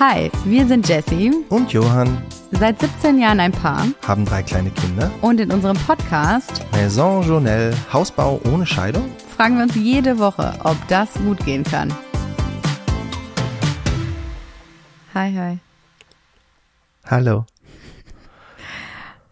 Hi, 0.00 0.30
wir 0.46 0.66
sind 0.66 0.88
Jessie, 0.88 1.30
Und 1.50 1.72
Johann 1.74 2.22
seit 2.52 2.80
17 2.80 3.18
Jahren 3.18 3.38
ein 3.38 3.52
Paar 3.52 3.86
haben 4.06 4.24
drei 4.24 4.42
kleine 4.42 4.70
Kinder. 4.70 5.10
und 5.20 5.38
in 5.40 5.52
unserem 5.52 5.76
Podcast 5.76 6.64
Maison 6.72 7.22
Journelle, 7.22 7.74
Hausbau 7.92 8.40
ohne 8.50 8.64
Scheidung. 8.64 9.10
fragen 9.36 9.56
wir 9.56 9.64
uns 9.64 9.74
jede 9.74 10.18
Woche, 10.18 10.54
ob 10.64 10.76
das 10.88 11.12
gut 11.14 11.44
gehen 11.44 11.64
kann. 11.64 11.92
Hi, 15.14 15.34
hi. 15.34 15.58
Hallo. 17.04 17.44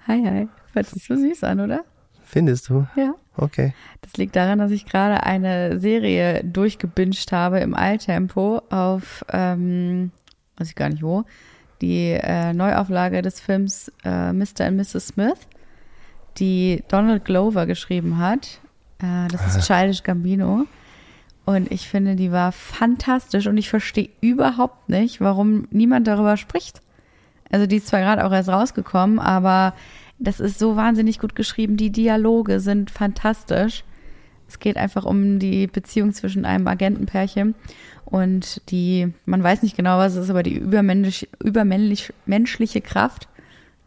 Hi, 0.06 0.22
hi. 0.22 0.48
Hört 0.74 0.86
sich 0.86 1.04
so 1.04 1.16
süß 1.16 1.44
an, 1.44 1.60
oder? 1.60 1.84
Findest 2.24 2.68
du? 2.68 2.86
Ja. 2.94 3.14
Okay. 3.36 3.72
Das 4.02 4.14
liegt 4.18 4.36
daran, 4.36 4.58
dass 4.58 4.70
ich 4.70 4.84
gerade 4.84 5.22
eine 5.22 5.78
Serie 5.80 6.44
durchgebinged 6.44 7.32
habe 7.32 7.60
im 7.60 7.74
Eiltempo 7.74 8.60
auf, 8.68 9.24
ähm, 9.32 10.10
weiß 10.58 10.68
ich 10.68 10.74
gar 10.74 10.88
nicht 10.88 11.02
wo, 11.02 11.24
die 11.80 12.10
äh, 12.10 12.52
Neuauflage 12.52 13.22
des 13.22 13.40
Films 13.40 13.92
äh, 14.04 14.32
Mr. 14.32 14.66
and 14.66 14.76
Mrs. 14.76 15.08
Smith, 15.08 15.38
die 16.38 16.82
Donald 16.88 17.24
Glover 17.24 17.66
geschrieben 17.66 18.18
hat. 18.18 18.60
Äh, 19.00 19.28
das 19.28 19.56
ist 19.56 19.66
Childish 19.66 20.02
Gambino. 20.02 20.66
Und 21.44 21.72
ich 21.72 21.88
finde, 21.88 22.14
die 22.14 22.30
war 22.30 22.52
fantastisch 22.52 23.46
und 23.46 23.56
ich 23.56 23.70
verstehe 23.70 24.10
überhaupt 24.20 24.90
nicht, 24.90 25.20
warum 25.20 25.66
niemand 25.70 26.06
darüber 26.06 26.36
spricht. 26.36 26.82
Also 27.50 27.66
die 27.66 27.76
ist 27.76 27.86
zwar 27.86 28.00
gerade 28.00 28.26
auch 28.26 28.32
erst 28.32 28.50
rausgekommen, 28.50 29.18
aber 29.18 29.72
das 30.18 30.40
ist 30.40 30.58
so 30.58 30.76
wahnsinnig 30.76 31.18
gut 31.18 31.34
geschrieben. 31.34 31.76
Die 31.76 31.90
Dialoge 31.90 32.60
sind 32.60 32.90
fantastisch. 32.90 33.84
Es 34.48 34.58
geht 34.58 34.76
einfach 34.78 35.04
um 35.04 35.38
die 35.38 35.66
Beziehung 35.66 36.12
zwischen 36.12 36.44
einem 36.44 36.66
Agentenpärchen 36.66 37.54
und 38.06 38.62
die, 38.70 39.12
man 39.26 39.42
weiß 39.42 39.62
nicht 39.62 39.76
genau, 39.76 39.98
was 39.98 40.14
es 40.14 40.24
ist, 40.24 40.30
aber 40.30 40.42
die 40.42 40.54
übermännlich, 40.56 41.28
übermännlich, 41.44 42.12
menschliche 42.26 42.80
Kraft. 42.80 43.28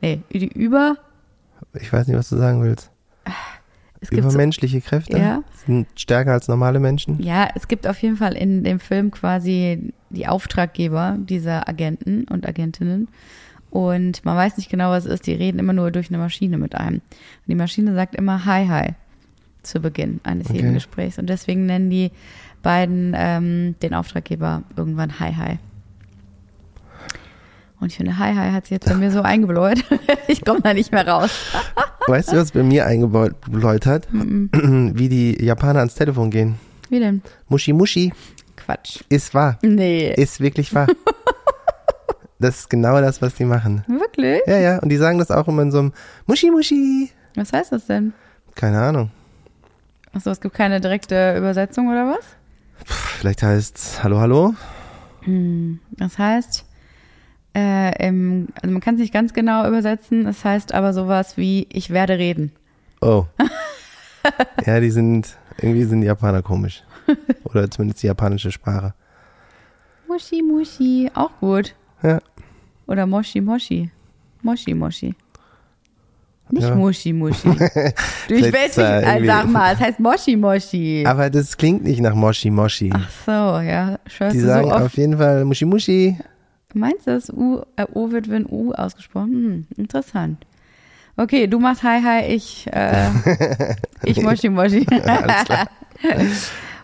Nee, 0.01 0.21
die 0.31 0.47
über, 0.47 0.97
Ich 1.73 1.91
weiß 1.91 2.07
nicht, 2.07 2.17
was 2.17 2.29
du 2.29 2.37
sagen 2.37 2.61
willst. 2.63 2.91
es 3.99 4.09
gibt 4.09 4.21
so, 4.23 4.29
Übermenschliche 4.29 4.81
Kräfte 4.81 5.17
Ja. 5.17 5.43
sind 5.65 5.87
stärker 5.95 6.33
als 6.33 6.47
normale 6.47 6.79
Menschen. 6.79 7.21
ja, 7.21 7.49
es 7.55 7.67
gibt 7.67 7.87
auf 7.87 7.99
jeden 8.01 8.17
Fall 8.17 8.33
in 8.33 8.63
dem 8.63 8.79
Film 8.79 9.09
quasi 9.11 9.91
die 10.11 10.27
Auftraggeber 10.27 11.17
dieser 11.19 11.67
Agenten 11.67 12.25
und 12.25 12.47
Agentinnen. 12.47 13.07
Und 13.71 14.25
man 14.25 14.35
weiß 14.35 14.57
nicht 14.57 14.69
genau, 14.69 14.91
was 14.91 15.05
es 15.05 15.13
ist. 15.13 15.27
Die 15.27 15.33
reden 15.33 15.57
immer 15.57 15.71
nur 15.73 15.91
durch 15.91 16.09
eine 16.09 16.17
Maschine 16.17 16.57
mit 16.57 16.75
einem. 16.75 16.95
Und 16.95 17.47
die 17.47 17.55
Maschine 17.55 17.93
sagt 17.95 18.15
immer 18.15 18.43
Hi, 18.45 18.67
hi 18.67 18.89
zu 19.63 19.79
Beginn 19.79 20.19
eines 20.23 20.47
jeden 20.49 20.67
Okay. 20.67 20.73
Gesprächs. 20.75 21.17
Und 21.17 21.27
deswegen 21.27 21.65
nennen 21.65 21.89
die 21.89 22.11
beiden 22.63 23.13
ähm, 23.15 23.75
den 23.81 23.93
Auftraggeber 23.93 24.63
irgendwann 24.75 25.19
Hi, 25.19 25.33
hi. 25.33 25.59
Und 27.79 27.87
ich 27.87 27.97
finde, 27.97 28.19
Hi, 28.19 28.35
hi 28.35 28.51
hat 28.51 28.65
sich 28.65 28.71
jetzt 28.71 28.85
bei 28.87 28.93
mir 28.93 29.09
so 29.09 29.23
eingebläut. 29.23 29.83
ich 30.27 30.45
komme 30.45 30.61
da 30.61 30.73
nicht 30.73 30.91
mehr 30.91 31.07
raus. 31.07 31.31
Weißt 32.07 32.31
du, 32.31 32.37
was 32.37 32.51
bei 32.51 32.61
mir 32.61 32.85
eingebläut 32.85 33.85
hat? 33.87 34.07
Wie 34.11 35.09
die 35.09 35.43
Japaner 35.43 35.79
ans 35.79 35.95
Telefon 35.95 36.29
gehen. 36.29 36.55
Wie 36.89 36.99
denn? 36.99 37.21
Muschi 37.49 37.73
Muschi 37.73 38.13
Quatsch. 38.55 39.01
ist 39.09 39.33
wahr. 39.33 39.57
Nee. 39.63 40.13
Ist 40.13 40.39
wirklich 40.39 40.73
wahr. 40.75 40.87
das 42.39 42.59
ist 42.59 42.69
genau 42.69 43.01
das, 43.01 43.21
was 43.21 43.33
die 43.35 43.45
machen. 43.45 43.83
Wirklich? 43.87 44.41
Ja, 44.45 44.59
ja. 44.59 44.79
Und 44.79 44.89
die 44.89 44.97
sagen 44.97 45.17
das 45.17 45.31
auch 45.31 45.47
immer 45.47 45.63
in 45.63 45.71
so 45.71 45.79
einem 45.79 45.93
Muschi 46.27 46.51
Muschi. 46.51 47.09
Was 47.35 47.51
heißt 47.53 47.71
das 47.71 47.87
denn? 47.87 48.13
Keine 48.53 48.79
Ahnung. 48.79 49.09
Achso, 50.13 50.29
es 50.29 50.41
gibt 50.41 50.55
keine 50.55 50.81
direkte 50.81 51.37
Übersetzung 51.37 51.87
oder 51.87 52.07
was? 52.07 52.25
Vielleicht 52.85 53.43
heißt 53.43 54.03
Hallo, 54.03 54.19
hallo. 54.19 54.53
Das 55.91 56.17
heißt, 56.17 56.65
äh, 57.55 58.07
im, 58.07 58.47
also 58.61 58.71
man 58.71 58.81
kann 58.81 58.95
es 58.95 59.01
nicht 59.01 59.13
ganz 59.13 59.33
genau 59.33 59.67
übersetzen, 59.67 60.25
es 60.25 60.43
heißt 60.43 60.73
aber 60.73 60.93
sowas 60.93 61.37
wie 61.37 61.67
ich 61.71 61.91
werde 61.91 62.17
reden. 62.17 62.51
Oh. 63.01 63.25
ja, 64.65 64.79
die 64.79 64.91
sind, 64.91 65.37
irgendwie 65.57 65.83
sind 65.83 66.01
die 66.01 66.07
Japaner 66.07 66.41
komisch. 66.41 66.83
Oder 67.43 67.69
zumindest 67.69 68.03
die 68.03 68.07
japanische 68.07 68.51
Sprache. 68.51 68.93
Moshi 70.07 70.41
Moshi, 70.41 71.09
auch 71.13 71.31
gut. 71.39 71.75
Ja. 72.03 72.19
Oder 72.87 73.05
Moshi 73.05 73.41
Moshi. 73.41 73.91
Moshi 74.41 74.73
Moshi. 74.73 75.15
Nicht 76.51 76.67
Ja. 76.67 76.75
Moshi 76.75 77.13
Moshi. 77.13 77.49
Du, 78.27 78.35
ich 78.35 78.53
weiß 78.53 78.77
nicht, 78.77 78.87
irgendwie- 78.87 79.25
sag 79.27 79.47
mal, 79.49 79.73
es 79.73 79.79
heißt 79.79 79.99
Moshi 79.99 80.35
Moshi. 80.35 81.03
Aber 81.07 81.29
das 81.29 81.55
klingt 81.57 81.83
nicht 81.83 82.01
nach 82.01 82.13
Moshi 82.15 82.49
Moshi. 82.49 82.91
Ach 82.93 83.09
so, 83.25 83.31
ja. 83.31 83.97
Die 84.31 84.37
du 84.39 84.45
sagen 84.45 84.67
so 84.69 84.73
auf 84.75 84.93
jeden 84.95 85.17
Fall 85.17 85.45
Mushi 85.45 85.65
Mushi. 85.65 86.17
Meinst 86.73 87.07
du, 87.07 87.11
das 87.11 87.29
U, 87.29 87.61
äh, 87.75 87.85
O 87.93 88.11
wird 88.11 88.29
wenn 88.29 88.45
U 88.45 88.71
ausgesprochen? 88.73 89.31
Hm, 89.31 89.65
interessant. 89.77 90.45
Okay, 91.17 91.47
du 91.47 91.59
machst 91.59 91.83
Hi 91.83 92.01
Hi, 92.01 92.25
ich, 92.33 92.67
äh, 92.71 93.09
ich 94.05 94.21
Moshi 94.21 94.49
Moshi. 94.49 94.85
Alles 94.89 95.45
klar. 95.45 95.67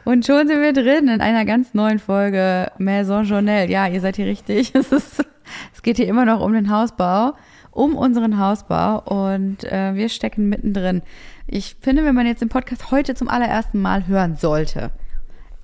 Und 0.04 0.26
schon 0.26 0.48
sind 0.48 0.62
wir 0.62 0.74
drin 0.74 1.08
in 1.10 1.22
einer 1.22 1.44
ganz 1.46 1.74
neuen 1.74 2.00
Folge 2.00 2.72
Maison 2.78 3.24
Journelle. 3.26 3.70
Ja, 3.70 3.88
ihr 3.88 4.00
seid 4.02 4.16
hier 4.18 4.26
richtig. 4.28 4.74
Es, 4.76 4.92
ist, 4.92 5.26
es 5.74 5.82
geht 5.82 5.98
hier 5.98 6.08
immer 6.08 6.26
noch 6.26 6.42
um 6.42 6.54
den 6.54 6.70
Hausbau, 6.72 7.34
um 7.78 7.96
unseren 7.96 8.40
Hausbau 8.40 9.00
und 9.02 9.64
äh, 9.64 9.94
wir 9.94 10.10
stecken 10.10 10.50
mittendrin. 10.50 11.04
Ich 11.46 11.76
finde, 11.80 12.04
wenn 12.04 12.16
man 12.16 12.26
jetzt 12.26 12.42
den 12.42 12.50
Podcast 12.50 12.90
heute 12.92 13.14
zum 13.14 13.30
allerersten 13.30 13.80
Mal 13.80 14.08
hören 14.08 14.36
sollte, 14.36 14.92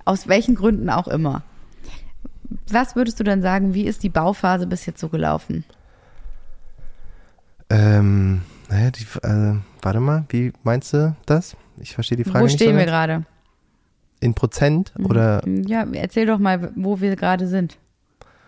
aus 0.04 0.28
welchen 0.28 0.54
Gründen 0.54 0.90
auch 0.90 1.08
immer, 1.08 1.42
was 2.70 2.94
würdest 2.94 3.18
du 3.18 3.24
dann 3.24 3.42
sagen, 3.42 3.74
wie 3.74 3.84
ist 3.84 4.04
die 4.04 4.08
Bauphase 4.08 4.66
bis 4.66 4.86
jetzt 4.86 5.00
so 5.00 5.08
gelaufen? 5.08 5.64
Ähm, 7.68 8.42
naja, 8.68 8.90
die, 8.92 9.06
äh, 9.26 9.56
warte 9.82 10.00
mal, 10.00 10.24
wie 10.28 10.52
meinst 10.62 10.92
du 10.92 11.16
das? 11.26 11.56
Ich 11.78 11.94
verstehe 11.94 12.16
die 12.16 12.24
Frage 12.24 12.40
wo 12.40 12.44
nicht 12.44 12.54
stehen 12.54 12.74
so 12.74 12.78
wir 12.78 12.86
gerade? 12.86 13.24
In 14.20 14.34
Prozent 14.34 14.92
oder 15.02 15.42
Ja, 15.46 15.84
erzähl 15.92 16.26
doch 16.26 16.38
mal, 16.38 16.70
wo 16.76 17.00
wir 17.00 17.16
gerade 17.16 17.48
sind. 17.48 17.76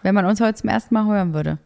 Wenn 0.03 0.15
man 0.15 0.25
uns 0.25 0.41
heute 0.41 0.55
zum 0.55 0.71
ersten 0.71 0.94
Mal 0.94 1.06
hören 1.06 1.34
würde. 1.34 1.59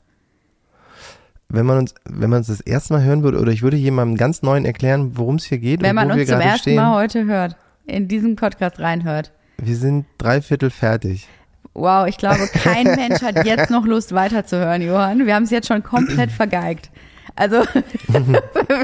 Wenn 1.51 1.67
man 1.67 1.79
uns, 1.79 1.95
wenn 2.09 2.31
man 2.31 2.39
uns 2.39 2.47
das 2.47 2.61
erste 2.61 2.95
Mal 2.95 3.03
hören 3.03 3.23
würde 3.23 3.39
oder 3.39 3.53
ich 3.53 3.63
würde 3.63 3.77
jemandem 3.77 4.17
ganz 4.17 4.43
neuen 4.43 4.65
erklären, 4.65 5.13
worum 5.17 5.37
es 5.37 5.45
hier 5.45 5.59
geht 5.59 5.83
Wenn 5.83 5.91
und 5.91 5.97
man 5.97 6.09
wo 6.09 6.15
wir 6.15 6.21
uns 6.21 6.31
zum 6.31 6.41
ersten 6.41 6.59
stehen. 6.61 6.77
Mal 6.77 6.95
heute 6.95 7.27
hört, 7.27 7.57
in 7.87 8.09
diesen 8.09 8.37
Podcast 8.37 8.79
reinhört. 8.81 9.33
Wir 9.59 9.77
sind 9.77 10.07
dreiviertel 10.19 10.71
fertig. 10.71 11.29
Wow, 11.75 12.07
ich 12.07 12.17
glaube, 12.17 12.49
kein 12.49 12.85
Mensch 12.97 13.23
hat 13.23 13.45
jetzt 13.45 13.71
noch 13.71 13.85
Lust 13.85 14.15
weiterzuhören, 14.15 14.83
Johann. 14.83 15.27
Wir 15.27 15.35
haben 15.35 15.45
es 15.45 15.51
jetzt 15.51 15.69
schon 15.69 15.83
komplett 15.83 16.31
vergeigt. 16.31 16.91
Also, 17.37 17.63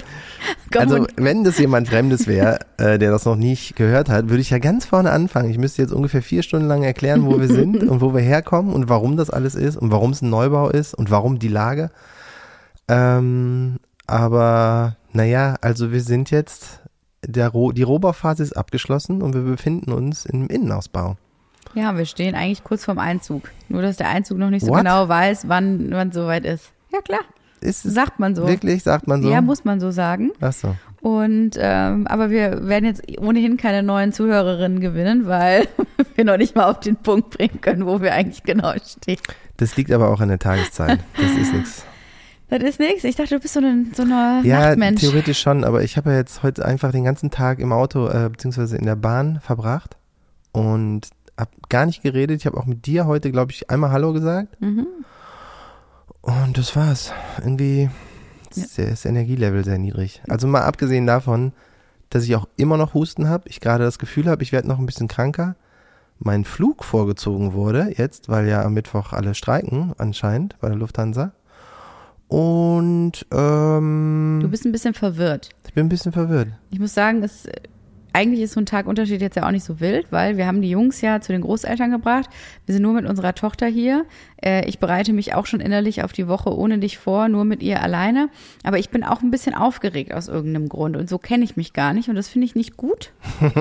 Also 0.74 1.06
wenn 1.16 1.44
das 1.44 1.58
jemand 1.58 1.88
Fremdes 1.88 2.26
wäre, 2.26 2.58
äh, 2.78 2.98
der 2.98 3.10
das 3.10 3.24
noch 3.24 3.36
nicht 3.36 3.76
gehört 3.76 4.08
hat, 4.08 4.28
würde 4.28 4.40
ich 4.40 4.50
ja 4.50 4.58
ganz 4.58 4.84
vorne 4.84 5.10
anfangen. 5.10 5.50
Ich 5.50 5.58
müsste 5.58 5.82
jetzt 5.82 5.92
ungefähr 5.92 6.22
vier 6.22 6.42
Stunden 6.42 6.66
lang 6.68 6.82
erklären, 6.82 7.26
wo 7.26 7.40
wir 7.40 7.48
sind 7.48 7.82
und 7.82 8.00
wo 8.00 8.14
wir 8.14 8.20
herkommen 8.20 8.72
und 8.72 8.88
warum 8.88 9.16
das 9.16 9.30
alles 9.30 9.54
ist 9.54 9.76
und 9.76 9.90
warum 9.90 10.12
es 10.12 10.22
ein 10.22 10.30
Neubau 10.30 10.68
ist 10.68 10.94
und 10.94 11.10
warum 11.10 11.38
die 11.38 11.48
Lage. 11.48 11.90
Ähm, 12.88 13.78
aber 14.06 14.96
naja, 15.12 15.56
also 15.60 15.92
wir 15.92 16.00
sind 16.00 16.30
jetzt, 16.30 16.80
der 17.24 17.48
Roh, 17.48 17.72
die 17.72 17.82
Rohbauphase 17.82 18.42
ist 18.42 18.56
abgeschlossen 18.56 19.22
und 19.22 19.34
wir 19.34 19.42
befinden 19.42 19.92
uns 19.92 20.26
im 20.26 20.46
Innenausbau. 20.48 21.16
ja, 21.74 21.96
wir 21.96 22.04
stehen 22.06 22.34
eigentlich 22.34 22.62
kurz 22.64 22.84
vorm 22.84 22.98
Einzug. 22.98 23.50
Nur, 23.68 23.82
dass 23.82 23.96
der 23.96 24.08
Einzug 24.08 24.38
noch 24.38 24.50
nicht 24.50 24.64
so 24.64 24.70
What? 24.72 24.78
genau 24.78 25.08
weiß, 25.08 25.48
wann 25.48 25.90
wann 25.90 26.12
soweit 26.12 26.44
ist. 26.44 26.72
Ja, 26.92 27.00
klar. 27.00 27.20
Ist 27.60 27.84
es 27.86 27.94
Sagt 27.94 28.20
man 28.20 28.34
so. 28.36 28.46
wirklich, 28.46 28.82
sagt 28.82 29.08
man 29.08 29.22
so? 29.22 29.30
Ja, 29.30 29.40
muss 29.40 29.64
man 29.64 29.80
so 29.80 29.90
sagen. 29.90 30.30
Ach 30.40 30.52
so. 30.52 30.76
Und 31.00 31.52
ähm, 31.58 32.06
aber 32.06 32.30
wir 32.30 32.68
werden 32.68 32.84
jetzt 32.84 33.02
ohnehin 33.18 33.56
keine 33.56 33.82
neuen 33.82 34.12
Zuhörerinnen 34.12 34.80
gewinnen, 34.80 35.26
weil 35.26 35.66
wir 36.14 36.24
noch 36.24 36.36
nicht 36.36 36.54
mal 36.54 36.66
auf 36.70 36.80
den 36.80 36.96
Punkt 36.96 37.30
bringen 37.30 37.60
können, 37.60 37.86
wo 37.86 38.00
wir 38.00 38.12
eigentlich 38.12 38.44
genau 38.44 38.72
stehen. 38.84 39.18
Das 39.56 39.76
liegt 39.76 39.90
aber 39.90 40.10
auch 40.10 40.20
an 40.20 40.28
der 40.28 40.38
Tageszeit. 40.38 41.00
Das 41.16 41.30
ist 41.32 41.52
nichts. 41.54 41.84
Das 42.48 42.62
ist 42.62 42.78
nichts. 42.78 43.02
Ich 43.04 43.16
dachte, 43.16 43.34
du 43.34 43.40
bist 43.40 43.54
so 43.54 43.60
ein 43.60 43.92
so 43.94 44.02
ein 44.02 44.44
Ja, 44.44 44.68
Nachtmensch. 44.68 45.00
theoretisch 45.00 45.40
schon, 45.40 45.64
aber 45.64 45.82
ich 45.82 45.96
habe 45.96 46.10
ja 46.10 46.16
jetzt 46.16 46.42
heute 46.42 46.64
einfach 46.64 46.92
den 46.92 47.04
ganzen 47.04 47.30
Tag 47.30 47.58
im 47.58 47.72
Auto 47.72 48.08
äh, 48.08 48.28
beziehungsweise 48.30 48.76
in 48.76 48.86
der 48.86 48.94
Bahn 48.96 49.40
verbracht 49.40 49.96
und 50.52 51.08
habe 51.38 51.50
gar 51.68 51.86
nicht 51.86 52.02
geredet. 52.02 52.40
Ich 52.40 52.46
habe 52.46 52.56
auch 52.56 52.66
mit 52.66 52.86
dir 52.86 53.06
heute, 53.06 53.32
glaube 53.32 53.50
ich, 53.52 53.68
einmal 53.68 53.90
Hallo 53.90 54.12
gesagt. 54.12 54.60
Mhm. 54.60 54.86
Und 56.22 56.56
das 56.58 56.74
war's. 56.76 57.12
Irgendwie 57.38 57.90
ist 58.54 58.78
das 58.78 59.04
Energielevel 59.04 59.64
sehr 59.64 59.78
niedrig. 59.78 60.22
Also 60.28 60.46
mal 60.46 60.62
abgesehen 60.62 61.06
davon, 61.06 61.52
dass 62.10 62.24
ich 62.24 62.36
auch 62.36 62.46
immer 62.56 62.76
noch 62.76 62.94
Husten 62.94 63.28
habe, 63.28 63.48
ich 63.48 63.60
gerade 63.60 63.84
das 63.84 63.98
Gefühl 63.98 64.26
habe, 64.30 64.42
ich 64.42 64.52
werde 64.52 64.68
noch 64.68 64.78
ein 64.78 64.86
bisschen 64.86 65.08
kranker. 65.08 65.56
Mein 66.18 66.44
Flug 66.44 66.84
vorgezogen 66.84 67.52
wurde 67.52 67.92
jetzt, 67.96 68.28
weil 68.28 68.48
ja 68.48 68.62
am 68.62 68.72
Mittwoch 68.72 69.12
alle 69.12 69.34
streiken 69.34 69.92
anscheinend 69.98 70.56
bei 70.60 70.68
der 70.68 70.78
Lufthansa. 70.78 71.32
Und 72.28 73.12
ähm, 73.32 74.38
Du 74.42 74.48
bist 74.48 74.64
ein 74.64 74.72
bisschen 74.72 74.94
verwirrt. 74.94 75.50
ich 75.66 75.74
bin 75.74 75.86
ein 75.86 75.88
bisschen 75.88 76.12
verwirrt. 76.12 76.48
Ich 76.70 76.80
muss 76.80 76.94
sagen, 76.94 77.22
es 77.22 77.48
eigentlich 78.12 78.40
ist 78.40 78.52
so 78.54 78.60
ein 78.60 78.66
Tagunterschied 78.66 79.20
jetzt 79.20 79.36
ja 79.36 79.46
auch 79.46 79.50
nicht 79.50 79.64
so 79.64 79.78
wild, 79.78 80.06
weil 80.10 80.38
wir 80.38 80.46
haben 80.46 80.62
die 80.62 80.70
Jungs 80.70 81.02
ja 81.02 81.20
zu 81.20 81.32
den 81.32 81.42
Großeltern 81.42 81.90
gebracht. 81.90 82.30
Wir 82.64 82.72
sind 82.72 82.80
nur 82.80 82.94
mit 82.94 83.04
unserer 83.04 83.34
Tochter 83.34 83.66
hier. 83.66 84.06
Äh, 84.42 84.66
ich 84.66 84.78
bereite 84.78 85.12
mich 85.12 85.34
auch 85.34 85.44
schon 85.44 85.60
innerlich 85.60 86.02
auf 86.02 86.14
die 86.14 86.26
Woche 86.26 86.56
ohne 86.56 86.78
dich 86.78 86.96
vor, 86.96 87.28
nur 87.28 87.44
mit 87.44 87.62
ihr 87.62 87.82
alleine. 87.82 88.30
Aber 88.64 88.78
ich 88.78 88.88
bin 88.88 89.04
auch 89.04 89.20
ein 89.20 89.30
bisschen 89.30 89.54
aufgeregt 89.54 90.14
aus 90.14 90.28
irgendeinem 90.28 90.70
Grund. 90.70 90.96
Und 90.96 91.10
so 91.10 91.18
kenne 91.18 91.44
ich 91.44 91.56
mich 91.56 91.74
gar 91.74 91.92
nicht. 91.92 92.08
Und 92.08 92.14
das 92.14 92.28
finde 92.28 92.46
ich 92.46 92.54
nicht 92.54 92.76
gut. 92.76 93.12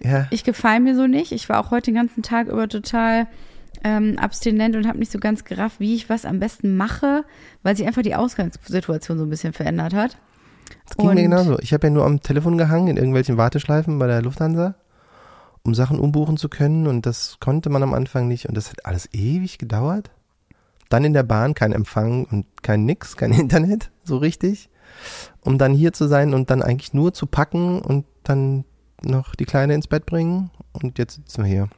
Ja. 0.00 0.28
Ich 0.30 0.44
gefalle 0.44 0.78
mir 0.78 0.94
so 0.94 1.08
nicht. 1.08 1.32
Ich 1.32 1.48
war 1.48 1.58
auch 1.58 1.72
heute 1.72 1.86
den 1.90 1.96
ganzen 1.96 2.22
Tag 2.22 2.46
über 2.46 2.68
total 2.68 3.26
ähm, 3.84 4.18
abstinent 4.18 4.76
und 4.76 4.86
habe 4.86 4.98
nicht 4.98 5.12
so 5.12 5.18
ganz 5.18 5.44
gerafft, 5.44 5.80
wie 5.80 5.94
ich 5.94 6.08
was 6.08 6.24
am 6.24 6.38
besten 6.40 6.76
mache, 6.76 7.24
weil 7.62 7.76
sich 7.76 7.86
einfach 7.86 8.02
die 8.02 8.14
Ausgangssituation 8.14 9.18
so 9.18 9.24
ein 9.24 9.30
bisschen 9.30 9.52
verändert 9.52 9.94
hat. 9.94 10.16
Das 10.86 10.96
ging 10.96 11.08
Und- 11.08 11.14
mir 11.14 11.22
genauso. 11.22 11.58
Ich 11.60 11.72
habe 11.72 11.86
ja 11.86 11.92
nur 11.92 12.04
am 12.04 12.20
Telefon 12.20 12.58
gehangen 12.58 12.88
in 12.88 12.96
irgendwelchen 12.96 13.36
Warteschleifen 13.36 13.98
bei 13.98 14.06
der 14.06 14.22
Lufthansa, 14.22 14.74
um 15.62 15.74
Sachen 15.74 15.98
umbuchen 15.98 16.36
zu 16.36 16.48
können 16.48 16.86
und 16.86 17.06
das 17.06 17.38
konnte 17.40 17.70
man 17.70 17.82
am 17.82 17.94
Anfang 17.94 18.28
nicht 18.28 18.46
und 18.48 18.56
das 18.56 18.70
hat 18.70 18.84
alles 18.86 19.08
ewig 19.12 19.58
gedauert. 19.58 20.10
Dann 20.88 21.04
in 21.04 21.12
der 21.12 21.22
Bahn 21.22 21.52
kein 21.54 21.72
Empfang 21.72 22.24
und 22.24 22.46
kein 22.62 22.84
Nix, 22.84 23.16
kein 23.16 23.32
Internet, 23.38 23.90
so 24.04 24.16
richtig. 24.16 24.70
Um 25.42 25.58
dann 25.58 25.74
hier 25.74 25.92
zu 25.92 26.06
sein 26.08 26.32
und 26.34 26.50
dann 26.50 26.62
eigentlich 26.62 26.94
nur 26.94 27.12
zu 27.12 27.26
packen 27.26 27.80
und 27.82 28.06
dann 28.24 28.64
noch 29.02 29.34
die 29.34 29.44
Kleine 29.44 29.74
ins 29.74 29.86
Bett 29.86 30.06
bringen 30.06 30.50
und 30.72 30.98
jetzt 30.98 31.14
sitzen 31.16 31.44
wir 31.44 31.48
hier. 31.50 31.68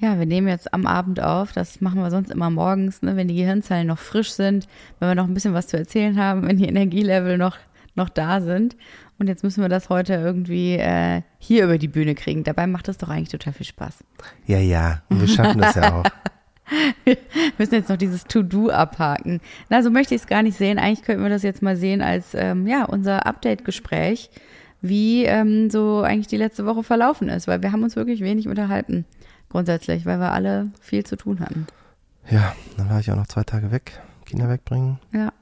Ja, 0.00 0.16
wir 0.18 0.26
nehmen 0.26 0.46
jetzt 0.46 0.72
am 0.72 0.86
Abend 0.86 1.20
auf. 1.20 1.52
Das 1.52 1.80
machen 1.80 2.00
wir 2.00 2.10
sonst 2.10 2.30
immer 2.30 2.50
morgens, 2.50 3.02
ne, 3.02 3.16
wenn 3.16 3.26
die 3.26 3.34
Gehirnzellen 3.34 3.88
noch 3.88 3.98
frisch 3.98 4.30
sind, 4.30 4.68
wenn 5.00 5.08
wir 5.08 5.14
noch 5.16 5.26
ein 5.26 5.34
bisschen 5.34 5.54
was 5.54 5.66
zu 5.66 5.76
erzählen 5.76 6.16
haben, 6.16 6.46
wenn 6.46 6.56
die 6.56 6.68
Energielevel 6.68 7.36
noch, 7.36 7.56
noch 7.96 8.08
da 8.08 8.40
sind. 8.40 8.76
Und 9.18 9.26
jetzt 9.26 9.42
müssen 9.42 9.60
wir 9.60 9.68
das 9.68 9.88
heute 9.88 10.14
irgendwie 10.14 10.74
äh, 10.74 11.22
hier 11.38 11.64
über 11.64 11.78
die 11.78 11.88
Bühne 11.88 12.14
kriegen. 12.14 12.44
Dabei 12.44 12.68
macht 12.68 12.86
das 12.86 12.98
doch 12.98 13.08
eigentlich 13.08 13.30
total 13.30 13.52
viel 13.52 13.66
Spaß. 13.66 14.04
Ja, 14.46 14.58
ja, 14.58 15.02
und 15.08 15.20
wir 15.20 15.28
schaffen 15.28 15.60
das 15.60 15.74
ja 15.74 16.00
auch. 16.00 16.04
Wir 17.04 17.16
müssen 17.56 17.76
jetzt 17.76 17.88
noch 17.88 17.96
dieses 17.96 18.24
To-Do 18.24 18.68
abhaken. 18.68 19.40
Na, 19.70 19.82
so 19.82 19.88
möchte 19.90 20.14
ich 20.14 20.20
es 20.20 20.26
gar 20.26 20.42
nicht 20.42 20.58
sehen. 20.58 20.78
Eigentlich 20.78 21.02
könnten 21.02 21.22
wir 21.22 21.30
das 21.30 21.42
jetzt 21.42 21.62
mal 21.62 21.76
sehen 21.76 22.02
als 22.02 22.34
ähm, 22.34 22.66
ja 22.66 22.84
unser 22.84 23.24
Update-Gespräch, 23.24 24.28
wie 24.82 25.24
ähm, 25.24 25.70
so 25.70 26.02
eigentlich 26.02 26.26
die 26.26 26.36
letzte 26.36 26.66
Woche 26.66 26.82
verlaufen 26.82 27.30
ist, 27.30 27.48
weil 27.48 27.62
wir 27.62 27.72
haben 27.72 27.84
uns 27.84 27.96
wirklich 27.96 28.20
wenig 28.20 28.48
unterhalten 28.48 29.06
grundsätzlich, 29.48 30.04
weil 30.06 30.18
wir 30.20 30.32
alle 30.32 30.68
viel 30.80 31.04
zu 31.04 31.16
tun 31.16 31.40
hatten. 31.40 31.66
Ja, 32.30 32.54
dann 32.76 32.90
war 32.90 33.00
ich 33.00 33.10
auch 33.10 33.16
noch 33.16 33.26
zwei 33.26 33.44
Tage 33.44 33.70
weg, 33.70 34.00
Kinder 34.26 34.48
wegbringen. 34.48 34.98
Ja. 35.12 35.32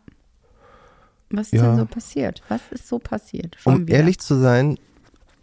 Was 1.30 1.48
ist 1.48 1.54
Ja. 1.60 1.68
denn 1.70 1.78
so 1.78 1.86
passiert? 1.86 2.42
Was 2.48 2.60
ist 2.70 2.86
so 2.86 2.98
passiert? 2.98 3.56
Schon 3.58 3.74
Um 3.74 3.86
wieder. 3.86 3.96
ehrlich 3.98 4.18
zu 4.20 4.36
sein, 4.36 4.78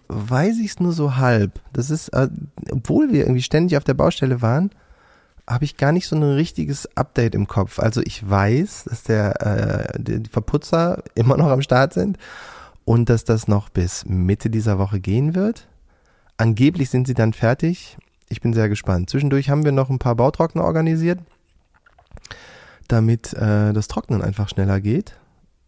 weiß 0.08 0.60
ich 0.60 0.72
es 0.72 0.80
nur 0.80 0.94
so 0.94 1.18
halb. 1.18 1.60
Das 1.74 1.90
ist, 1.90 2.10
äh, 2.10 2.30
obwohl 2.72 3.12
wir 3.12 3.22
irgendwie 3.22 3.42
ständig 3.42 3.76
auf 3.78 3.84
der 3.84 3.94
Baustelle 3.94 4.42
waren, 4.42 4.70
habe 5.46 5.66
ich 5.66 5.76
gar 5.76 5.92
nicht 5.92 6.08
so 6.08 6.16
ein 6.16 6.24
richtiges 6.24 6.88
Update 6.96 7.36
im 7.36 7.48
Kopf. 7.48 7.80
Also 7.80 8.02
ich 8.02 8.28
weiß, 8.30 8.86
dass 8.86 9.04
der 9.04 9.42
äh, 9.94 10.00
die 10.02 10.24
die 10.24 10.30
Verputzer 10.30 11.04
immer 11.16 11.36
noch 11.36 11.48
am 11.50 11.62
Start 11.62 11.92
sind 11.94 12.18
und 12.86 13.10
dass 13.10 13.26
das 13.26 13.50
noch 13.50 13.68
bis 13.68 14.06
Mitte 14.06 14.50
dieser 14.50 14.80
Woche 14.80 15.02
gehen 15.02 15.36
wird. 15.36 15.68
Angeblich 16.38 16.90
sind 16.90 17.08
sie 17.08 17.14
dann 17.14 17.34
fertig. 17.34 17.98
Ich 18.34 18.42
bin 18.42 18.52
sehr 18.54 18.68
gespannt. 18.68 19.12
Zwischendurch 19.12 19.52
haben 19.52 19.64
wir 19.64 19.72
noch 19.72 19.92
ein 19.92 20.00
paar 20.00 20.16
Bautrockner 20.16 20.64
organisiert, 20.64 21.20
damit 22.88 23.32
äh, 23.34 23.74
das 23.74 23.88
Trocknen 23.88 24.24
einfach 24.24 24.50
schneller 24.50 24.82
geht. 24.82 25.16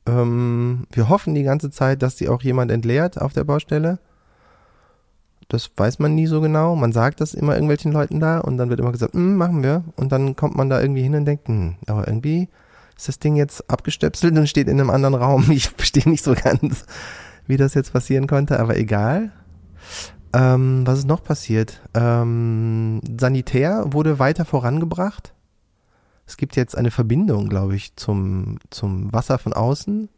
Ähm, 0.07 0.88
wir 0.91 1.07
hoffen 1.07 1.35
die 1.35 1.44
ganze 1.44 1.69
Zeit, 1.69 2.01
dass 2.01 2.15
die 2.15 2.27
auch 2.27 2.41
jemand 2.41 2.71
entleert 2.71 3.21
auf 3.21 3.33
der 3.33 3.44
Baustelle. 3.44 4.00
Das 5.47 5.69
weiß 5.77 6.00
man 6.00 6.15
nie 6.15 6.25
so 6.25 6.41
genau. 6.41 6.75
Man 6.75 6.91
sagt 6.91 7.21
das 7.21 7.35
immer 7.35 7.53
irgendwelchen 7.53 7.91
Leuten 7.91 8.19
da 8.19 8.39
und 8.39 8.57
dann 8.57 8.71
wird 8.71 8.79
immer 8.79 8.91
gesagt, 8.91 9.13
"Mm, 9.13 9.35
machen 9.35 9.62
wir. 9.62 9.83
Und 9.95 10.12
dann 10.12 10.35
kommt 10.35 10.56
man 10.56 10.67
da 10.67 10.81
irgendwie 10.81 11.03
hin 11.03 11.13
und 11.13 11.25
denkt, 11.25 11.47
hm, 11.47 11.75
aber 11.85 12.07
irgendwie 12.07 12.50
ist 12.97 13.07
das 13.07 13.19
Ding 13.19 13.35
jetzt 13.35 13.69
abgestöpselt 13.69 14.35
und 14.35 14.50
steht 14.50 14.69
in 14.69 14.79
einem 14.79 14.89
anderen 14.89 15.13
Raum. 15.13 15.45
Ich 15.51 15.69
verstehe 15.69 16.09
nicht 16.09 16.23
so 16.23 16.33
ganz, 16.33 16.85
wie 17.45 17.57
das 17.57 17.75
jetzt 17.75 17.94
passieren 17.94 18.25
konnte, 18.25 18.59
aber 18.59 18.75
egal. 18.75 19.31
Ähm, 20.35 20.85
was 20.85 20.99
ist 20.99 21.07
noch 21.07 21.23
passiert? 21.23 21.81
Ähm, 21.93 22.99
Sanitär 23.19 23.85
wurde 23.93 24.19
weiter 24.19 24.43
vorangebracht. 24.45 25.33
Es 26.27 26.37
gibt 26.37 26.55
jetzt 26.55 26.77
eine 26.77 26.91
Verbindung, 26.91 27.47
glaube 27.49 27.75
ich, 27.75 27.95
zum, 27.95 28.57
zum 28.69 29.13
Wasser 29.13 29.37
von 29.37 29.53
außen 29.53 30.09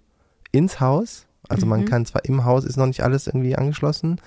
ins 0.52 0.80
Haus. 0.80 1.26
Also 1.50 1.66
man 1.66 1.82
Mhm. 1.82 1.86
kann 1.86 2.06
zwar 2.06 2.26
im 2.26 2.46
Haus 2.46 2.64
ist 2.66 2.78
noch 2.78 2.88
nicht 2.88 3.04
alles 3.04 3.28
irgendwie 3.28 3.56
angeschlossen, 3.56 4.20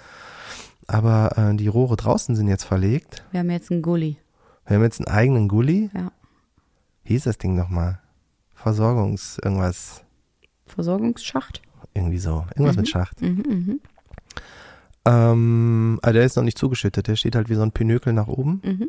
aber 0.87 1.37
äh, 1.37 1.57
die 1.57 1.69
Rohre 1.69 1.97
draußen 1.97 2.35
sind 2.37 2.49
jetzt 2.49 2.65
verlegt. 2.65 3.25
Wir 3.31 3.41
haben 3.41 3.51
jetzt 3.51 3.71
einen 3.71 3.83
Gully. 3.83 4.17
Wir 4.67 4.77
haben 4.77 4.85
jetzt 4.85 5.01
einen 5.01 5.15
eigenen 5.15 5.49
Gully. 5.49 5.91
Ja. 5.95 6.13
Wie 7.05 7.15
hieß 7.15 7.25
das 7.25 7.39
Ding 7.39 7.57
nochmal? 7.57 7.99
Versorgungs, 8.55 9.39
irgendwas, 9.43 10.03
Versorgungsschacht. 10.67 11.63
irgendwie 11.95 12.19
so. 12.19 12.45
Irgendwas 12.55 12.77
Mhm. 12.77 12.81
mit 12.83 12.89
Schacht. 12.89 13.21
Mhm, 13.23 13.45
mhm, 13.49 13.81
Ähm, 15.05 15.99
aber 16.03 16.13
der 16.13 16.25
ist 16.25 16.37
noch 16.37 16.45
nicht 16.45 16.59
zugeschüttet. 16.59 17.09
Der 17.09 17.17
steht 17.17 17.35
halt 17.35 17.49
wie 17.49 17.55
so 17.55 17.63
ein 17.63 17.73
Pinökel 17.73 18.13
nach 18.13 18.29
oben. 18.29 18.61
mhm. 18.65 18.89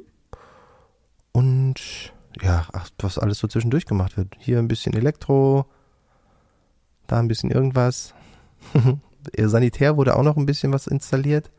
Und 1.34 2.12
ja, 2.42 2.68
ach, 2.74 2.90
was 3.00 3.18
alles 3.18 3.40
so 3.40 3.48
zwischendurch 3.48 3.86
gemacht 3.86 4.18
wird. 4.18 4.36
Hier 4.38 4.60
ein 4.60 4.68
bisschen 4.68 4.94
Elektro, 4.94 5.66
da 7.08 7.20
ein 7.20 7.28
bisschen 7.28 7.52
irgendwas. 7.52 8.14
Sanitär 9.38 9.98
wurde 9.98 10.16
auch 10.18 10.24
noch 10.24 10.38
ein 10.38 10.46
bisschen 10.46 10.74
was 10.74 10.88
installiert. 10.88 11.50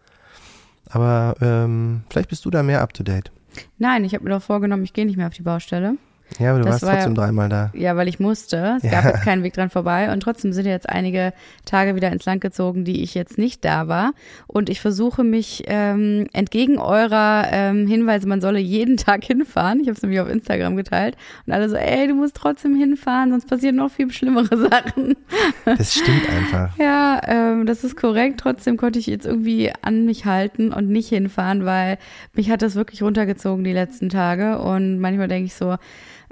Aber 0.90 1.34
ähm, 1.40 2.04
vielleicht 2.10 2.28
bist 2.28 2.44
du 2.44 2.50
da 2.50 2.62
mehr 2.62 2.82
up 2.82 2.92
to 2.92 3.02
date. 3.02 3.32
Nein, 3.78 4.04
ich 4.04 4.14
habe 4.14 4.24
mir 4.24 4.30
doch 4.30 4.42
vorgenommen, 4.42 4.84
ich 4.84 4.92
gehe 4.92 5.06
nicht 5.06 5.16
mehr 5.16 5.26
auf 5.26 5.34
die 5.34 5.42
Baustelle. 5.42 5.96
Ja, 6.38 6.50
aber 6.50 6.58
du 6.60 6.64
Das 6.64 6.72
warst 6.74 6.82
war 6.84 6.90
ja- 6.90 6.96
trotzdem 6.98 7.14
dreimal 7.14 7.48
da. 7.48 7.70
Ja, 7.74 7.96
weil 7.96 8.08
ich 8.08 8.20
musste. 8.20 8.74
Es 8.78 8.82
Ja. 8.82 8.90
gab 8.90 9.04
jetzt 9.04 9.22
keinen 9.22 9.42
Weg 9.42 9.52
dran 9.54 9.70
vorbei. 9.70 10.12
Und 10.12 10.20
trotzdem 10.20 10.52
sind 10.52 10.66
jetzt 10.66 10.88
einige 10.88 11.32
Tage 11.64 11.94
wieder 11.94 12.10
ins 12.12 12.24
Land 12.24 12.40
gezogen, 12.40 12.84
die 12.84 13.02
ich 13.02 13.14
jetzt 13.14 13.38
nicht 13.38 13.64
da 13.64 13.88
war. 13.88 14.12
Und 14.46 14.68
ich 14.70 14.80
versuche 14.80 15.24
mich 15.24 15.64
ähm, 15.66 16.26
entgegen 16.32 16.78
eurer 16.78 17.46
ähm, 17.50 17.86
Hinweise, 17.86 18.26
man 18.28 18.40
solle 18.40 18.58
jeden 18.58 18.96
Tag 18.98 19.24
hinfahren. 19.24 19.80
Ich 19.80 19.86
habe 19.88 19.96
es 19.96 20.02
nämlich 20.02 20.20
auf 20.20 20.28
Instagram 20.28 20.76
geteilt. 20.76 21.16
Und 21.46 21.52
alle 21.52 21.68
so, 21.68 21.76
ey, 21.76 22.08
du 22.08 22.14
musst 22.14 22.34
trotzdem 22.36 22.74
hinfahren, 22.74 23.30
sonst 23.30 23.48
passieren 23.48 23.76
noch 23.76 23.90
viel 23.90 24.10
schlimmere 24.12 24.56
Sachen. 24.70 25.16
Das 25.64 25.94
stimmt 25.94 26.28
einfach. 26.28 26.70
Ja, 26.78 27.20
ähm, 27.26 27.66
das 27.66 27.84
ist 27.84 27.96
korrekt. 27.96 28.40
Trotzdem 28.40 28.76
konnte 28.76 28.98
ich 28.98 29.06
jetzt 29.06 29.26
irgendwie 29.26 29.70
an 29.82 30.04
mich 30.04 30.24
halten 30.24 30.72
und 30.72 30.88
nicht 30.88 31.08
hinfahren, 31.08 31.64
weil 31.64 31.98
mich 32.34 32.50
hat 32.50 32.62
das 32.62 32.74
wirklich 32.74 33.02
runtergezogen 33.02 33.62
die 33.64 33.72
letzten 33.72 34.08
Tage. 34.08 34.58
Und 34.58 34.98
manchmal 34.98 35.28
denke 35.28 35.46
ich 35.46 35.54
so, 35.54 35.76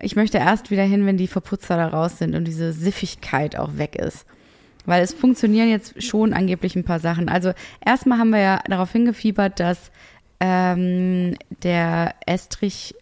ich 0.01 0.17
möchte 0.17 0.39
erst 0.39 0.71
wieder 0.71 0.83
hin, 0.83 1.07
wenn 1.07 1.17
die 1.17 1.27
Verputzer 1.27 1.77
da 1.77 1.89
raus 1.89 2.19
sind 2.19 2.35
und 2.35 2.45
diese 2.45 2.73
Siffigkeit 2.73 3.57
auch 3.57 3.77
weg 3.77 3.97
ist. 3.97 4.27
Weil 4.87 5.03
es 5.03 5.13
funktionieren 5.13 5.69
jetzt 5.69 6.03
schon 6.03 6.33
angeblich 6.33 6.75
ein 6.75 6.85
paar 6.85 7.01
Sachen. 7.01 7.29
Also 7.29 7.53
erstmal 7.85 8.19
haben 8.19 8.31
wir 8.31 8.41
ja 8.41 8.61
darauf 8.67 8.93
hingefiebert, 8.93 9.61
dass 9.61 9.91
ähm, 10.41 11.37
der 11.63 12.15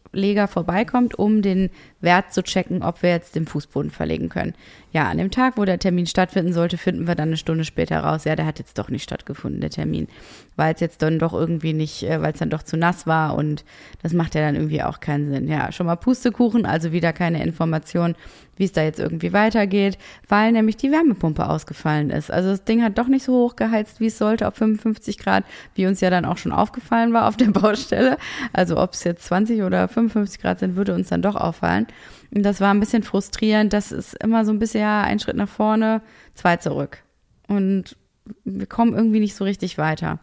Estrichleger 0.09 0.49
vorbeikommt, 0.49 1.19
um 1.19 1.43
den 1.43 1.71
Wert 2.01 2.33
zu 2.33 2.43
checken, 2.43 2.83
ob 2.83 3.03
wir 3.03 3.11
jetzt 3.11 3.35
den 3.35 3.47
Fußboden 3.47 3.91
verlegen 3.91 4.29
können. 4.29 4.55
Ja, 4.93 5.09
an 5.09 5.19
dem 5.19 5.31
Tag, 5.31 5.57
wo 5.57 5.65
der 5.65 5.79
Termin 5.79 6.07
stattfinden 6.07 6.53
sollte, 6.53 6.79
finden 6.79 7.07
wir 7.07 7.15
dann 7.15 7.29
eine 7.29 7.37
Stunde 7.37 7.65
später 7.65 8.01
raus, 8.01 8.25
ja, 8.25 8.37
der 8.37 8.47
hat 8.47 8.59
jetzt 8.59 8.79
doch 8.79 8.89
nicht 8.89 9.03
stattgefunden, 9.03 9.61
der 9.61 9.71
Termin. 9.71 10.09
Weil 10.57 10.75
es 10.75 10.81
jetzt 10.81 11.03
dann 11.03 11.19
doch 11.19 11.35
irgendwie 11.35 11.73
nicht, 11.73 12.05
äh, 12.05 12.23
weil 12.23 12.33
es 12.33 12.39
dann 12.39 12.51
doch 12.51 12.63
zu 12.63 12.77
nass 12.77 13.07
war 13.07 13.35
und 13.35 13.65
das 14.03 14.13
macht 14.13 14.35
ja 14.35 14.41
dann 14.41 14.55
irgendwie 14.55 14.83
auch 14.83 15.01
keinen 15.01 15.31
Sinn. 15.31 15.49
Ja, 15.49 15.73
schon 15.73 15.87
mal 15.87 15.97
Pustekuchen, 15.97 16.65
also 16.65 16.93
wieder 16.93 17.13
keine 17.13 17.43
Information, 17.43 18.15
wie 18.59 18.65
es 18.65 18.73
da 18.73 18.83
jetzt 18.83 18.99
irgendwie 18.99 19.33
weitergeht, 19.33 19.99
weil 20.29 20.53
nämlich 20.53 20.77
die 20.77 20.91
Wärmepumpe 20.91 21.49
ausgefallen 21.49 22.11
ist. 22.11 22.31
Also 22.31 22.51
das 22.51 22.65
Ding 22.65 22.83
hat 22.83 22.99
doch 22.99 23.07
nicht 23.07 23.25
so 23.25 23.33
hoch 23.33 23.57
geheizt, 23.57 24.01
wie 24.01 24.07
es 24.07 24.19
sollte, 24.19 24.49
auf 24.49 24.55
55 24.55 25.19
Grad, 25.19 25.45
wie 25.75 25.87
uns 25.87 26.01
ja 26.01 26.11
dann 26.11 26.25
auch 26.25 26.39
schon 26.39 26.53
aufgefallen 26.53 27.13
war 27.13 27.29
auf 27.29 27.37
der 27.37 27.47
Baustelle. 27.53 28.19
Also 28.53 28.79
ob 28.79 28.95
es 28.95 29.05
jetzt 29.05 29.25
20 29.25 29.63
oder 29.63 29.87
55 29.99 30.41
Grad 30.41 30.59
sind, 30.59 30.77
würde 30.77 30.95
uns 30.95 31.09
dann 31.09 31.23
doch 31.23 31.37
auffallen. 31.37 31.87
Und 32.35 32.43
das 32.43 32.61
war 32.61 32.73
ein 32.73 32.81
bisschen 32.81 33.03
frustrierend. 33.03 33.73
Das 33.73 33.93
ist 33.93 34.15
immer 34.23 34.45
so 34.45 34.53
ein 34.53 34.59
bisschen, 34.59 34.81
ja, 34.81 35.03
ein 35.03 35.19
Schritt 35.19 35.37
nach 35.37 35.49
vorne, 35.49 36.03
zwei 36.35 36.57
zurück. 36.57 37.03
Und 37.47 37.97
wir 38.45 38.67
kommen 38.67 38.95
irgendwie 38.95 39.21
nicht 39.21 39.35
so 39.35 39.45
richtig 39.45 39.79
weiter. 39.79 40.19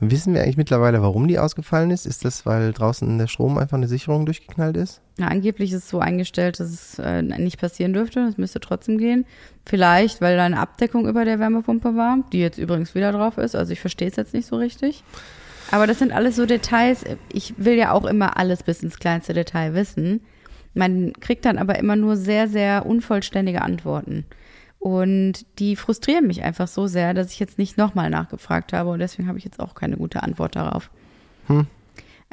Wissen 0.00 0.34
wir 0.34 0.42
eigentlich 0.42 0.56
mittlerweile, 0.56 1.02
warum 1.02 1.26
die 1.26 1.38
ausgefallen 1.38 1.90
ist? 1.90 2.06
Ist 2.06 2.24
das, 2.24 2.46
weil 2.46 2.72
draußen 2.72 3.18
der 3.18 3.26
Strom 3.26 3.58
einfach 3.58 3.76
eine 3.76 3.88
Sicherung 3.88 4.26
durchgeknallt 4.26 4.76
ist? 4.76 5.00
Na, 5.16 5.28
angeblich 5.28 5.72
ist 5.72 5.84
es 5.84 5.88
so 5.88 5.98
eingestellt, 5.98 6.60
dass 6.60 6.70
es 6.70 6.98
äh, 6.98 7.22
nicht 7.22 7.58
passieren 7.58 7.92
dürfte. 7.92 8.20
Es 8.20 8.38
müsste 8.38 8.60
trotzdem 8.60 8.98
gehen. 8.98 9.26
Vielleicht, 9.66 10.20
weil 10.20 10.36
da 10.36 10.44
eine 10.44 10.60
Abdeckung 10.60 11.08
über 11.08 11.24
der 11.24 11.40
Wärmepumpe 11.40 11.96
war, 11.96 12.18
die 12.32 12.38
jetzt 12.38 12.58
übrigens 12.58 12.94
wieder 12.94 13.10
drauf 13.10 13.38
ist. 13.38 13.56
Also 13.56 13.72
ich 13.72 13.80
verstehe 13.80 14.08
es 14.08 14.16
jetzt 14.16 14.34
nicht 14.34 14.46
so 14.46 14.56
richtig. 14.56 15.02
Aber 15.70 15.86
das 15.86 15.98
sind 15.98 16.12
alles 16.12 16.36
so 16.36 16.46
Details. 16.46 17.04
Ich 17.32 17.54
will 17.58 17.74
ja 17.74 17.92
auch 17.92 18.04
immer 18.04 18.36
alles 18.36 18.62
bis 18.62 18.82
ins 18.82 18.98
kleinste 18.98 19.34
Detail 19.34 19.74
wissen. 19.74 20.20
Man 20.74 21.12
kriegt 21.20 21.44
dann 21.44 21.58
aber 21.58 21.78
immer 21.78 21.96
nur 21.96 22.16
sehr, 22.16 22.48
sehr 22.48 22.86
unvollständige 22.86 23.62
Antworten. 23.62 24.24
Und 24.78 25.44
die 25.58 25.74
frustrieren 25.76 26.26
mich 26.26 26.44
einfach 26.44 26.68
so 26.68 26.86
sehr, 26.86 27.12
dass 27.12 27.32
ich 27.32 27.40
jetzt 27.40 27.58
nicht 27.58 27.76
nochmal 27.76 28.10
nachgefragt 28.10 28.72
habe 28.72 28.90
und 28.90 29.00
deswegen 29.00 29.28
habe 29.28 29.38
ich 29.38 29.44
jetzt 29.44 29.58
auch 29.58 29.74
keine 29.74 29.96
gute 29.96 30.22
Antwort 30.22 30.54
darauf. 30.54 30.90
Hm. 31.48 31.66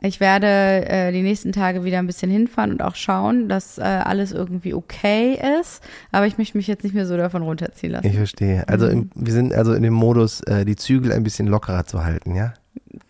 Ich 0.02 0.20
werde 0.20 0.48
äh, 0.48 1.12
die 1.12 1.22
nächsten 1.22 1.54
Tage 1.54 1.86
wieder 1.86 2.00
ein 2.00 2.06
bisschen 2.06 2.30
hinfahren 2.30 2.72
und 2.72 2.82
auch 2.82 2.96
schauen, 2.96 3.48
dass 3.48 3.78
äh, 3.78 3.82
alles 3.82 4.34
irgendwie 4.34 4.74
okay 4.74 5.40
ist. 5.62 5.82
Aber 6.12 6.28
ich 6.28 6.38
möchte 6.38 6.58
mich 6.58 6.68
jetzt 6.68 6.84
nicht 6.84 6.94
mehr 6.94 7.08
so 7.08 7.16
davon 7.16 7.42
runterziehen 7.44 7.94
lassen. 7.94 8.06
Ich 8.06 8.18
verstehe. 8.18 8.68
Also 8.68 8.88
im, 8.88 9.10
wir 9.16 9.32
sind 9.32 9.54
also 9.54 9.74
in 9.74 9.84
dem 9.84 9.94
Modus, 9.94 10.42
äh, 10.42 10.66
die 10.66 10.76
Zügel 10.76 11.14
ein 11.14 11.24
bisschen 11.24 11.48
lockerer 11.48 11.86
zu 11.86 12.04
halten, 12.04 12.36
ja? 12.36 12.54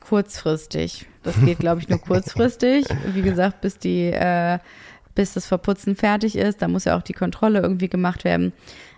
Kurzfristig. 0.07 1.07
Das 1.23 1.39
geht, 1.43 1.59
glaube 1.59 1.81
ich, 1.81 1.89
nur 1.89 1.99
kurzfristig. 2.01 2.85
Wie 3.13 3.21
gesagt, 3.21 3.61
bis 3.61 3.77
die, 3.77 4.11
äh, 4.11 4.59
bis 5.15 5.33
das 5.33 5.47
Verputzen 5.47 5.95
fertig 5.95 6.37
ist, 6.37 6.61
da 6.61 6.67
muss 6.67 6.85
ja 6.85 6.97
auch 6.97 7.01
die 7.01 7.13
Kontrolle 7.13 7.59
irgendwie 7.59 7.89
gemacht 7.89 8.23
werden. 8.23 8.53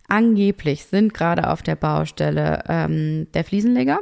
Angeblich 0.10 0.86
sind 0.86 1.14
gerade 1.14 1.50
auf 1.50 1.62
der 1.62 1.76
Baustelle 1.76 2.64
ähm, 2.70 3.28
der 3.34 3.44
Fliesenleger, 3.44 4.00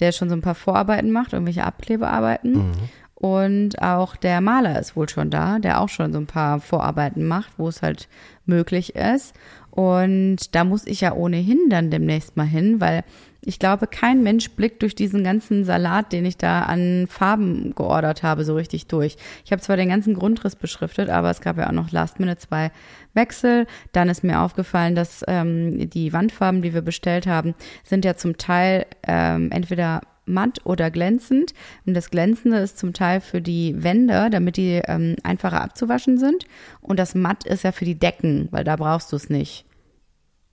der 0.00 0.12
schon 0.12 0.28
so 0.28 0.34
ein 0.34 0.42
paar 0.42 0.54
Vorarbeiten 0.54 1.10
macht, 1.10 1.32
irgendwelche 1.32 1.64
Abklebearbeiten. 1.64 2.52
Mhm. 2.52 2.72
Und 3.14 3.80
auch 3.80 4.14
der 4.14 4.42
Maler 4.42 4.78
ist 4.78 4.94
wohl 4.94 5.08
schon 5.08 5.30
da, 5.30 5.58
der 5.58 5.80
auch 5.80 5.88
schon 5.88 6.12
so 6.12 6.18
ein 6.18 6.26
paar 6.26 6.60
Vorarbeiten 6.60 7.26
macht, 7.26 7.52
wo 7.56 7.68
es 7.68 7.80
halt 7.80 8.08
möglich 8.44 8.94
ist. 8.94 9.34
Und 9.70 10.54
da 10.54 10.64
muss 10.64 10.86
ich 10.86 11.00
ja 11.00 11.14
ohnehin 11.14 11.70
dann 11.70 11.90
demnächst 11.90 12.36
mal 12.36 12.46
hin, 12.46 12.80
weil 12.80 13.04
ich 13.46 13.60
glaube, 13.60 13.86
kein 13.86 14.24
Mensch 14.24 14.50
blickt 14.50 14.82
durch 14.82 14.96
diesen 14.96 15.22
ganzen 15.22 15.64
Salat, 15.64 16.12
den 16.12 16.26
ich 16.26 16.36
da 16.36 16.62
an 16.62 17.06
Farben 17.08 17.74
geordert 17.76 18.24
habe, 18.24 18.44
so 18.44 18.56
richtig 18.56 18.88
durch. 18.88 19.16
Ich 19.44 19.52
habe 19.52 19.62
zwar 19.62 19.76
den 19.76 19.88
ganzen 19.88 20.14
Grundriss 20.14 20.56
beschriftet, 20.56 21.08
aber 21.08 21.30
es 21.30 21.40
gab 21.40 21.56
ja 21.56 21.68
auch 21.68 21.72
noch 21.72 21.92
Last 21.92 22.18
Minute 22.18 22.38
zwei 22.38 22.72
Wechsel. 23.14 23.66
Dann 23.92 24.08
ist 24.08 24.24
mir 24.24 24.40
aufgefallen, 24.40 24.96
dass 24.96 25.22
ähm, 25.28 25.88
die 25.88 26.12
Wandfarben, 26.12 26.60
die 26.60 26.74
wir 26.74 26.82
bestellt 26.82 27.28
haben, 27.28 27.54
sind 27.84 28.04
ja 28.04 28.16
zum 28.16 28.36
Teil 28.36 28.84
ähm, 29.06 29.52
entweder 29.52 30.00
matt 30.26 30.58
oder 30.64 30.90
glänzend. 30.90 31.54
Und 31.86 31.94
das 31.94 32.10
Glänzende 32.10 32.58
ist 32.58 32.78
zum 32.78 32.94
Teil 32.94 33.20
für 33.20 33.40
die 33.40 33.80
Wände, 33.80 34.28
damit 34.28 34.56
die 34.56 34.82
ähm, 34.86 35.14
einfacher 35.22 35.62
abzuwaschen 35.62 36.18
sind. 36.18 36.46
Und 36.80 36.98
das 36.98 37.14
Matt 37.14 37.46
ist 37.46 37.62
ja 37.62 37.70
für 37.70 37.84
die 37.84 37.98
Decken, 37.98 38.48
weil 38.50 38.64
da 38.64 38.74
brauchst 38.74 39.12
du 39.12 39.16
es 39.16 39.30
nicht. 39.30 39.65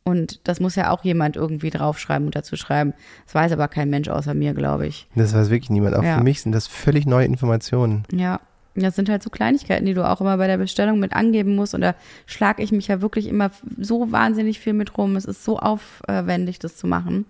Und 0.05 0.45
das 0.47 0.59
muss 0.59 0.75
ja 0.75 0.89
auch 0.91 1.03
jemand 1.03 1.35
irgendwie 1.37 1.69
draufschreiben 1.69 2.25
und 2.25 2.35
dazu 2.35 2.55
schreiben. 2.57 2.93
Das 3.25 3.35
weiß 3.35 3.51
aber 3.53 3.67
kein 3.69 3.89
Mensch 3.89 4.09
außer 4.09 4.33
mir, 4.33 4.53
glaube 4.53 4.85
ich. 4.85 5.07
Das 5.15 5.33
weiß 5.33 5.49
wirklich 5.49 5.69
niemand. 5.69 5.95
Auch 5.95 6.03
Ja. 6.03 6.17
für 6.17 6.23
mich 6.23 6.41
sind 6.41 6.51
das 6.51 6.67
völlig 6.67 7.05
neue 7.05 7.25
Informationen. 7.25 8.03
Ja. 8.11 8.41
Das 8.75 8.95
sind 8.95 9.07
halt 9.07 9.21
so 9.21 9.29
Kleinigkeiten, 9.29 9.85
die 9.85 9.93
du 9.93 10.03
auch 10.03 10.19
immer 10.19 10.35
bei 10.37 10.47
der 10.47 10.57
Bestellung 10.57 10.97
mit 10.99 11.13
angeben 11.13 11.55
musst. 11.55 11.75
Und 11.75 11.81
da 11.81 11.93
schlage 12.25 12.63
ich 12.63 12.71
mich 12.71 12.87
ja 12.87 13.01
wirklich 13.01 13.27
immer 13.27 13.51
so 13.79 14.11
wahnsinnig 14.11 14.59
viel 14.59 14.73
mit 14.73 14.97
rum. 14.97 15.15
Es 15.15 15.25
ist 15.25 15.43
so 15.45 15.59
aufwendig, 15.59 16.57
das 16.57 16.75
zu 16.75 16.87
machen. 16.87 17.25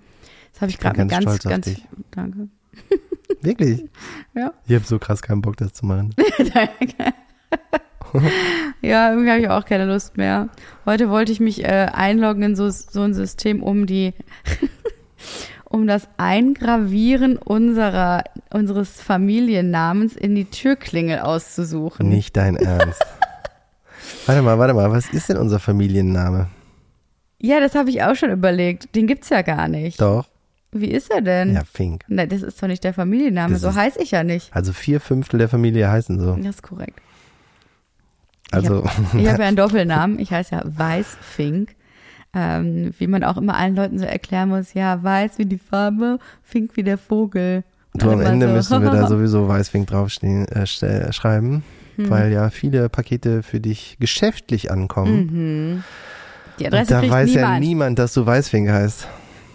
Das 0.53 0.61
habe 0.61 0.71
ich 0.71 0.77
bin 0.77 0.83
gerade 0.93 0.97
ganz 0.99 1.11
ganz, 1.11 1.23
stolz 1.23 1.45
auf 1.45 1.51
ganz, 1.51 1.65
dich. 1.65 1.85
danke. 2.11 2.47
Wirklich? 3.41 3.83
Ja. 4.35 4.51
Ich 4.67 4.73
habe 4.73 4.85
so 4.85 4.97
krass 4.99 5.21
keinen 5.21 5.41
Bock, 5.41 5.57
das 5.57 5.73
zu 5.73 5.85
machen. 5.85 6.15
Ja, 8.81 9.11
irgendwie 9.11 9.29
habe 9.29 9.39
ich 9.39 9.47
auch 9.49 9.63
keine 9.63 9.85
Lust 9.85 10.17
mehr. 10.17 10.49
Heute 10.85 11.09
wollte 11.09 11.31
ich 11.31 11.39
mich 11.39 11.63
äh, 11.63 11.87
einloggen 11.93 12.43
in 12.43 12.55
so, 12.57 12.69
so 12.69 13.01
ein 13.01 13.13
System, 13.13 13.63
um 13.63 13.85
die, 13.85 14.13
um 15.63 15.87
das 15.87 16.09
Eingravieren 16.17 17.37
unserer, 17.37 18.25
unseres 18.51 18.99
Familiennamens 19.01 20.17
in 20.17 20.35
die 20.35 20.43
Türklingel 20.43 21.19
auszusuchen. 21.19 22.09
Nicht 22.09 22.35
dein 22.35 22.57
Ernst. 22.57 23.01
warte 24.25 24.41
mal, 24.41 24.59
warte 24.59 24.73
mal. 24.73 24.91
Was 24.91 25.07
ist 25.13 25.29
denn 25.29 25.37
unser 25.37 25.59
Familienname? 25.59 26.49
Ja, 27.39 27.61
das 27.61 27.75
habe 27.75 27.89
ich 27.89 28.03
auch 28.03 28.15
schon 28.15 28.31
überlegt. 28.31 28.93
Den 28.95 29.07
gibt's 29.07 29.29
ja 29.29 29.43
gar 29.43 29.69
nicht. 29.69 30.01
Doch. 30.01 30.27
Wie 30.73 30.91
ist 30.91 31.09
er 31.09 31.21
denn? 31.21 31.53
Ja, 31.53 31.61
Fink. 31.71 32.03
Nein, 32.09 32.27
das 32.27 32.41
ist 32.41 32.61
doch 32.61 32.67
nicht 32.67 32.83
der 32.83 32.93
Familienname. 32.93 33.53
Das 33.53 33.61
So 33.61 33.73
heiße 33.73 34.01
ich 34.01 34.11
ja 34.11 34.25
nicht. 34.25 34.53
Also 34.53 34.73
vier 34.73 34.99
Fünftel 34.99 35.37
der 35.37 35.47
Familie 35.47 35.89
heißen 35.89 36.19
so. 36.19 36.35
Das 36.35 36.55
ist 36.55 36.63
korrekt. 36.63 36.99
Also, 38.53 38.83
Ich 39.17 39.27
habe 39.27 39.41
ja 39.41 39.47
einen 39.47 39.57
Doppelnamen. 39.57 40.19
Ich 40.19 40.31
heiße 40.31 40.55
ja 40.55 40.61
Weißfink. 40.65 41.75
Ähm, 42.35 42.93
wie 42.97 43.05
man 43.07 43.23
auch 43.23 43.37
immer 43.37 43.55
allen 43.55 43.75
Leuten 43.75 43.99
so 43.99 44.05
erklären 44.05 44.49
muss, 44.49 44.73
ja, 44.73 45.03
weiß 45.03 45.37
wie 45.37 45.45
die 45.45 45.59
Farbe, 45.59 46.17
Fink 46.43 46.71
wie 46.75 46.81
der 46.83 46.97
Vogel. 46.97 47.63
du 47.93 48.09
am 48.09 48.21
Ende 48.21 48.47
so. 48.47 48.53
müssen 48.53 48.81
wir 48.81 48.89
da 48.89 49.07
sowieso 49.07 49.47
Weißfink 49.47 49.85
draufstehen, 49.85 50.47
äh, 50.47 50.65
ste- 50.65 51.13
schreiben, 51.13 51.63
Hm. 51.97 52.09
weil 52.09 52.31
ja 52.31 52.49
viele 52.49 52.89
Pakete 52.89 53.43
für 53.43 53.59
dich 53.59 53.97
geschäftlich 53.99 54.71
ankommen. 54.71 55.29
Mhm. 55.31 55.83
Die 56.57 56.63
Und 56.65 56.73
Adresse 56.73 56.89
da 56.89 56.99
kriegt 57.01 57.11
weiß 57.13 57.29
niemand. 57.29 57.53
ja 57.53 57.59
niemand, 57.59 57.99
dass 57.99 58.13
du 58.15 58.25
Weißfink 58.25 58.67
heißt. 58.67 59.07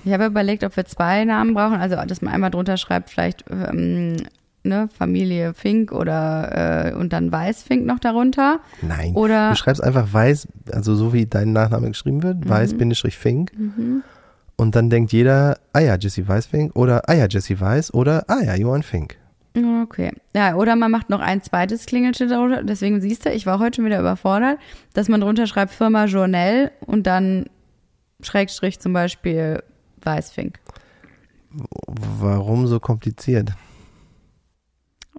Ich 0.04 0.12
habe 0.12 0.26
überlegt, 0.26 0.62
ob 0.62 0.76
wir 0.76 0.84
zwei 0.84 1.24
Namen 1.24 1.54
brauchen, 1.54 1.74
also 1.80 1.96
dass 2.06 2.22
man 2.22 2.32
einmal 2.32 2.50
drunter 2.52 2.76
schreibt, 2.76 3.10
vielleicht 3.10 3.44
ähm, 3.50 4.18
ne, 4.64 4.88
Familie 4.96 5.54
Fink 5.54 5.92
oder 5.92 6.90
äh, 6.90 6.94
und 6.94 7.12
dann 7.12 7.30
Weißfink 7.32 7.86
noch 7.86 7.98
darunter. 7.98 8.60
Nein. 8.82 9.14
Oder 9.14 9.50
Du 9.50 9.56
schreibst 9.56 9.82
einfach 9.82 10.12
weiß, 10.12 10.48
also 10.72 10.94
so 10.94 11.12
wie 11.12 11.26
dein 11.26 11.52
Nachname 11.52 11.88
geschrieben 11.88 12.22
wird, 12.22 12.44
Mhm. 12.44 12.48
weiß-fink. 12.50 13.52
Und 14.56 14.74
dann 14.74 14.90
denkt 14.90 15.12
jeder, 15.12 15.58
ah 15.72 15.78
ja, 15.80 15.96
Jesse 15.96 16.26
Weißfink 16.26 16.74
oder 16.74 17.08
ah 17.08 17.14
ja, 17.14 17.26
Jesse 17.28 17.60
Weiß 17.60 17.94
oder 17.94 18.24
ah 18.28 18.40
ja, 18.42 18.54
Johann 18.56 18.82
Fink. 18.82 19.16
Okay. 19.82 20.12
Ja, 20.34 20.54
oder 20.56 20.76
man 20.76 20.90
macht 20.90 21.10
noch 21.10 21.20
ein 21.20 21.42
zweites 21.42 21.86
Klingelschild 21.86 22.30
darunter. 22.30 22.62
Deswegen 22.62 23.00
siehst 23.00 23.24
du, 23.24 23.30
ich 23.30 23.46
war 23.46 23.58
heute 23.58 23.76
schon 23.76 23.86
wieder 23.86 23.98
überfordert, 24.00 24.58
dass 24.94 25.08
man 25.08 25.20
drunter 25.20 25.46
schreibt 25.46 25.72
Firma 25.72 26.04
Journal 26.04 26.70
und 26.80 27.06
dann 27.06 27.46
Schrägstrich 28.20 28.78
zum 28.80 28.92
Beispiel 28.92 29.62
Weißfink. 30.02 30.58
Warum 31.86 32.66
so 32.66 32.78
kompliziert? 32.80 33.52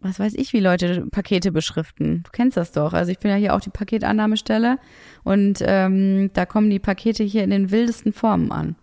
Was 0.02 0.20
weiß 0.20 0.34
ich, 0.36 0.54
wie 0.54 0.60
Leute 0.62 1.06
Pakete 1.12 1.52
beschriften. 1.52 2.24
Du 2.24 2.32
kennst 2.32 2.56
das 2.56 2.72
doch. 2.72 2.94
Also 2.94 3.12
ich 3.12 3.20
bin 3.20 3.32
ja 3.32 3.38
hier 3.38 3.54
auch 3.54 3.60
die 3.60 3.70
Paketannahmestelle 3.70 4.78
und 5.24 5.60
ähm, 5.62 6.30
da 6.34 6.46
kommen 6.46 6.70
die 6.70 6.80
Pakete 6.80 7.24
hier 7.24 7.44
in 7.44 7.50
den 7.50 7.70
wildesten 7.72 8.14
Formen 8.14 8.52
an. 8.52 8.76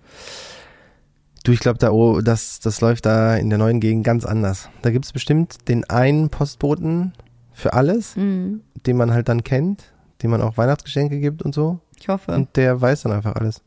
Du, 1.45 1.53
ich 1.53 1.61
glaube, 1.61 1.79
da, 1.79 1.91
oh, 1.91 2.21
das, 2.21 2.61
das 2.61 2.81
läuft 2.81 3.07
da 3.07 3.37
in 3.37 3.49
der 3.51 3.59
neuen 3.59 3.81
Gegend 3.81 4.05
ganz 4.05 4.25
anders. 4.27 4.69
Da 4.83 4.91
gibt's 4.91 5.13
bestimmt 5.13 5.69
den 5.69 5.85
einen 5.89 6.29
Postboten 6.29 7.13
für 7.53 7.73
alles, 7.73 8.17
Mhm. 8.17 8.61
den 8.87 8.97
man 8.97 9.13
halt 9.13 9.29
dann 9.29 9.45
kennt, 9.45 9.85
dem 10.23 10.31
man 10.33 10.43
auch 10.43 10.57
Weihnachtsgeschenke 10.59 11.21
gibt 11.21 11.43
und 11.43 11.55
so. 11.55 11.81
Ich 11.99 12.09
hoffe. 12.09 12.33
Und 12.33 12.57
der 12.57 12.81
weiß 12.81 13.03
dann 13.03 13.13
einfach 13.13 13.37
alles. 13.37 13.63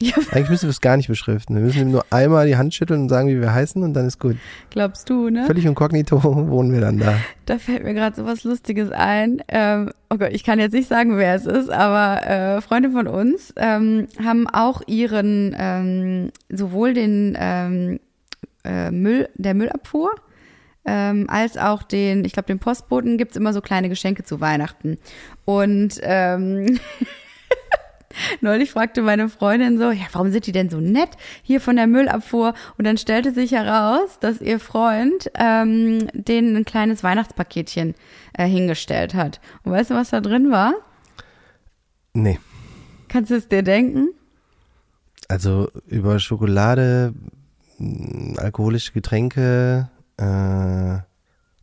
Ja. 0.00 0.14
Eigentlich 0.32 0.50
müssen 0.50 0.66
wir 0.66 0.70
es 0.70 0.80
gar 0.80 0.96
nicht 0.96 1.08
beschriften. 1.08 1.54
Wir 1.54 1.62
müssen 1.62 1.80
ihm 1.80 1.90
nur 1.90 2.04
einmal 2.10 2.46
die 2.46 2.56
Hand 2.56 2.74
schütteln 2.74 3.02
und 3.02 3.08
sagen, 3.08 3.28
wie 3.28 3.40
wir 3.40 3.52
heißen 3.52 3.82
und 3.82 3.94
dann 3.94 4.06
ist 4.06 4.18
gut. 4.18 4.36
Glaubst 4.70 5.08
du, 5.10 5.28
ne? 5.28 5.44
Völlig 5.46 5.66
inkognito 5.66 6.22
wohnen 6.24 6.72
wir 6.72 6.80
dann 6.80 6.98
da. 6.98 7.18
Da 7.46 7.58
fällt 7.58 7.84
mir 7.84 7.94
gerade 7.94 8.16
so 8.16 8.24
was 8.24 8.44
Lustiges 8.44 8.90
ein. 8.90 9.42
Ähm, 9.48 9.90
oh 10.08 10.16
Gott, 10.16 10.30
ich 10.32 10.44
kann 10.44 10.58
jetzt 10.58 10.72
nicht 10.72 10.88
sagen, 10.88 11.16
wer 11.16 11.34
es 11.34 11.46
ist, 11.46 11.70
aber 11.70 12.26
äh, 12.26 12.60
Freunde 12.60 12.90
von 12.90 13.06
uns 13.06 13.52
ähm, 13.56 14.08
haben 14.22 14.46
auch 14.48 14.82
ihren 14.86 15.54
ähm, 15.58 16.30
sowohl 16.48 16.94
den 16.94 17.36
ähm, 17.38 18.00
äh, 18.64 18.90
Müll 18.90 19.28
der 19.36 19.54
Müllabfuhr 19.54 20.10
ähm, 20.84 21.26
als 21.28 21.56
auch 21.56 21.82
den, 21.82 22.24
ich 22.24 22.32
glaube, 22.32 22.46
den 22.46 22.58
Postboten 22.58 23.18
gibt's 23.18 23.36
immer 23.36 23.52
so 23.52 23.60
kleine 23.60 23.88
Geschenke 23.88 24.24
zu 24.24 24.40
Weihnachten. 24.40 24.98
Und 25.44 26.00
ähm, 26.02 26.78
Neulich 28.40 28.72
fragte 28.72 29.02
meine 29.02 29.28
Freundin 29.28 29.78
so, 29.78 29.90
ja, 29.90 30.04
warum 30.12 30.30
sind 30.30 30.46
die 30.46 30.52
denn 30.52 30.70
so 30.70 30.78
nett 30.78 31.10
hier 31.42 31.60
von 31.60 31.76
der 31.76 31.86
Müllabfuhr? 31.86 32.54
Und 32.78 32.86
dann 32.86 32.96
stellte 32.96 33.32
sich 33.32 33.52
heraus, 33.52 34.18
dass 34.20 34.40
ihr 34.40 34.58
Freund 34.58 35.30
ähm, 35.34 36.08
denen 36.12 36.56
ein 36.56 36.64
kleines 36.64 37.02
Weihnachtspaketchen 37.02 37.94
äh, 38.34 38.46
hingestellt 38.46 39.14
hat. 39.14 39.40
Und 39.64 39.72
weißt 39.72 39.90
du, 39.90 39.94
was 39.94 40.10
da 40.10 40.20
drin 40.20 40.50
war? 40.50 40.74
Nee. 42.12 42.38
Kannst 43.08 43.30
du 43.30 43.36
es 43.36 43.48
dir 43.48 43.62
denken? 43.62 44.08
Also 45.28 45.68
über 45.86 46.18
Schokolade, 46.18 47.14
mh, 47.78 48.40
alkoholische 48.40 48.92
Getränke, 48.92 49.90
äh, 50.16 50.98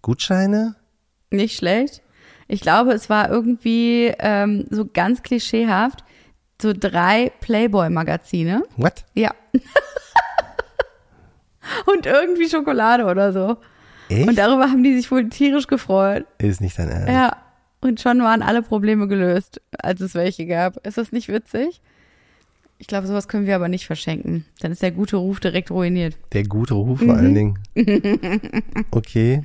Gutscheine? 0.01 0.75
Nicht 1.31 1.57
schlecht. 1.57 2.01
Ich 2.47 2.61
glaube, 2.61 2.93
es 2.93 3.09
war 3.09 3.29
irgendwie 3.29 4.13
ähm, 4.19 4.65
so 4.69 4.85
ganz 4.85 5.21
klischeehaft. 5.21 6.05
So 6.61 6.73
drei 6.73 7.31
Playboy-Magazine. 7.41 8.63
What? 8.77 9.05
Ja. 9.13 9.31
Und 11.85 12.05
irgendwie 12.05 12.49
Schokolade 12.49 13.05
oder 13.05 13.33
so. 13.33 13.57
Echt? 14.09 14.27
Und 14.27 14.37
darüber 14.37 14.69
haben 14.69 14.83
die 14.83 14.95
sich 14.95 15.11
wohl 15.11 15.27
tierisch 15.29 15.67
gefreut. 15.67 16.25
ist 16.37 16.61
nicht 16.61 16.79
dein 16.79 16.89
Ernst. 16.89 17.09
Ja. 17.09 17.35
Und 17.81 17.99
schon 18.01 18.21
waren 18.21 18.41
alle 18.41 18.61
Probleme 18.63 19.07
gelöst, 19.07 19.61
als 19.77 20.01
es 20.01 20.15
welche 20.15 20.47
gab. 20.47 20.85
Ist 20.87 20.97
das 20.97 21.11
nicht 21.11 21.27
witzig? 21.27 21.81
Ich 22.79 22.87
glaube, 22.87 23.05
sowas 23.07 23.27
können 23.27 23.45
wir 23.45 23.55
aber 23.55 23.67
nicht 23.69 23.85
verschenken. 23.85 24.45
Dann 24.61 24.71
ist 24.71 24.81
der 24.81 24.91
gute 24.91 25.17
Ruf 25.17 25.39
direkt 25.39 25.69
ruiniert. 25.71 26.17
Der 26.33 26.43
gute 26.43 26.73
Ruf 26.75 27.01
Mhm. 27.01 27.05
vor 27.07 27.15
allen 27.17 27.35
Dingen. 27.35 27.59
Okay. 28.91 29.43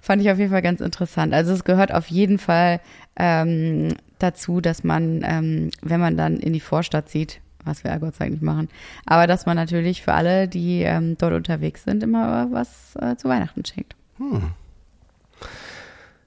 Fand 0.00 0.20
ich 0.22 0.30
auf 0.30 0.38
jeden 0.38 0.50
Fall 0.50 0.62
ganz 0.62 0.80
interessant. 0.80 1.32
Also 1.34 1.52
es 1.52 1.62
gehört 1.62 1.92
auf 1.94 2.08
jeden 2.08 2.38
Fall 2.38 2.80
ähm, 3.16 3.94
dazu, 4.22 4.60
dass 4.60 4.84
man, 4.84 5.22
ähm, 5.24 5.70
wenn 5.82 6.00
man 6.00 6.16
dann 6.16 6.38
in 6.38 6.52
die 6.52 6.60
Vorstadt 6.60 7.08
zieht, 7.08 7.40
was 7.64 7.84
wir 7.84 7.90
ja 7.90 7.98
Gott 7.98 8.14
sei 8.14 8.24
Dank 8.24 8.32
nicht 8.32 8.42
machen. 8.42 8.68
Aber 9.06 9.26
dass 9.26 9.46
man 9.46 9.56
natürlich 9.56 10.02
für 10.02 10.14
alle, 10.14 10.48
die 10.48 10.82
ähm, 10.82 11.16
dort 11.18 11.32
unterwegs 11.32 11.84
sind, 11.84 12.02
immer 12.02 12.48
was 12.50 12.96
äh, 12.96 13.16
zu 13.16 13.28
Weihnachten 13.28 13.64
schenkt. 13.64 13.94
Hm. 14.18 14.52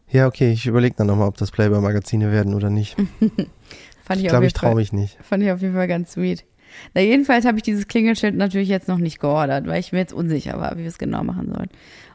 Ja, 0.10 0.28
okay, 0.28 0.52
ich 0.52 0.66
überlege 0.66 0.96
dann 0.98 1.08
nochmal, 1.08 1.28
ob 1.28 1.38
das 1.38 1.52
Playboy-Magazine 1.52 2.32
werden 2.32 2.54
oder 2.54 2.70
nicht. 2.70 2.96
Fand 4.06 4.20
ich 4.20 4.26
ich, 4.26 4.30
glaube, 4.30 4.46
ich 4.46 4.54
traue 4.54 4.76
mich 4.76 4.94
nicht. 4.94 5.18
Fand 5.22 5.44
ich 5.44 5.52
auf 5.52 5.62
jeden 5.62 5.74
Fall 5.74 5.88
ganz 5.88 6.14
sweet. 6.14 6.46
Na, 6.94 7.02
jedenfalls 7.02 7.46
habe 7.46 7.58
ich 7.58 7.64
dieses 7.64 7.88
Klingelschild 7.88 8.36
natürlich 8.36 8.70
jetzt 8.70 8.88
noch 8.88 8.98
nicht 8.98 9.20
geordert, 9.20 9.66
weil 9.68 9.80
ich 9.80 9.92
mir 9.92 10.00
jetzt 10.00 10.14
unsicher 10.14 10.60
war, 10.60 10.74
wie 10.78 10.82
wir 10.82 10.88
es 10.88 10.98
genau 10.98 11.24
machen 11.24 11.52
sollen. 11.54 11.70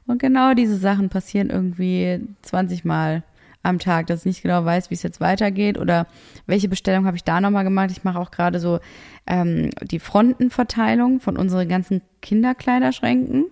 Und 0.06 0.20
genau 0.20 0.54
diese 0.54 0.76
Sachen 0.76 1.08
passieren 1.08 1.50
irgendwie 1.50 2.20
20 2.42 2.84
Mal 2.84 3.22
am 3.62 3.79
Tag, 3.79 4.07
dass 4.07 4.21
ich 4.21 4.26
nicht 4.26 4.43
genau 4.43 4.64
weiß, 4.64 4.90
wie 4.90 4.95
es 4.95 5.02
jetzt 5.02 5.21
weitergeht 5.21 5.79
oder 5.79 6.07
welche 6.47 6.69
Bestellung 6.69 7.07
habe 7.07 7.17
ich 7.17 7.25
da 7.25 7.40
nochmal 7.40 7.64
gemacht. 7.64 7.90
Ich 7.90 8.05
mache 8.05 8.19
auch 8.19 8.31
gerade 8.31 8.59
so 8.59 8.81
ähm, 9.26 9.71
die 9.83 9.99
Frontenverteilung 9.99 11.21
von 11.21 11.37
unseren 11.37 11.69
ganzen 11.69 12.02
Kinderkleiderschränken, 12.23 13.47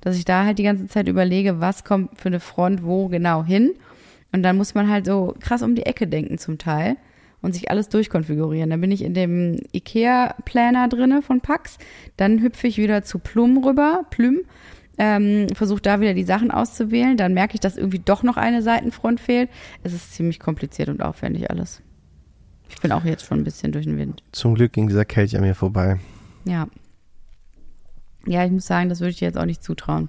dass 0.00 0.16
ich 0.16 0.24
da 0.24 0.44
halt 0.44 0.58
die 0.58 0.64
ganze 0.64 0.88
Zeit 0.88 1.08
überlege, 1.08 1.60
was 1.60 1.84
kommt 1.84 2.18
für 2.20 2.28
eine 2.28 2.40
Front 2.40 2.82
wo 2.82 3.08
genau 3.08 3.44
hin. 3.44 3.72
Und 4.32 4.42
dann 4.42 4.56
muss 4.56 4.74
man 4.74 4.88
halt 4.88 5.06
so 5.06 5.34
krass 5.40 5.62
um 5.62 5.74
die 5.74 5.86
Ecke 5.86 6.06
denken 6.06 6.38
zum 6.38 6.58
Teil 6.58 6.96
und 7.42 7.52
sich 7.52 7.70
alles 7.70 7.88
durchkonfigurieren. 7.88 8.70
Dann 8.70 8.80
bin 8.80 8.90
ich 8.90 9.02
in 9.02 9.14
dem 9.14 9.60
IKEA-Planner 9.72 10.88
drinne 10.88 11.22
von 11.22 11.40
Pax. 11.40 11.78
Dann 12.16 12.40
hüpfe 12.40 12.66
ich 12.66 12.78
wieder 12.78 13.02
zu 13.02 13.18
Plum 13.18 13.62
rüber, 13.62 14.06
Plüm, 14.10 14.40
ähm, 15.02 15.48
versuche 15.52 15.82
da 15.82 16.00
wieder 16.00 16.14
die 16.14 16.22
Sachen 16.22 16.52
auszuwählen. 16.52 17.16
Dann 17.16 17.34
merke 17.34 17.54
ich, 17.54 17.60
dass 17.60 17.76
irgendwie 17.76 17.98
doch 17.98 18.22
noch 18.22 18.36
eine 18.36 18.62
Seitenfront 18.62 19.18
fehlt. 19.18 19.50
Es 19.82 19.92
ist 19.92 20.14
ziemlich 20.14 20.38
kompliziert 20.38 20.88
und 20.88 21.02
aufwendig 21.02 21.50
alles. 21.50 21.82
Ich 22.68 22.80
bin 22.80 22.92
auch 22.92 23.04
jetzt 23.04 23.26
schon 23.26 23.40
ein 23.40 23.44
bisschen 23.44 23.72
durch 23.72 23.84
den 23.84 23.98
Wind. 23.98 24.22
Zum 24.30 24.54
Glück 24.54 24.72
ging 24.72 24.86
dieser 24.86 25.04
Kelch 25.04 25.36
an 25.36 25.42
mir 25.42 25.56
vorbei. 25.56 25.98
Ja. 26.44 26.68
Ja, 28.26 28.44
ich 28.44 28.52
muss 28.52 28.64
sagen, 28.64 28.88
das 28.88 29.00
würde 29.00 29.10
ich 29.10 29.18
dir 29.18 29.26
jetzt 29.26 29.36
auch 29.36 29.44
nicht 29.44 29.64
zutrauen. 29.64 30.08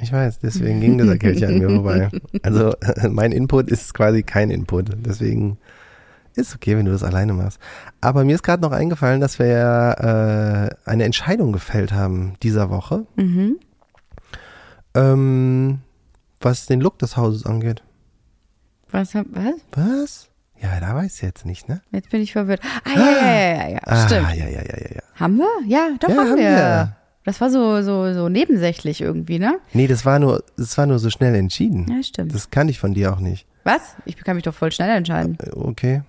Ich 0.00 0.10
weiß, 0.10 0.38
deswegen 0.38 0.80
ging 0.80 0.96
dieser 0.96 1.18
Kelch 1.18 1.46
an 1.46 1.58
mir 1.58 1.68
vorbei. 1.68 2.08
Also 2.42 2.72
mein 3.10 3.32
Input 3.32 3.68
ist 3.68 3.92
quasi 3.92 4.22
kein 4.22 4.50
Input. 4.50 4.88
Deswegen 5.04 5.58
ist 6.34 6.54
okay, 6.54 6.78
wenn 6.78 6.86
du 6.86 6.92
das 6.92 7.02
alleine 7.02 7.34
machst. 7.34 7.60
Aber 8.00 8.24
mir 8.24 8.36
ist 8.36 8.42
gerade 8.42 8.62
noch 8.62 8.72
eingefallen, 8.72 9.20
dass 9.20 9.38
wir 9.38 9.48
ja 9.48 10.64
äh, 10.64 10.70
eine 10.86 11.04
Entscheidung 11.04 11.52
gefällt 11.52 11.92
haben 11.92 12.36
dieser 12.42 12.70
Woche. 12.70 13.06
Mhm. 13.16 13.58
Ähm, 14.94 15.80
was 16.40 16.66
den 16.66 16.80
Look 16.80 16.98
des 16.98 17.16
Hauses 17.16 17.46
angeht. 17.46 17.82
Was? 18.90 19.14
Was? 19.14 19.54
Was? 19.72 20.26
Ja, 20.60 20.78
da 20.80 20.94
weiß 20.94 21.16
ich 21.16 21.22
jetzt 21.22 21.46
nicht, 21.46 21.68
ne? 21.68 21.80
Jetzt 21.90 22.10
bin 22.10 22.20
ich 22.20 22.32
verwirrt. 22.32 22.60
Ah, 22.84 22.90
ja, 22.94 23.10
ja, 23.10 23.22
ja, 23.22 23.54
ja, 23.64 23.68
ja. 23.72 23.78
Ah, 23.84 24.06
Stimmt. 24.06 24.28
ja, 24.30 24.34
ja, 24.34 24.48
ja, 24.48 24.62
ja, 24.62 24.94
ja. 24.96 25.02
Haben 25.14 25.36
wir? 25.38 25.48
Ja, 25.66 25.88
doch 25.98 26.08
Ja, 26.08 26.16
haben, 26.16 26.28
haben 26.30 26.36
wir. 26.38 26.44
wir. 26.44 26.96
Das 27.24 27.40
war 27.40 27.50
so, 27.50 27.82
so, 27.82 28.12
so 28.14 28.28
nebensächlich 28.28 29.00
irgendwie, 29.00 29.38
ne? 29.38 29.58
Nee, 29.72 29.86
das 29.86 30.04
war 30.04 30.18
nur, 30.18 30.42
das 30.56 30.76
war 30.76 30.86
nur 30.86 30.98
so 30.98 31.08
schnell 31.10 31.34
entschieden. 31.34 31.86
Ja, 31.90 32.02
stimmt. 32.02 32.34
Das 32.34 32.50
kann 32.50 32.68
ich 32.68 32.78
von 32.78 32.92
dir 32.94 33.12
auch 33.12 33.20
nicht. 33.20 33.46
Was? 33.64 33.80
Ich 34.06 34.16
kann 34.16 34.36
mich 34.36 34.44
doch 34.44 34.54
voll 34.54 34.72
schnell 34.72 34.90
entscheiden. 34.96 35.36
Äh, 35.40 35.50
Okay. 35.54 36.02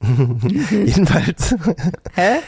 Jedenfalls 0.70 1.52
äh, 2.16 2.38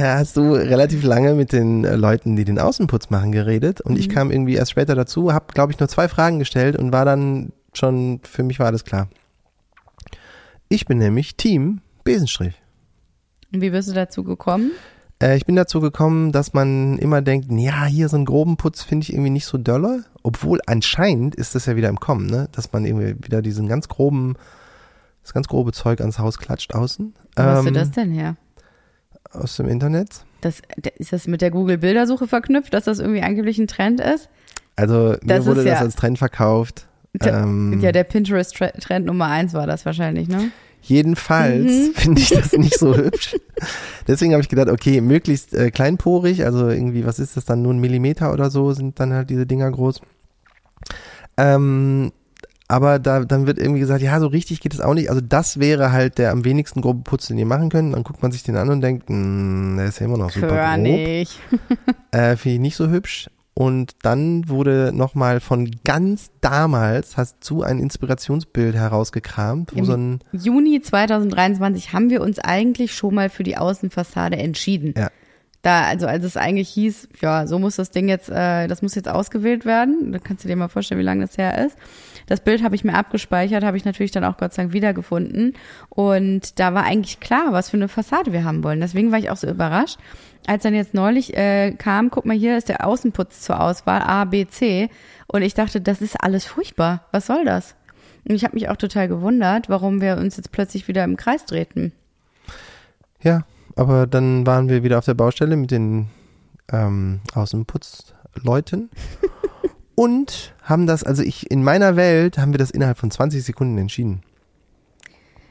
hast 0.00 0.36
du 0.36 0.52
relativ 0.52 1.04
lange 1.04 1.34
mit 1.34 1.52
den 1.52 1.82
Leuten, 1.82 2.36
die 2.36 2.44
den 2.44 2.58
Außenputz 2.58 3.10
machen, 3.10 3.32
geredet 3.32 3.80
und 3.80 3.92
Mhm. 3.92 3.98
ich 3.98 4.08
kam 4.08 4.30
irgendwie 4.30 4.54
erst 4.54 4.70
später 4.70 4.94
dazu, 4.94 5.32
habe 5.32 5.46
glaube 5.52 5.72
ich 5.72 5.78
nur 5.78 5.88
zwei 5.88 6.08
Fragen 6.08 6.38
gestellt 6.38 6.76
und 6.76 6.92
war 6.92 7.04
dann 7.04 7.52
schon, 7.74 8.20
für 8.24 8.42
mich 8.42 8.58
war 8.58 8.66
alles 8.66 8.84
klar. 8.84 9.08
Ich 10.68 10.86
bin 10.86 10.98
nämlich 10.98 11.36
Team 11.36 11.80
Besenstrich. 12.04 12.54
Und 13.52 13.60
wie 13.60 13.70
bist 13.70 13.88
du 13.88 13.94
dazu 13.94 14.24
gekommen? 14.24 14.72
Äh, 15.22 15.36
ich 15.36 15.46
bin 15.46 15.56
dazu 15.56 15.80
gekommen, 15.80 16.32
dass 16.32 16.52
man 16.52 16.98
immer 16.98 17.22
denkt, 17.22 17.46
ja, 17.50 17.84
hier 17.86 18.08
so 18.08 18.16
einen 18.16 18.24
groben 18.26 18.56
Putz 18.56 18.82
finde 18.82 19.04
ich 19.04 19.12
irgendwie 19.12 19.30
nicht 19.30 19.46
so 19.46 19.58
dolle, 19.58 20.04
obwohl 20.22 20.60
anscheinend 20.66 21.34
ist 21.34 21.54
das 21.54 21.66
ja 21.66 21.76
wieder 21.76 21.88
im 21.88 22.00
Kommen, 22.00 22.26
ne? 22.26 22.48
dass 22.52 22.72
man 22.72 22.84
irgendwie 22.84 23.16
wieder 23.24 23.42
diesen 23.42 23.68
ganz 23.68 23.88
groben, 23.88 24.36
das 25.28 25.34
ganz 25.34 25.46
grobe 25.48 25.72
Zeug 25.72 26.00
ans 26.00 26.18
Haus 26.18 26.38
klatscht 26.38 26.74
außen. 26.74 27.14
Wo 27.36 27.42
hast 27.42 27.64
du 27.64 27.68
Ähm, 27.68 27.74
das 27.74 27.90
denn 27.90 28.10
her? 28.12 28.36
Aus 29.30 29.56
dem 29.56 29.68
Internet. 29.68 30.08
Das, 30.40 30.62
ist 30.96 31.12
das 31.12 31.26
mit 31.26 31.42
der 31.42 31.50
Google-Bildersuche 31.50 32.26
verknüpft, 32.26 32.72
dass 32.72 32.84
das 32.84 32.98
irgendwie 32.98 33.22
angeblich 33.22 33.58
ein 33.58 33.66
Trend 33.66 34.00
ist? 34.00 34.30
Also 34.76 35.10
mir 35.10 35.18
Das 35.24 35.44
wurde 35.44 35.64
das 35.64 35.78
ja- 35.78 35.80
als 35.80 35.96
Trend 35.96 36.18
verkauft. 36.18 36.86
Ähm, 37.22 37.78
Ja, 37.80 37.90
der 37.92 38.04
Pinterest-Trend 38.04 39.04
Nummer 39.06 39.26
eins 39.26 39.52
war 39.54 39.66
das 39.66 39.84
wahrscheinlich, 39.84 40.28
ne? 40.28 40.50
Jedenfalls 40.82 41.64
Mhm. 41.72 41.92
finde 41.94 42.20
ich 42.22 42.28
das 42.30 42.52
nicht 42.52 42.78
so 42.78 42.96
hübsch. 42.96 43.36
Deswegen 44.06 44.32
habe 44.32 44.42
ich 44.42 44.48
gedacht, 44.48 44.68
okay, 44.68 45.00
möglichst 45.00 45.52
äh, 45.52 45.70
kleinporig, 45.70 46.44
also 46.44 46.68
irgendwie, 46.68 47.04
was 47.04 47.18
ist 47.18 47.36
das 47.36 47.44
dann, 47.44 47.60
nur 47.62 47.74
ein 47.74 47.80
Millimeter 47.80 48.32
oder 48.32 48.50
so, 48.50 48.72
sind 48.72 48.98
dann 49.00 49.12
halt 49.12 49.28
diese 49.30 49.46
Dinger 49.46 49.70
groß. 49.70 50.00
Ähm, 51.36 52.12
aber 52.68 52.98
da, 52.98 53.24
dann 53.24 53.46
wird 53.46 53.58
irgendwie 53.58 53.80
gesagt, 53.80 54.02
ja, 54.02 54.20
so 54.20 54.26
richtig 54.26 54.60
geht 54.60 54.74
es 54.74 54.80
auch 54.80 54.92
nicht. 54.92 55.08
Also 55.08 55.22
das 55.22 55.58
wäre 55.58 55.90
halt 55.90 56.18
der 56.18 56.32
am 56.32 56.44
wenigsten 56.44 56.82
grobe 56.82 57.02
Putz, 57.02 57.26
den 57.26 57.38
ihr 57.38 57.46
machen 57.46 57.70
könnt. 57.70 57.94
Dann 57.94 58.04
guckt 58.04 58.22
man 58.22 58.30
sich 58.30 58.42
den 58.42 58.56
an 58.56 58.68
und 58.68 58.82
denkt, 58.82 59.08
"Mm, 59.08 59.78
der 59.78 59.86
ist 59.86 60.00
ja 60.00 60.06
immer 60.06 60.18
noch 60.18 60.30
super 60.30 60.48
grob. 60.48 60.58
Körnig. 60.58 61.40
Äh, 62.10 62.36
Finde 62.36 62.54
ich 62.54 62.60
nicht 62.60 62.76
so 62.76 62.88
hübsch. 62.88 63.28
Und 63.52 63.96
dann 64.02 64.48
wurde 64.48 64.92
nochmal 64.94 65.40
von 65.40 65.70
ganz 65.84 66.30
damals, 66.40 67.16
hast 67.16 67.38
du 67.50 67.62
ein 67.62 67.80
Inspirationsbild 67.80 68.76
herausgekramt, 68.76 69.74
wo 69.74 69.78
Im 69.80 69.84
so 69.84 69.92
ein, 69.94 70.20
Juni 70.32 70.80
2023 70.80 71.92
haben 71.92 72.08
wir 72.08 72.22
uns 72.22 72.38
eigentlich 72.38 72.94
schon 72.94 73.14
mal 73.16 73.28
für 73.28 73.42
die 73.42 73.56
Außenfassade 73.56 74.36
entschieden. 74.36 74.94
Ja. 74.96 75.08
Da, 75.62 75.82
also 75.82 76.06
als 76.06 76.24
es 76.24 76.36
eigentlich 76.36 76.68
hieß, 76.68 77.08
ja, 77.20 77.46
so 77.48 77.58
muss 77.58 77.76
das 77.76 77.90
Ding 77.90 78.08
jetzt, 78.08 78.30
äh, 78.30 78.68
das 78.68 78.80
muss 78.80 78.94
jetzt 78.94 79.08
ausgewählt 79.08 79.64
werden. 79.64 80.12
Da 80.12 80.18
kannst 80.18 80.44
du 80.44 80.48
dir 80.48 80.54
mal 80.54 80.68
vorstellen, 80.68 81.00
wie 81.00 81.04
lange 81.04 81.26
das 81.26 81.36
her 81.36 81.66
ist. 81.66 81.76
Das 82.28 82.40
Bild 82.40 82.62
habe 82.62 82.74
ich 82.74 82.84
mir 82.84 82.94
abgespeichert, 82.94 83.64
habe 83.64 83.78
ich 83.78 83.86
natürlich 83.86 84.12
dann 84.12 84.24
auch 84.24 84.36
Gott 84.36 84.52
sei 84.52 84.62
Dank 84.62 84.74
wiedergefunden. 84.74 85.54
Und 85.88 86.60
da 86.60 86.74
war 86.74 86.84
eigentlich 86.84 87.20
klar, 87.20 87.52
was 87.52 87.70
für 87.70 87.78
eine 87.78 87.88
Fassade 87.88 88.32
wir 88.34 88.44
haben 88.44 88.62
wollen. 88.62 88.80
Deswegen 88.80 89.10
war 89.10 89.18
ich 89.18 89.30
auch 89.30 89.36
so 89.36 89.48
überrascht. 89.48 89.98
Als 90.46 90.62
dann 90.62 90.74
jetzt 90.74 90.92
neulich 90.92 91.36
äh, 91.36 91.72
kam, 91.72 92.10
guck 92.10 92.26
mal, 92.26 92.36
hier 92.36 92.58
ist 92.58 92.68
der 92.68 92.86
Außenputz 92.86 93.40
zur 93.40 93.60
Auswahl, 93.60 94.02
A, 94.02 94.26
B, 94.26 94.46
C. 94.46 94.90
Und 95.26 95.40
ich 95.40 95.54
dachte, 95.54 95.80
das 95.80 96.02
ist 96.02 96.22
alles 96.22 96.44
furchtbar. 96.44 97.06
Was 97.12 97.26
soll 97.26 97.46
das? 97.46 97.74
Und 98.28 98.34
ich 98.34 98.44
habe 98.44 98.54
mich 98.54 98.68
auch 98.68 98.76
total 98.76 99.08
gewundert, 99.08 99.70
warum 99.70 100.02
wir 100.02 100.18
uns 100.18 100.36
jetzt 100.36 100.52
plötzlich 100.52 100.86
wieder 100.86 101.04
im 101.04 101.16
Kreis 101.16 101.46
drehten. 101.46 101.92
ja, 103.22 103.44
aber 103.74 104.06
dann 104.06 104.46
waren 104.46 104.68
wir 104.68 104.82
wieder 104.82 104.98
auf 104.98 105.04
der 105.04 105.14
Baustelle 105.14 105.56
mit 105.56 105.70
den 105.70 106.08
ähm, 106.70 107.20
Außenputzleuten 107.32 108.90
und 109.98 110.54
haben 110.62 110.86
das, 110.86 111.02
also 111.02 111.22
ich, 111.22 111.50
in 111.50 111.64
meiner 111.64 111.96
Welt 111.96 112.38
haben 112.38 112.52
wir 112.52 112.58
das 112.58 112.70
innerhalb 112.70 112.98
von 112.98 113.10
20 113.10 113.42
Sekunden 113.42 113.76
entschieden. 113.78 114.22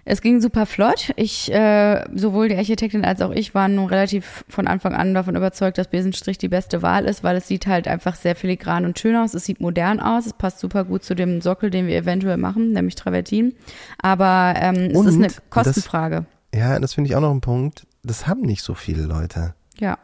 Es 0.09 0.21
ging 0.21 0.39
super 0.39 0.65
flott. 0.65 1.11
Ich, 1.17 1.51
äh, 1.51 2.05
sowohl 2.15 2.47
die 2.47 2.55
Architektin 2.55 3.03
als 3.03 3.21
auch 3.21 3.31
ich 3.31 3.53
waren 3.53 3.75
nun 3.75 3.87
relativ 3.87 4.45
von 4.47 4.65
Anfang 4.65 4.93
an 4.93 5.13
davon 5.13 5.35
überzeugt, 5.35 5.77
dass 5.77 5.89
Besenstrich 5.89 6.37
die 6.37 6.47
beste 6.47 6.81
Wahl 6.81 7.03
ist, 7.03 7.25
weil 7.25 7.35
es 7.35 7.49
sieht 7.49 7.67
halt 7.67 7.89
einfach 7.89 8.15
sehr 8.15 8.37
filigran 8.37 8.85
und 8.85 8.97
schön 8.97 9.17
aus. 9.17 9.33
Es 9.33 9.43
sieht 9.43 9.59
modern 9.59 9.99
aus. 9.99 10.25
Es 10.25 10.31
passt 10.31 10.59
super 10.59 10.85
gut 10.85 11.03
zu 11.03 11.13
dem 11.13 11.41
Sockel, 11.41 11.69
den 11.71 11.87
wir 11.87 11.97
eventuell 11.97 12.37
machen, 12.37 12.71
nämlich 12.71 12.95
Travertin. 12.95 13.53
Aber 14.01 14.53
ähm, 14.55 14.91
es 14.91 14.97
Und 14.97 15.07
ist 15.07 15.15
eine 15.15 15.27
das- 15.27 15.41
Kostenfrage. 15.49 16.25
Ja, 16.55 16.79
das 16.79 16.93
finde 16.93 17.09
ich 17.09 17.15
auch 17.17 17.21
noch 17.21 17.31
ein 17.31 17.41
Punkt. 17.41 17.85
Das 18.03 18.27
haben 18.27 18.43
nicht 18.43 18.63
so 18.63 18.75
viele 18.75 19.03
Leute. 19.03 19.55
Ja. 19.77 19.97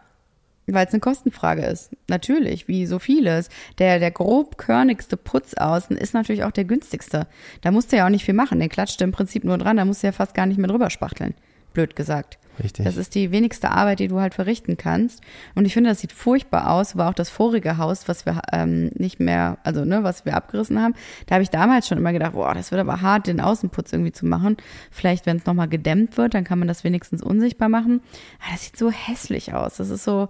Weil 0.67 0.85
es 0.87 0.93
eine 0.93 1.01
Kostenfrage 1.01 1.65
ist. 1.65 1.91
Natürlich, 2.07 2.67
wie 2.67 2.85
so 2.85 2.99
vieles. 2.99 3.49
Der, 3.79 3.99
der 3.99 4.11
grobkörnigste 4.11 5.17
Putz 5.17 5.53
außen 5.55 5.97
ist 5.97 6.13
natürlich 6.13 6.43
auch 6.43 6.51
der 6.51 6.63
günstigste. 6.63 7.27
Da 7.61 7.71
musst 7.71 7.91
du 7.91 7.97
ja 7.97 8.05
auch 8.05 8.09
nicht 8.09 8.23
viel 8.23 8.33
machen. 8.33 8.59
Den 8.59 8.69
klatscht 8.69 9.01
du 9.01 9.03
im 9.03 9.11
Prinzip 9.11 9.43
nur 9.43 9.57
dran, 9.57 9.77
da 9.77 9.85
musst 9.85 10.03
du 10.03 10.07
ja 10.07 10.13
fast 10.13 10.33
gar 10.33 10.45
nicht 10.45 10.57
mehr 10.57 10.69
drüber 10.69 10.89
spachteln. 10.89 11.33
Blöd 11.73 11.95
gesagt. 11.95 12.37
Richtig. 12.61 12.85
Das 12.85 12.97
ist 12.97 13.15
die 13.15 13.31
wenigste 13.31 13.71
Arbeit, 13.71 13.99
die 13.99 14.07
du 14.07 14.19
halt 14.19 14.35
verrichten 14.35 14.77
kannst. 14.77 15.21
Und 15.55 15.65
ich 15.65 15.73
finde, 15.73 15.89
das 15.89 16.01
sieht 16.01 16.11
furchtbar 16.11 16.69
aus. 16.69 16.95
War 16.95 17.09
auch 17.09 17.13
das 17.13 17.29
vorige 17.29 17.77
Haus, 17.77 18.07
was 18.07 18.25
wir 18.25 18.41
ähm, 18.51 18.91
nicht 18.95 19.19
mehr, 19.19 19.57
also 19.63 19.85
ne, 19.85 20.03
was 20.03 20.25
wir 20.25 20.35
abgerissen 20.35 20.79
haben. 20.79 20.93
Da 21.25 21.35
habe 21.35 21.43
ich 21.43 21.49
damals 21.49 21.87
schon 21.87 21.97
immer 21.97 22.13
gedacht, 22.13 22.33
boah, 22.33 22.53
das 22.53 22.71
wird 22.71 22.79
aber 22.79 23.01
hart, 23.01 23.27
den 23.27 23.41
Außenputz 23.41 23.91
irgendwie 23.91 24.11
zu 24.11 24.25
machen. 24.25 24.57
Vielleicht, 24.91 25.25
wenn 25.25 25.37
es 25.37 25.45
nochmal 25.45 25.67
gedämmt 25.67 26.17
wird, 26.17 26.35
dann 26.35 26.43
kann 26.43 26.59
man 26.59 26.67
das 26.67 26.83
wenigstens 26.83 27.23
unsichtbar 27.23 27.69
machen. 27.69 28.01
Aber 28.39 28.51
das 28.51 28.65
sieht 28.65 28.77
so 28.77 28.91
hässlich 28.91 29.53
aus. 29.53 29.77
Das 29.77 29.89
ist 29.89 30.03
so 30.03 30.29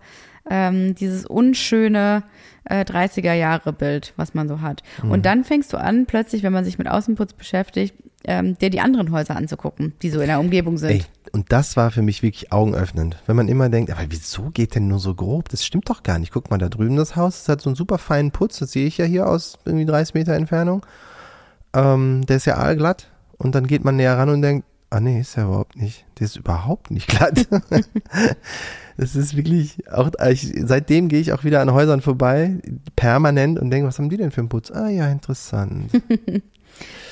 ähm, 0.50 0.96
dieses 0.96 1.26
unschöne 1.26 2.24
äh, 2.66 2.84
30er-Jahre-Bild, 2.84 4.14
was 4.16 4.34
man 4.34 4.48
so 4.48 4.62
hat. 4.62 4.84
Und 5.02 5.26
dann 5.26 5.44
fängst 5.44 5.74
du 5.74 5.78
an, 5.78 6.06
plötzlich, 6.06 6.44
wenn 6.44 6.54
man 6.54 6.66
sich 6.66 6.78
mit 6.78 6.88
Außenputz 6.88 7.34
beschäftigt, 7.34 7.96
ähm, 8.26 8.58
dir 8.58 8.70
die 8.70 8.80
anderen 8.80 9.12
Häuser 9.12 9.36
anzugucken, 9.36 9.94
die 10.02 10.10
so 10.10 10.20
in 10.20 10.28
der 10.28 10.40
Umgebung 10.40 10.78
sind. 10.78 10.92
Ey, 10.92 11.04
und 11.32 11.52
das 11.52 11.76
war 11.76 11.92
für 11.92 12.02
mich 12.02 12.24
wirklich 12.24 12.52
augenöffnend. 12.52 13.18
Wenn 13.26 13.36
man 13.36 13.48
immer 13.48 13.70
denkt, 13.70 13.92
aber 13.92 14.04
wieso 14.10 14.50
geht 14.52 14.76
denn 14.76 14.88
nur 14.88 15.00
so 15.00 15.16
grob? 15.16 15.50
Das 15.50 15.66
stimmt 15.66 15.90
doch 15.90 16.04
gar 16.04 16.20
nicht. 16.20 16.32
Guck 16.32 16.50
mal, 16.50 16.58
da 16.58 16.70
drüben 16.70 16.96
das 16.96 17.16
Haus, 17.16 17.40
das 17.40 17.50
hat 17.50 17.62
so 17.62 17.70
einen 17.70 17.76
super 17.76 17.98
feinen 17.98 18.32
Putz, 18.32 18.60
das 18.60 18.72
sehe 18.72 18.86
ich 18.86 18.98
ja 18.98 19.06
hier 19.06 19.28
aus 19.28 19.58
irgendwie 19.66 19.86
30 19.86 20.14
Meter 20.14 20.34
Entfernung. 20.34 20.86
Ähm, 21.74 22.26
der 22.28 22.38
ist 22.38 22.46
ja 22.46 22.58
aalglatt. 22.58 23.10
Und 23.38 23.56
dann 23.56 23.68
geht 23.68 23.84
man 23.84 23.96
näher 23.96 24.18
ran 24.18 24.30
und 24.30 24.42
denkt, 24.42 24.66
Ah 24.94 25.00
nee, 25.00 25.20
ist 25.20 25.38
ja 25.38 25.46
überhaupt 25.46 25.76
nicht. 25.76 26.06
Der 26.20 26.26
ist 26.26 26.36
überhaupt 26.36 26.92
nicht 26.92 27.08
glatt. 27.08 27.48
das 28.98 29.16
ist 29.16 29.36
wirklich 29.36 29.90
auch 29.90 30.12
ich, 30.30 30.54
seitdem 30.66 31.08
gehe 31.08 31.20
ich 31.20 31.34
auch 31.34 31.44
wieder 31.44 31.62
an 31.62 31.74
Häusern 31.74 32.00
vorbei, 32.00 32.60
permanent 32.96 33.58
und 33.58 33.72
denke, 33.72 33.88
was 33.88 33.98
haben 33.98 34.10
die 34.10 34.18
denn 34.18 34.30
für 34.30 34.42
einen 34.42 34.50
Putz? 34.50 34.70
Ah 34.70 34.90
ja, 34.90 35.08
interessant. 35.08 35.90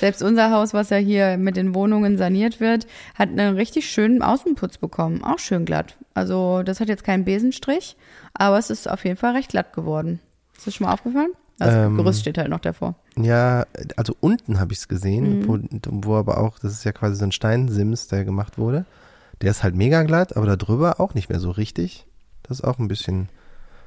Selbst 0.00 0.22
unser 0.22 0.50
Haus, 0.50 0.74
was 0.74 0.90
ja 0.90 0.96
hier 0.96 1.36
mit 1.36 1.56
den 1.56 1.74
Wohnungen 1.74 2.18
saniert 2.18 2.60
wird, 2.60 2.86
hat 3.14 3.28
einen 3.28 3.56
richtig 3.56 3.88
schönen 3.88 4.22
Außenputz 4.22 4.78
bekommen. 4.78 5.22
Auch 5.22 5.38
schön 5.38 5.64
glatt. 5.64 5.96
Also 6.14 6.62
das 6.62 6.80
hat 6.80 6.88
jetzt 6.88 7.04
keinen 7.04 7.24
Besenstrich, 7.24 7.96
aber 8.34 8.58
es 8.58 8.70
ist 8.70 8.88
auf 8.88 9.04
jeden 9.04 9.16
Fall 9.16 9.34
recht 9.34 9.50
glatt 9.50 9.72
geworden. 9.72 10.20
Ist 10.56 10.66
das 10.66 10.74
schon 10.74 10.86
mal 10.86 10.92
aufgefallen? 10.92 11.30
Also 11.58 11.78
ähm, 11.78 11.96
Gerüst 11.96 12.20
steht 12.20 12.38
halt 12.38 12.48
noch 12.48 12.60
davor. 12.60 12.96
Ja, 13.16 13.66
also 13.96 14.16
unten 14.20 14.58
habe 14.58 14.72
ich 14.72 14.80
es 14.80 14.88
gesehen, 14.88 15.40
mhm. 15.40 15.48
wo, 15.48 16.08
wo 16.08 16.16
aber 16.16 16.38
auch, 16.38 16.58
das 16.58 16.72
ist 16.72 16.84
ja 16.84 16.92
quasi 16.92 17.16
so 17.16 17.24
ein 17.24 17.32
Steinsims, 17.32 18.08
der 18.08 18.24
gemacht 18.24 18.58
wurde. 18.58 18.84
Der 19.40 19.50
ist 19.50 19.62
halt 19.62 19.74
mega 19.74 20.02
glatt, 20.02 20.36
aber 20.36 20.46
da 20.46 20.56
drüber 20.56 21.00
auch 21.00 21.14
nicht 21.14 21.28
mehr 21.28 21.40
so 21.40 21.50
richtig. 21.50 22.06
Das 22.42 22.60
ist 22.60 22.64
auch 22.64 22.78
ein 22.78 22.88
bisschen. 22.88 23.28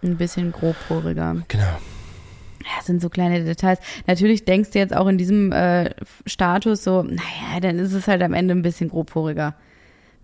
Ein 0.04 0.18
bisschen 0.18 0.52
grobporiger. 0.52 1.38
Genau. 1.48 1.78
Ja, 2.66 2.82
sind 2.84 3.02
so 3.02 3.10
kleine 3.10 3.44
Details. 3.44 3.80
Natürlich 4.08 4.44
denkst 4.44 4.72
du 4.72 4.80
jetzt 4.80 4.96
auch 4.96 5.08
in 5.08 5.18
diesem 5.18 5.52
äh, 5.52 5.92
Status 6.26 6.84
so, 6.84 7.04
naja, 7.04 7.60
dann 7.62 7.78
ist 7.78 7.94
es 7.94 8.08
halt 8.08 8.24
am 8.24 8.34
Ende 8.34 8.56
ein 8.56 8.64
bisschen 8.64 8.90
grobporiger. 8.90 9.56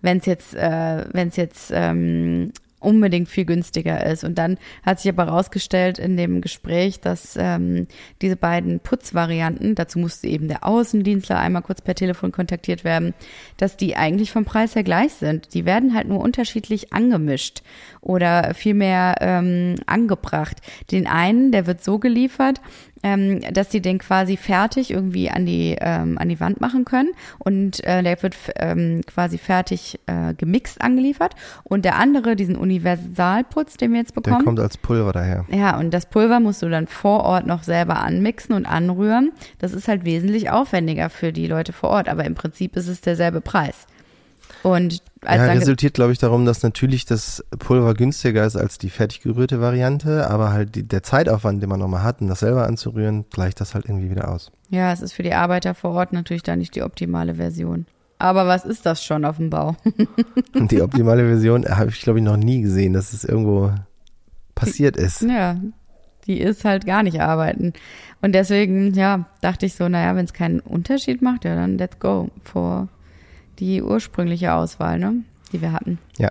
Wenn 0.00 0.18
es 0.18 0.26
jetzt, 0.26 0.54
äh, 0.54 1.04
wenn 1.12 1.28
es 1.28 1.36
jetzt 1.36 1.70
ähm, 1.72 2.52
unbedingt 2.82 3.28
viel 3.28 3.44
günstiger 3.44 4.04
ist. 4.06 4.24
Und 4.24 4.36
dann 4.36 4.58
hat 4.82 5.00
sich 5.00 5.10
aber 5.10 5.26
herausgestellt 5.26 5.98
in 5.98 6.16
dem 6.16 6.40
Gespräch, 6.40 7.00
dass 7.00 7.36
ähm, 7.38 7.86
diese 8.20 8.36
beiden 8.36 8.80
Putzvarianten, 8.80 9.74
dazu 9.74 9.98
musste 9.98 10.26
eben 10.28 10.48
der 10.48 10.66
Außendienstler 10.66 11.38
einmal 11.38 11.62
kurz 11.62 11.80
per 11.80 11.94
Telefon 11.94 12.32
kontaktiert 12.32 12.84
werden, 12.84 13.14
dass 13.56 13.76
die 13.76 13.96
eigentlich 13.96 14.32
vom 14.32 14.44
Preis 14.44 14.74
her 14.74 14.84
gleich 14.84 15.12
sind. 15.14 15.54
Die 15.54 15.64
werden 15.64 15.94
halt 15.94 16.08
nur 16.08 16.20
unterschiedlich 16.20 16.92
angemischt 16.92 17.62
oder 18.00 18.54
vielmehr 18.54 19.16
ähm, 19.20 19.76
angebracht. 19.86 20.58
Den 20.90 21.06
einen, 21.06 21.52
der 21.52 21.66
wird 21.66 21.82
so 21.82 21.98
geliefert, 21.98 22.60
ähm, 23.02 23.40
dass 23.52 23.68
die 23.68 23.80
den 23.80 23.98
quasi 23.98 24.36
fertig 24.36 24.90
irgendwie 24.90 25.30
an 25.30 25.46
die 25.46 25.76
ähm, 25.80 26.18
an 26.18 26.28
die 26.28 26.40
Wand 26.40 26.60
machen 26.60 26.84
können 26.84 27.10
und 27.38 27.84
äh, 27.84 28.02
der 28.02 28.22
wird 28.22 28.36
ähm, 28.56 29.00
quasi 29.06 29.38
fertig 29.38 30.00
äh, 30.06 30.34
gemixt 30.34 30.80
angeliefert 30.80 31.34
und 31.64 31.84
der 31.84 31.96
andere 31.96 32.36
diesen 32.36 32.56
Universalputz, 32.56 33.76
den 33.76 33.92
wir 33.92 34.00
jetzt 34.00 34.14
bekommen, 34.14 34.38
der 34.38 34.44
kommt 34.44 34.60
als 34.60 34.76
Pulver 34.76 35.12
daher. 35.12 35.44
Ja, 35.50 35.78
und 35.78 35.92
das 35.92 36.06
Pulver 36.06 36.40
musst 36.40 36.62
du 36.62 36.68
dann 36.68 36.86
vor 36.86 37.24
Ort 37.24 37.46
noch 37.46 37.62
selber 37.62 38.00
anmixen 38.00 38.54
und 38.54 38.66
anrühren. 38.66 39.32
Das 39.58 39.72
ist 39.72 39.88
halt 39.88 40.04
wesentlich 40.04 40.50
aufwendiger 40.50 41.10
für 41.10 41.32
die 41.32 41.46
Leute 41.46 41.72
vor 41.72 41.90
Ort, 41.90 42.08
aber 42.08 42.24
im 42.24 42.34
Prinzip 42.34 42.76
ist 42.76 42.88
es 42.88 43.00
derselbe 43.00 43.40
Preis. 43.40 43.86
Und 44.62 45.02
als 45.22 45.38
ja, 45.38 45.52
resultiert, 45.52 45.94
glaube 45.94 46.12
ich, 46.12 46.18
darum, 46.18 46.44
dass 46.44 46.62
natürlich 46.62 47.04
das 47.04 47.44
Pulver 47.58 47.94
günstiger 47.94 48.44
ist 48.44 48.56
als 48.56 48.78
die 48.78 48.90
fertig 48.90 49.20
gerührte 49.20 49.60
Variante, 49.60 50.28
aber 50.30 50.52
halt 50.52 50.74
die, 50.74 50.84
der 50.84 51.02
Zeitaufwand, 51.02 51.62
den 51.62 51.68
man 51.68 51.80
nochmal 51.80 52.02
hat, 52.02 52.20
um 52.20 52.28
das 52.28 52.40
selber 52.40 52.66
anzurühren, 52.66 53.24
gleicht 53.30 53.60
das 53.60 53.74
halt 53.74 53.86
irgendwie 53.86 54.10
wieder 54.10 54.30
aus. 54.30 54.52
Ja, 54.70 54.92
es 54.92 55.02
ist 55.02 55.12
für 55.12 55.22
die 55.22 55.34
Arbeiter 55.34 55.74
vor 55.74 55.92
Ort 55.92 56.12
natürlich 56.12 56.42
da 56.42 56.56
nicht 56.56 56.74
die 56.76 56.82
optimale 56.82 57.34
Version. 57.36 57.86
Aber 58.18 58.46
was 58.46 58.64
ist 58.64 58.86
das 58.86 59.04
schon 59.04 59.24
auf 59.24 59.38
dem 59.38 59.50
Bau? 59.50 59.76
Und 60.54 60.70
die 60.70 60.80
optimale 60.80 61.26
Version 61.26 61.64
habe 61.64 61.90
ich, 61.90 62.00
glaube 62.02 62.20
ich, 62.20 62.24
noch 62.24 62.36
nie 62.36 62.62
gesehen, 62.62 62.92
dass 62.92 63.12
es 63.12 63.24
irgendwo 63.24 63.72
passiert 64.54 64.96
die, 64.96 65.00
ist. 65.00 65.22
Ja, 65.22 65.56
die 66.28 66.40
ist 66.40 66.64
halt 66.64 66.86
gar 66.86 67.02
nicht 67.02 67.20
arbeiten. 67.20 67.72
Und 68.20 68.32
deswegen, 68.32 68.94
ja, 68.94 69.26
dachte 69.40 69.66
ich 69.66 69.74
so, 69.74 69.88
naja, 69.88 70.14
wenn 70.14 70.24
es 70.24 70.32
keinen 70.32 70.60
Unterschied 70.60 71.20
macht, 71.20 71.44
ja, 71.44 71.56
dann 71.56 71.78
let's 71.78 71.98
go 71.98 72.28
for 72.44 72.86
die 73.58 73.82
ursprüngliche 73.82 74.54
Auswahl, 74.54 74.98
ne? 74.98 75.22
Die 75.52 75.60
wir 75.60 75.72
hatten. 75.72 75.98
Ja, 76.18 76.30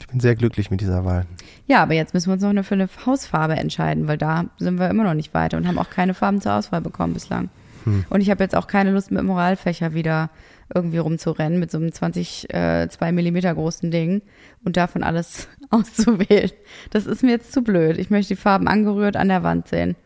ich 0.00 0.06
bin 0.06 0.20
sehr 0.20 0.34
glücklich 0.34 0.70
mit 0.70 0.80
dieser 0.80 1.04
Wahl. 1.04 1.26
Ja, 1.66 1.82
aber 1.82 1.94
jetzt 1.94 2.14
müssen 2.14 2.28
wir 2.28 2.34
uns 2.34 2.42
noch 2.42 2.64
für 2.64 2.74
eine 2.74 2.88
Hausfarbe 3.06 3.56
entscheiden, 3.56 4.08
weil 4.08 4.18
da 4.18 4.46
sind 4.58 4.78
wir 4.78 4.88
immer 4.88 5.04
noch 5.04 5.14
nicht 5.14 5.34
weiter 5.34 5.56
und 5.56 5.66
haben 5.66 5.78
auch 5.78 5.90
keine 5.90 6.14
Farben 6.14 6.40
zur 6.40 6.54
Auswahl 6.54 6.80
bekommen 6.80 7.14
bislang. 7.14 7.50
Hm. 7.84 8.04
Und 8.10 8.20
ich 8.20 8.30
habe 8.30 8.42
jetzt 8.42 8.56
auch 8.56 8.66
keine 8.66 8.92
Lust 8.92 9.10
mit 9.10 9.22
Moralfächer 9.22 9.94
wieder 9.94 10.30
irgendwie 10.74 10.98
rumzurennen 10.98 11.58
mit 11.58 11.70
so 11.70 11.78
einem 11.78 11.92
20, 11.92 12.52
äh, 12.52 12.88
2 12.88 13.12
Millimeter 13.12 13.54
großen 13.54 13.90
Ding 13.90 14.22
und 14.64 14.76
davon 14.76 15.02
alles 15.02 15.48
auszuwählen. 15.70 16.50
Das 16.90 17.06
ist 17.06 17.22
mir 17.22 17.30
jetzt 17.30 17.52
zu 17.52 17.62
blöd. 17.62 17.98
Ich 17.98 18.10
möchte 18.10 18.34
die 18.34 18.40
Farben 18.40 18.68
angerührt 18.68 19.16
an 19.16 19.28
der 19.28 19.42
Wand 19.42 19.68
sehen. 19.68 19.96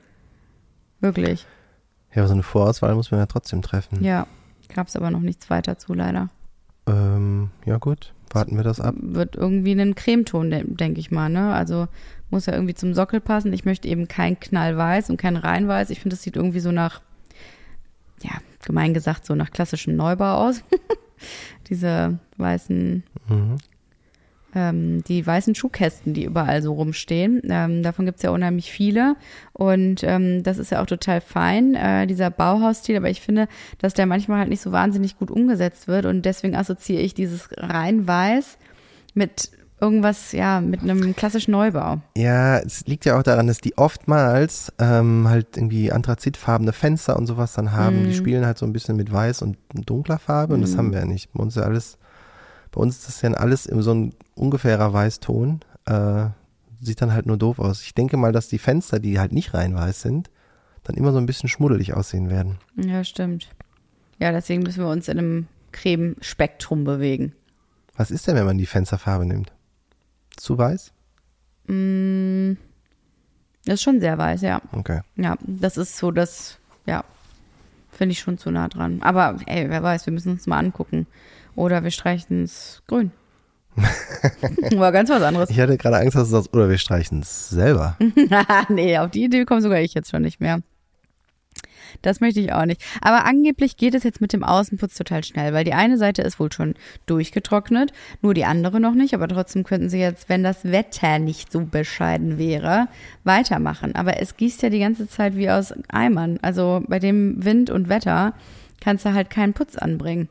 Wirklich. 1.01 1.46
Ja, 2.14 2.22
aber 2.22 2.29
so 2.29 2.35
eine 2.35 2.42
Vorauswahl 2.42 2.94
muss 2.94 3.11
man 3.11 3.20
ja 3.20 3.27
trotzdem 3.27 3.62
treffen. 3.62 4.05
Ja, 4.05 4.27
gab 4.72 4.88
es 4.88 4.96
aber 4.96 5.11
noch 5.11 5.20
nichts 5.20 5.51
weiter 5.51 5.79
zu, 5.79 5.94
leider. 5.94 6.29
Ähm, 6.87 7.51
ja 7.64 7.79
gut, 7.79 8.12
warten 8.31 8.57
wir 8.57 8.64
das 8.64 8.81
ab. 8.81 8.95
Wird 8.99 9.37
irgendwie 9.37 9.73
einen 9.73 9.95
Cremeton, 9.95 10.51
denke 10.77 11.01
ich 11.01 11.11
mal, 11.11 11.29
ne? 11.29 11.53
Also 11.53 11.88
muss 12.31 12.47
ja 12.47 12.55
irgendwie 12.55 12.75
zum 12.75 12.95
Sockel 12.95 13.21
passen. 13.21 13.53
Ich 13.53 13.64
möchte 13.64 13.88
eben 13.88 14.09
kein 14.09 14.38
Knallweiß 14.38 15.11
und 15.11 15.16
kein 15.18 15.37
Reinweiß. 15.37 15.90
Ich 15.90 16.01
finde, 16.01 16.16
das 16.16 16.23
sieht 16.23 16.37
irgendwie 16.37 16.61
so 16.61 16.73
nach, 16.73 17.01
ja, 18.23 18.33
gemein 18.64 18.95
gesagt, 18.95 19.27
so 19.27 19.35
nach 19.35 19.51
klassischem 19.51 19.97
Neubau 19.97 20.49
aus. 20.49 20.62
Diese 21.68 22.18
weißen 22.37 23.03
mhm 23.29 23.59
ähm, 24.54 25.02
die 25.04 25.26
weißen 25.26 25.54
Schuhkästen, 25.54 26.14
die 26.14 26.24
überall 26.24 26.62
so 26.62 26.72
rumstehen. 26.74 27.42
Ähm, 27.48 27.82
davon 27.82 28.06
gibt's 28.06 28.22
ja 28.22 28.30
unheimlich 28.30 28.70
viele. 28.70 29.16
Und 29.52 30.02
ähm, 30.04 30.42
das 30.42 30.58
ist 30.58 30.70
ja 30.70 30.82
auch 30.82 30.86
total 30.86 31.20
fein, 31.20 31.74
äh, 31.74 32.06
dieser 32.06 32.30
Bauhausstil. 32.30 32.96
Aber 32.96 33.10
ich 33.10 33.20
finde, 33.20 33.48
dass 33.78 33.94
der 33.94 34.06
manchmal 34.06 34.38
halt 34.38 34.48
nicht 34.48 34.62
so 34.62 34.72
wahnsinnig 34.72 35.18
gut 35.18 35.30
umgesetzt 35.30 35.88
wird. 35.88 36.06
Und 36.06 36.22
deswegen 36.22 36.56
assoziiere 36.56 37.02
ich 37.02 37.14
dieses 37.14 37.48
rein 37.56 38.06
weiß 38.06 38.58
mit 39.14 39.50
irgendwas, 39.82 40.30
ja, 40.30 40.60
mit 40.60 40.82
einem 40.82 41.16
klassischen 41.16 41.50
Neubau. 41.50 42.00
Ja, 42.16 42.58
es 42.58 42.86
liegt 42.86 43.04
ja 43.04 43.18
auch 43.18 43.24
daran, 43.24 43.48
dass 43.48 43.60
die 43.60 43.76
oftmals 43.76 44.72
ähm, 44.78 45.28
halt 45.28 45.56
irgendwie 45.56 45.90
anthrazitfarbene 45.90 46.72
Fenster 46.72 47.16
und 47.16 47.26
sowas 47.26 47.54
dann 47.54 47.72
haben. 47.72 48.02
Mm. 48.02 48.04
Die 48.04 48.14
spielen 48.14 48.46
halt 48.46 48.58
so 48.58 48.64
ein 48.64 48.72
bisschen 48.72 48.96
mit 48.96 49.12
weiß 49.12 49.42
und 49.42 49.58
dunkler 49.72 50.20
Farbe 50.20 50.52
mm. 50.52 50.54
und 50.54 50.60
das 50.60 50.70
mhm. 50.72 50.78
haben 50.78 50.92
wir 50.92 51.00
ja 51.00 51.04
nicht. 51.04 51.32
Bei 51.32 51.42
uns 51.42 51.56
ist 51.56 51.60
ja 51.60 51.66
alles 51.66 51.98
bei 52.72 52.80
uns 52.80 52.96
ist 52.96 53.08
das 53.08 53.22
ja 53.22 53.30
alles 53.32 53.66
in 53.66 53.80
so 53.82 53.94
ein 53.94 54.14
ungefährer 54.35 54.92
Weißton. 54.92 55.61
Äh, 55.85 56.26
sieht 56.80 57.00
dann 57.00 57.12
halt 57.12 57.26
nur 57.26 57.37
doof 57.37 57.58
aus. 57.58 57.82
Ich 57.82 57.94
denke 57.94 58.16
mal, 58.16 58.32
dass 58.32 58.48
die 58.48 58.58
Fenster, 58.58 58.98
die 58.98 59.20
halt 59.20 59.32
nicht 59.32 59.54
rein 59.54 59.74
weiß 59.74 60.02
sind, 60.02 60.30
dann 60.82 60.96
immer 60.96 61.12
so 61.12 61.18
ein 61.18 61.26
bisschen 61.26 61.48
schmuddelig 61.48 61.94
aussehen 61.94 62.28
werden. 62.28 62.58
Ja, 62.76 63.04
stimmt. 63.04 63.50
Ja, 64.18 64.32
deswegen 64.32 64.62
müssen 64.62 64.82
wir 64.82 64.90
uns 64.90 65.06
in 65.08 65.18
einem 65.18 65.46
Cremespektrum 65.70 66.85
bewegen. 66.85 67.35
Was 67.94 68.11
ist 68.11 68.26
denn, 68.26 68.35
wenn 68.35 68.46
man 68.46 68.58
die 68.58 68.66
Fensterfarbe 68.66 69.26
nimmt? 69.26 69.52
Zu 70.37 70.58
weiß? 70.58 70.92
Mm, 71.66 72.54
das 73.64 73.74
ist 73.74 73.82
schon 73.82 74.00
sehr 74.00 74.18
weiß, 74.18 74.40
ja. 74.42 74.61
Okay. 74.72 75.02
Ja, 75.16 75.37
das 75.42 75.76
ist 75.76 75.96
so 75.98 76.11
das, 76.11 76.58
ja, 76.87 77.04
finde 77.90 78.12
ich 78.12 78.20
schon 78.20 78.38
zu 78.38 78.50
nah 78.50 78.68
dran. 78.68 79.02
Aber 79.02 79.37
ey, 79.46 79.68
wer 79.68 79.82
weiß, 79.82 80.06
wir 80.06 80.12
müssen 80.12 80.32
uns 80.32 80.46
mal 80.46 80.58
angucken. 80.58 81.06
Oder 81.54 81.84
wir 81.84 81.90
streichen 81.90 82.44
es 82.44 82.82
grün. 82.86 83.10
War 84.76 84.92
ganz 84.92 85.10
was 85.10 85.22
anderes. 85.22 85.50
Ich 85.50 85.58
hatte 85.58 85.78
gerade 85.78 85.98
Angst, 85.98 86.16
dass 86.16 86.28
du 86.28 86.36
sagst, 86.36 86.54
oder 86.54 86.68
wir 86.68 86.78
streichen 86.78 87.20
es 87.20 87.48
selber. 87.48 87.96
nee, 88.68 88.98
auf 88.98 89.10
die 89.10 89.24
Idee 89.24 89.44
komme 89.44 89.62
sogar 89.62 89.80
ich 89.80 89.94
jetzt 89.94 90.10
schon 90.10 90.22
nicht 90.22 90.40
mehr. 90.40 90.60
Das 92.00 92.20
möchte 92.20 92.40
ich 92.40 92.52
auch 92.52 92.64
nicht. 92.64 92.82
Aber 93.02 93.26
angeblich 93.26 93.76
geht 93.76 93.94
es 93.94 94.02
jetzt 94.02 94.20
mit 94.20 94.32
dem 94.32 94.44
Außenputz 94.44 94.96
total 94.96 95.22
schnell, 95.24 95.52
weil 95.52 95.64
die 95.64 95.74
eine 95.74 95.98
Seite 95.98 96.22
ist 96.22 96.40
wohl 96.40 96.50
schon 96.50 96.74
durchgetrocknet, 97.04 97.92
nur 98.22 98.32
die 98.32 98.46
andere 98.46 98.80
noch 98.80 98.94
nicht. 98.94 99.14
Aber 99.14 99.28
trotzdem 99.28 99.64
könnten 99.64 99.90
sie 99.90 99.98
jetzt, 99.98 100.28
wenn 100.28 100.42
das 100.42 100.64
Wetter 100.64 101.18
nicht 101.18 101.52
so 101.52 101.60
bescheiden 101.60 102.38
wäre, 102.38 102.88
weitermachen. 103.24 103.94
Aber 103.94 104.20
es 104.20 104.36
gießt 104.36 104.62
ja 104.62 104.70
die 104.70 104.80
ganze 104.80 105.06
Zeit 105.06 105.36
wie 105.36 105.50
aus 105.50 105.74
Eimern. 105.88 106.38
Also 106.40 106.82
bei 106.88 106.98
dem 106.98 107.44
Wind 107.44 107.68
und 107.68 107.88
Wetter 107.88 108.34
kannst 108.80 109.04
du 109.04 109.12
halt 109.12 109.28
keinen 109.28 109.52
Putz 109.52 109.76
anbringen. 109.76 110.28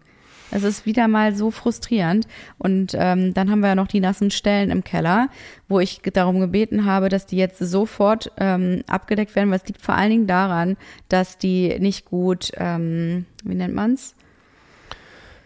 Es 0.51 0.63
ist 0.63 0.85
wieder 0.85 1.07
mal 1.07 1.35
so 1.35 1.49
frustrierend. 1.49 2.27
Und 2.57 2.93
ähm, 2.97 3.33
dann 3.33 3.49
haben 3.49 3.61
wir 3.61 3.69
ja 3.69 3.75
noch 3.75 3.87
die 3.87 3.99
nassen 3.99 4.31
Stellen 4.31 4.69
im 4.69 4.83
Keller, 4.83 5.29
wo 5.67 5.79
ich 5.79 6.01
darum 6.01 6.39
gebeten 6.39 6.85
habe, 6.85 7.09
dass 7.09 7.25
die 7.25 7.37
jetzt 7.37 7.59
sofort 7.59 8.31
ähm, 8.37 8.83
abgedeckt 8.87 9.35
werden, 9.35 9.49
weil 9.49 9.59
es 9.59 9.67
liegt 9.67 9.81
vor 9.81 9.95
allen 9.95 10.11
Dingen 10.11 10.27
daran, 10.27 10.77
dass 11.09 11.37
die 11.37 11.79
nicht 11.79 12.05
gut, 12.05 12.51
ähm, 12.57 13.25
wie 13.43 13.55
nennt 13.55 13.73
man's? 13.73 14.13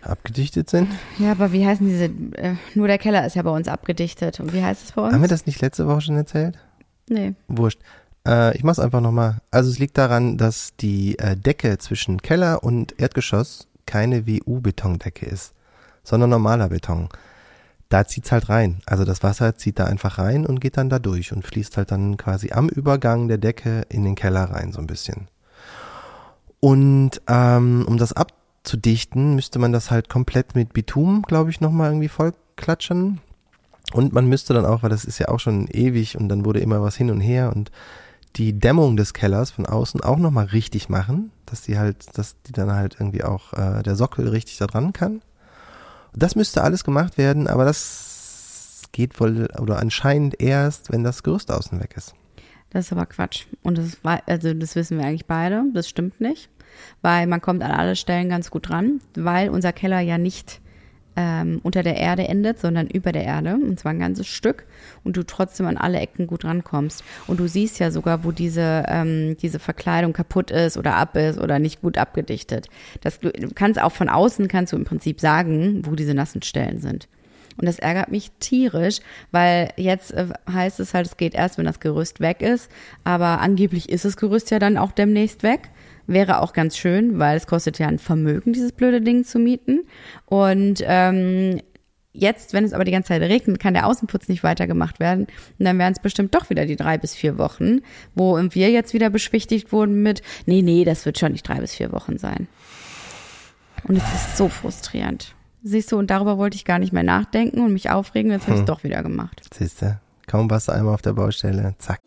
Abgedichtet 0.01 0.69
sind? 0.69 0.89
Ja, 1.17 1.31
aber 1.31 1.51
wie 1.51 1.65
heißen 1.65 1.87
diese? 1.87 2.05
Äh, 2.05 2.55
nur 2.75 2.87
der 2.87 2.99
Keller 2.99 3.25
ist 3.25 3.35
ja 3.35 3.41
bei 3.41 3.49
uns 3.49 3.67
abgedichtet. 3.67 4.39
Und 4.39 4.53
wie 4.53 4.61
heißt 4.61 4.83
es 4.83 4.91
bei 4.91 5.01
uns? 5.01 5.13
Haben 5.13 5.21
wir 5.21 5.27
das 5.27 5.47
nicht 5.47 5.61
letzte 5.61 5.87
Woche 5.87 6.01
schon 6.01 6.17
erzählt? 6.17 6.59
Nee. 7.09 7.33
Wurscht. 7.47 7.79
Äh, 8.27 8.55
ich 8.55 8.63
mach's 8.63 8.79
einfach 8.79 9.01
nochmal. 9.01 9.37
Also 9.49 9.69
es 9.69 9.79
liegt 9.79 9.97
daran, 9.97 10.37
dass 10.37 10.75
die 10.75 11.17
äh, 11.17 11.35
Decke 11.35 11.77
zwischen 11.79 12.21
Keller 12.21 12.63
und 12.63 12.99
Erdgeschoss 12.99 13.67
keine 13.85 14.27
WU-Betondecke 14.27 15.25
ist, 15.25 15.53
sondern 16.03 16.29
normaler 16.29 16.69
Beton. 16.69 17.09
Da 17.89 18.05
zieht's 18.05 18.31
halt 18.31 18.49
rein. 18.49 18.81
Also 18.85 19.05
das 19.05 19.21
Wasser 19.21 19.55
zieht 19.55 19.79
da 19.79 19.85
einfach 19.85 20.17
rein 20.17 20.45
und 20.45 20.59
geht 20.59 20.77
dann 20.77 20.89
da 20.89 20.99
durch 20.99 21.31
und 21.31 21.45
fließt 21.45 21.77
halt 21.77 21.91
dann 21.91 22.17
quasi 22.17 22.51
am 22.51 22.67
Übergang 22.69 23.27
der 23.27 23.37
Decke 23.37 23.83
in 23.89 24.03
den 24.03 24.15
Keller 24.15 24.45
rein, 24.45 24.71
so 24.71 24.79
ein 24.79 24.87
bisschen. 24.87 25.27
Und 26.59 27.21
ähm, 27.27 27.85
um 27.87 27.97
das 27.97 28.13
ab 28.13 28.31
abzudichten, 28.65 29.35
müsste 29.35 29.59
man 29.59 29.71
das 29.71 29.91
halt 29.91 30.09
komplett 30.09 30.55
mit 30.55 30.73
Bitum, 30.73 31.21
glaube 31.21 31.51
ich, 31.51 31.61
nochmal 31.61 31.91
irgendwie 31.91 32.07
vollklatschen. 32.07 33.21
Und 33.93 34.11
man 34.11 34.25
müsste 34.25 34.55
dann 34.55 34.65
auch, 34.65 34.81
weil 34.81 34.89
das 34.89 35.05
ist 35.05 35.19
ja 35.19 35.27
auch 35.27 35.39
schon 35.39 35.67
ewig 35.67 36.17
und 36.17 36.29
dann 36.29 36.45
wurde 36.45 36.61
immer 36.61 36.81
was 36.81 36.95
hin 36.95 37.11
und 37.11 37.21
her 37.21 37.53
und 37.55 37.69
die 38.35 38.59
Dämmung 38.59 38.97
des 38.97 39.13
Kellers 39.13 39.51
von 39.51 39.65
außen 39.65 40.01
auch 40.01 40.17
nochmal 40.17 40.45
richtig 40.45 40.89
machen, 40.89 41.31
dass 41.45 41.61
die 41.61 41.77
halt, 41.77 42.17
dass 42.17 42.41
die 42.43 42.51
dann 42.51 42.71
halt 42.71 42.97
irgendwie 42.99 43.23
auch 43.23 43.53
äh, 43.53 43.83
der 43.83 43.95
Sockel 43.95 44.27
richtig 44.27 44.57
da 44.57 44.67
dran 44.67 44.93
kann. 44.93 45.21
Das 46.13 46.35
müsste 46.35 46.63
alles 46.63 46.83
gemacht 46.83 47.17
werden, 47.17 47.47
aber 47.47 47.65
das 47.65 48.83
geht 48.91 49.19
wohl 49.19 49.47
oder 49.59 49.79
anscheinend 49.79 50.41
erst, 50.41 50.91
wenn 50.91 51.03
das 51.03 51.23
Gerüst 51.23 51.51
außen 51.51 51.79
weg 51.79 51.95
ist. 51.97 52.13
Das 52.69 52.85
ist 52.85 52.91
aber 52.91 53.05
Quatsch. 53.05 53.45
Und 53.63 53.77
das, 53.77 53.97
also 54.25 54.53
das 54.53 54.75
wissen 54.75 54.97
wir 54.97 55.05
eigentlich 55.05 55.25
beide. 55.25 55.63
Das 55.73 55.87
stimmt 55.87 56.19
nicht. 56.19 56.49
Weil 57.01 57.25
man 57.27 57.39
kommt 57.41 57.63
an 57.63 57.71
alle 57.71 57.95
Stellen 57.95 58.27
ganz 58.27 58.51
gut 58.51 58.69
dran, 58.69 58.99
weil 59.15 59.49
unser 59.49 59.71
Keller 59.71 60.01
ja 60.01 60.17
nicht 60.17 60.59
ähm, 61.15 61.59
unter 61.63 61.83
der 61.83 61.97
Erde 61.97 62.27
endet, 62.27 62.59
sondern 62.59 62.87
über 62.87 63.11
der 63.11 63.23
Erde. 63.23 63.55
Und 63.55 63.79
zwar 63.79 63.91
ein 63.91 63.99
ganzes 63.99 64.27
Stück. 64.27 64.65
Und 65.03 65.17
du 65.17 65.23
trotzdem 65.23 65.67
an 65.67 65.77
alle 65.77 65.99
Ecken 65.99 66.27
gut 66.27 66.45
rankommst. 66.45 67.03
Und 67.27 67.39
du 67.39 67.47
siehst 67.47 67.79
ja 67.79 67.91
sogar, 67.91 68.23
wo 68.23 68.31
diese, 68.31 68.85
ähm, 68.87 69.37
diese 69.41 69.59
Verkleidung 69.59 70.13
kaputt 70.13 70.51
ist 70.51 70.77
oder 70.77 70.95
ab 70.95 71.15
ist 71.15 71.39
oder 71.39 71.59
nicht 71.59 71.81
gut 71.81 71.97
abgedichtet. 71.97 72.67
Das, 73.01 73.19
du 73.19 73.31
kannst 73.53 73.81
auch 73.81 73.91
von 73.91 74.09
außen, 74.09 74.47
kannst 74.47 74.73
du 74.73 74.77
im 74.77 74.85
Prinzip 74.85 75.19
sagen, 75.19 75.81
wo 75.85 75.95
diese 75.95 76.13
nassen 76.13 76.41
Stellen 76.41 76.79
sind. 76.79 77.07
Und 77.57 77.67
das 77.67 77.79
ärgert 77.79 78.11
mich 78.11 78.31
tierisch, 78.39 78.99
weil 79.31 79.71
jetzt 79.77 80.11
äh, 80.11 80.27
heißt 80.51 80.79
es 80.79 80.93
halt, 80.93 81.07
es 81.07 81.17
geht 81.17 81.33
erst, 81.33 81.57
wenn 81.57 81.65
das 81.65 81.79
Gerüst 81.79 82.19
weg 82.19 82.41
ist. 82.41 82.69
Aber 83.03 83.39
angeblich 83.39 83.89
ist 83.89 84.05
das 84.05 84.17
Gerüst 84.17 84.51
ja 84.51 84.59
dann 84.59 84.77
auch 84.77 84.91
demnächst 84.91 85.43
weg. 85.43 85.69
Wäre 86.07 86.41
auch 86.41 86.53
ganz 86.53 86.77
schön, 86.77 87.19
weil 87.19 87.37
es 87.37 87.47
kostet 87.47 87.79
ja 87.79 87.87
ein 87.87 87.99
Vermögen, 87.99 88.53
dieses 88.53 88.71
blöde 88.71 89.01
Ding 89.01 89.23
zu 89.23 89.39
mieten. 89.39 89.81
Und 90.25 90.83
ähm, 90.85 91.61
jetzt, 92.13 92.53
wenn 92.53 92.63
es 92.63 92.73
aber 92.73 92.83
die 92.83 92.91
ganze 92.91 93.09
Zeit 93.09 93.21
regnet, 93.21 93.59
kann 93.59 93.73
der 93.73 93.87
Außenputz 93.87 94.27
nicht 94.27 94.43
weitergemacht 94.43 94.99
werden. 94.99 95.25
Und 95.59 95.65
dann 95.65 95.77
wären 95.77 95.93
es 95.93 95.99
bestimmt 95.99 96.33
doch 96.33 96.49
wieder 96.49 96.65
die 96.65 96.75
drei 96.75 96.97
bis 96.97 97.15
vier 97.15 97.37
Wochen, 97.37 97.79
wo 98.15 98.37
wir 98.37 98.71
jetzt 98.71 98.93
wieder 98.93 99.09
beschwichtigt 99.09 99.71
wurden 99.71 100.01
mit, 100.01 100.21
nee, 100.45 100.61
nee, 100.61 100.85
das 100.85 101.05
wird 101.05 101.19
schon 101.19 101.31
nicht 101.31 101.47
drei 101.47 101.59
bis 101.59 101.75
vier 101.75 101.91
Wochen 101.91 102.17
sein. 102.17 102.47
Und 103.83 103.97
es 103.97 104.03
ist 104.03 104.37
so 104.37 104.49
frustrierend. 104.49 105.35
Siehst 105.63 105.91
du, 105.91 105.97
und 105.97 106.09
darüber 106.09 106.37
wollte 106.37 106.55
ich 106.55 106.65
gar 106.65 106.79
nicht 106.79 106.93
mehr 106.93 107.03
nachdenken 107.03 107.61
und 107.61 107.73
mich 107.73 107.89
aufregen, 107.89 108.31
jetzt 108.31 108.43
habe 108.43 108.53
ich 108.53 108.57
es 108.57 108.61
hm. 108.61 108.67
doch 108.67 108.83
wieder 108.83 109.01
gemacht. 109.03 109.41
Siehst 109.51 109.81
du, 109.81 109.99
kaum 110.27 110.49
warst 110.49 110.67
du 110.67 110.71
einmal 110.71 110.93
auf 110.93 111.01
der 111.01 111.13
Baustelle, 111.13 111.73
zack. 111.79 111.99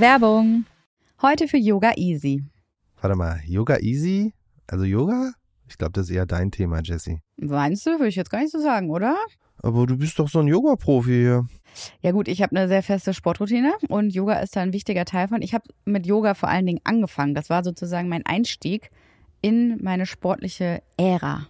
Werbung. 0.00 0.66
Heute 1.22 1.48
für 1.48 1.56
Yoga 1.56 1.92
Easy. 1.96 2.44
Warte 3.00 3.16
mal, 3.16 3.40
Yoga 3.46 3.78
Easy? 3.78 4.34
Also 4.66 4.84
Yoga? 4.84 5.32
Ich 5.68 5.78
glaube, 5.78 5.92
das 5.92 6.10
ist 6.10 6.14
eher 6.14 6.26
dein 6.26 6.50
Thema, 6.50 6.80
Jesse. 6.82 7.20
Meinst 7.36 7.86
du? 7.86 7.92
Würde 7.92 8.08
ich 8.08 8.16
jetzt 8.16 8.30
gar 8.30 8.40
nicht 8.40 8.52
so 8.52 8.60
sagen, 8.60 8.90
oder? 8.90 9.16
Aber 9.62 9.86
du 9.86 9.96
bist 9.96 10.18
doch 10.18 10.28
so 10.28 10.40
ein 10.40 10.48
Yoga-Profi 10.48 11.10
hier. 11.10 11.46
Ja 12.02 12.12
gut, 12.12 12.28
ich 12.28 12.42
habe 12.42 12.54
eine 12.54 12.68
sehr 12.68 12.82
feste 12.82 13.14
Sportroutine 13.14 13.74
und 13.88 14.14
Yoga 14.14 14.38
ist 14.40 14.54
da 14.54 14.60
ein 14.60 14.72
wichtiger 14.72 15.06
Teil 15.06 15.28
von. 15.28 15.40
Ich 15.40 15.54
habe 15.54 15.64
mit 15.84 16.06
Yoga 16.06 16.34
vor 16.34 16.50
allen 16.50 16.66
Dingen 16.66 16.80
angefangen. 16.84 17.34
Das 17.34 17.48
war 17.48 17.64
sozusagen 17.64 18.08
mein 18.08 18.26
Einstieg 18.26 18.90
in 19.40 19.82
meine 19.82 20.04
sportliche 20.04 20.82
Ära. 20.98 21.46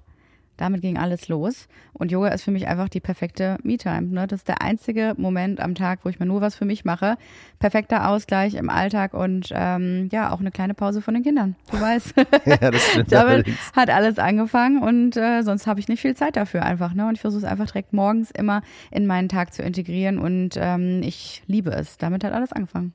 Damit 0.56 0.82
ging 0.82 0.98
alles 0.98 1.28
los. 1.28 1.68
Und 1.92 2.10
Yoga 2.10 2.28
ist 2.28 2.44
für 2.44 2.50
mich 2.50 2.66
einfach 2.68 2.88
die 2.88 3.00
perfekte 3.00 3.58
Me-Time. 3.62 4.02
Ne? 4.02 4.26
Das 4.26 4.40
ist 4.40 4.48
der 4.48 4.62
einzige 4.62 5.14
Moment 5.16 5.60
am 5.60 5.74
Tag, 5.74 6.00
wo 6.04 6.08
ich 6.08 6.18
mal 6.18 6.26
nur 6.26 6.40
was 6.40 6.54
für 6.54 6.64
mich 6.64 6.84
mache. 6.84 7.16
Perfekter 7.58 8.08
Ausgleich 8.08 8.54
im 8.54 8.70
Alltag 8.70 9.14
und 9.14 9.48
ähm, 9.52 10.08
ja, 10.12 10.32
auch 10.32 10.40
eine 10.40 10.50
kleine 10.50 10.74
Pause 10.74 11.00
von 11.00 11.14
den 11.14 11.22
Kindern. 11.22 11.56
Du 11.70 11.80
weißt. 11.80 12.14
ja, 12.46 12.70
das 12.70 12.82
stimmt. 12.90 13.12
Damit 13.12 13.32
allerdings. 13.32 13.72
hat 13.74 13.90
alles 13.90 14.18
angefangen 14.18 14.82
und 14.82 15.16
äh, 15.16 15.42
sonst 15.42 15.66
habe 15.66 15.80
ich 15.80 15.88
nicht 15.88 16.00
viel 16.00 16.16
Zeit 16.16 16.36
dafür 16.36 16.64
einfach. 16.64 16.94
Ne? 16.94 17.06
Und 17.06 17.14
ich 17.14 17.20
versuche 17.20 17.44
es 17.44 17.50
einfach 17.50 17.66
direkt 17.66 17.92
morgens 17.92 18.30
immer 18.30 18.62
in 18.90 19.06
meinen 19.06 19.28
Tag 19.28 19.52
zu 19.52 19.62
integrieren 19.62 20.18
und 20.18 20.56
ähm, 20.56 21.02
ich 21.02 21.42
liebe 21.46 21.70
es. 21.70 21.98
Damit 21.98 22.24
hat 22.24 22.32
alles 22.32 22.52
angefangen. 22.52 22.92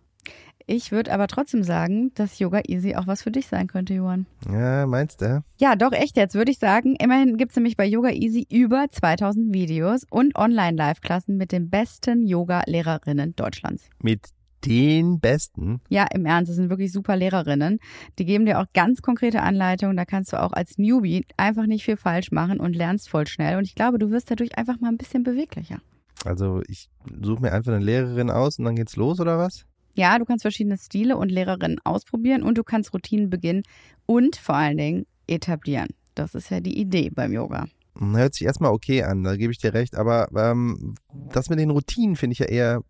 Ich 0.68 0.92
würde 0.92 1.14
aber 1.14 1.28
trotzdem 1.28 1.64
sagen, 1.64 2.12
dass 2.16 2.40
Yoga 2.40 2.62
Easy 2.68 2.96
auch 2.96 3.08
was 3.08 3.22
für 3.22 3.32
dich 3.32 3.48
sein 3.48 3.68
könnte, 3.68 3.94
Johann. 3.94 4.26
Ja, 4.52 4.86
meinst 4.86 5.22
du? 5.22 5.44
Ja, 5.60 5.76
doch, 5.76 5.92
echt 5.92 6.18
jetzt 6.18 6.36
würde 6.36 6.52
ich 6.52 6.60
sagen. 6.60 6.96
Immerhin 6.96 7.38
gibt 7.38 7.52
es 7.52 7.56
nämlich 7.56 7.78
bei 7.78 7.86
Yoga 7.86 8.10
Easy 8.10 8.46
über 8.50 8.88
2000 8.90 9.54
Videos 9.54 10.06
und 10.10 10.36
Online-Live-Klassen 10.36 11.38
mit 11.38 11.52
den 11.52 11.70
besten 11.70 12.28
Yoga-Lehrerinnen 12.28 13.36
Deutschlands. 13.36 13.90
Mit 14.00 14.30
den 14.66 15.20
besten? 15.20 15.82
Ja, 15.90 16.06
im 16.14 16.26
Ernst, 16.26 16.50
das 16.50 16.56
sind 16.56 16.70
wirklich 16.70 16.92
super 16.92 17.16
Lehrerinnen. 17.16 17.80
Die 18.20 18.26
geben 18.26 18.46
dir 18.46 18.60
auch 18.60 18.68
ganz 18.74 19.02
konkrete 19.02 19.42
Anleitungen. 19.42 19.98
Da 19.98 20.06
kannst 20.06 20.34
du 20.34 20.42
auch 20.42 20.54
als 20.54 20.78
Newbie 20.78 21.26
einfach 21.38 21.66
nicht 21.66 21.84
viel 21.84 21.98
falsch 21.98 22.32
machen 22.32 22.60
und 22.60 22.76
lernst 22.76 23.10
voll 23.10 23.28
schnell. 23.28 23.58
Und 23.58 23.64
ich 23.64 23.76
glaube, 23.76 23.98
du 23.98 24.12
wirst 24.12 24.30
dadurch 24.30 24.58
einfach 24.58 24.80
mal 24.80 24.90
ein 24.90 24.98
bisschen 24.98 25.24
beweglicher. 25.24 25.80
Also 26.26 26.62
ich 26.68 26.90
suche 27.22 27.42
mir 27.42 27.54
einfach 27.54 27.74
eine 27.74 27.84
Lehrerin 27.84 28.30
aus 28.30 28.60
und 28.60 28.66
dann 28.66 28.76
geht's 28.76 28.96
los, 28.96 29.20
oder 29.20 29.40
was? 29.40 29.66
Ja, 29.94 30.18
du 30.18 30.26
kannst 30.26 30.44
verschiedene 30.44 30.78
Stile 30.78 31.18
und 31.18 31.30
Lehrerinnen 31.30 31.80
ausprobieren 31.84 32.44
und 32.44 32.58
du 32.58 32.64
kannst 32.64 32.94
Routinen 32.94 33.30
beginnen 33.30 33.64
und 34.06 34.36
vor 34.36 34.56
allen 34.56 34.78
Dingen 34.78 35.06
etablieren. 35.28 35.90
Das 36.16 36.36
ist 36.36 36.50
ja 36.50 36.60
die 36.60 36.80
Idee 36.80 37.10
beim 37.10 37.34
Yoga. 37.34 37.68
Hört 38.00 38.36
sich 38.36 38.46
erstmal 38.46 38.72
okay 38.72 39.04
an, 39.04 39.24
da 39.24 39.36
gebe 39.36 39.52
ich 39.52 39.58
dir 39.58 39.74
recht, 39.74 39.96
aber 39.96 40.30
ähm, 40.36 40.96
das 41.32 41.50
mit 41.50 41.60
den 41.60 41.72
Routinen 41.72 42.16
finde 42.16 42.34
ich 42.34 42.40
ja 42.40 42.46
eher 42.46 42.82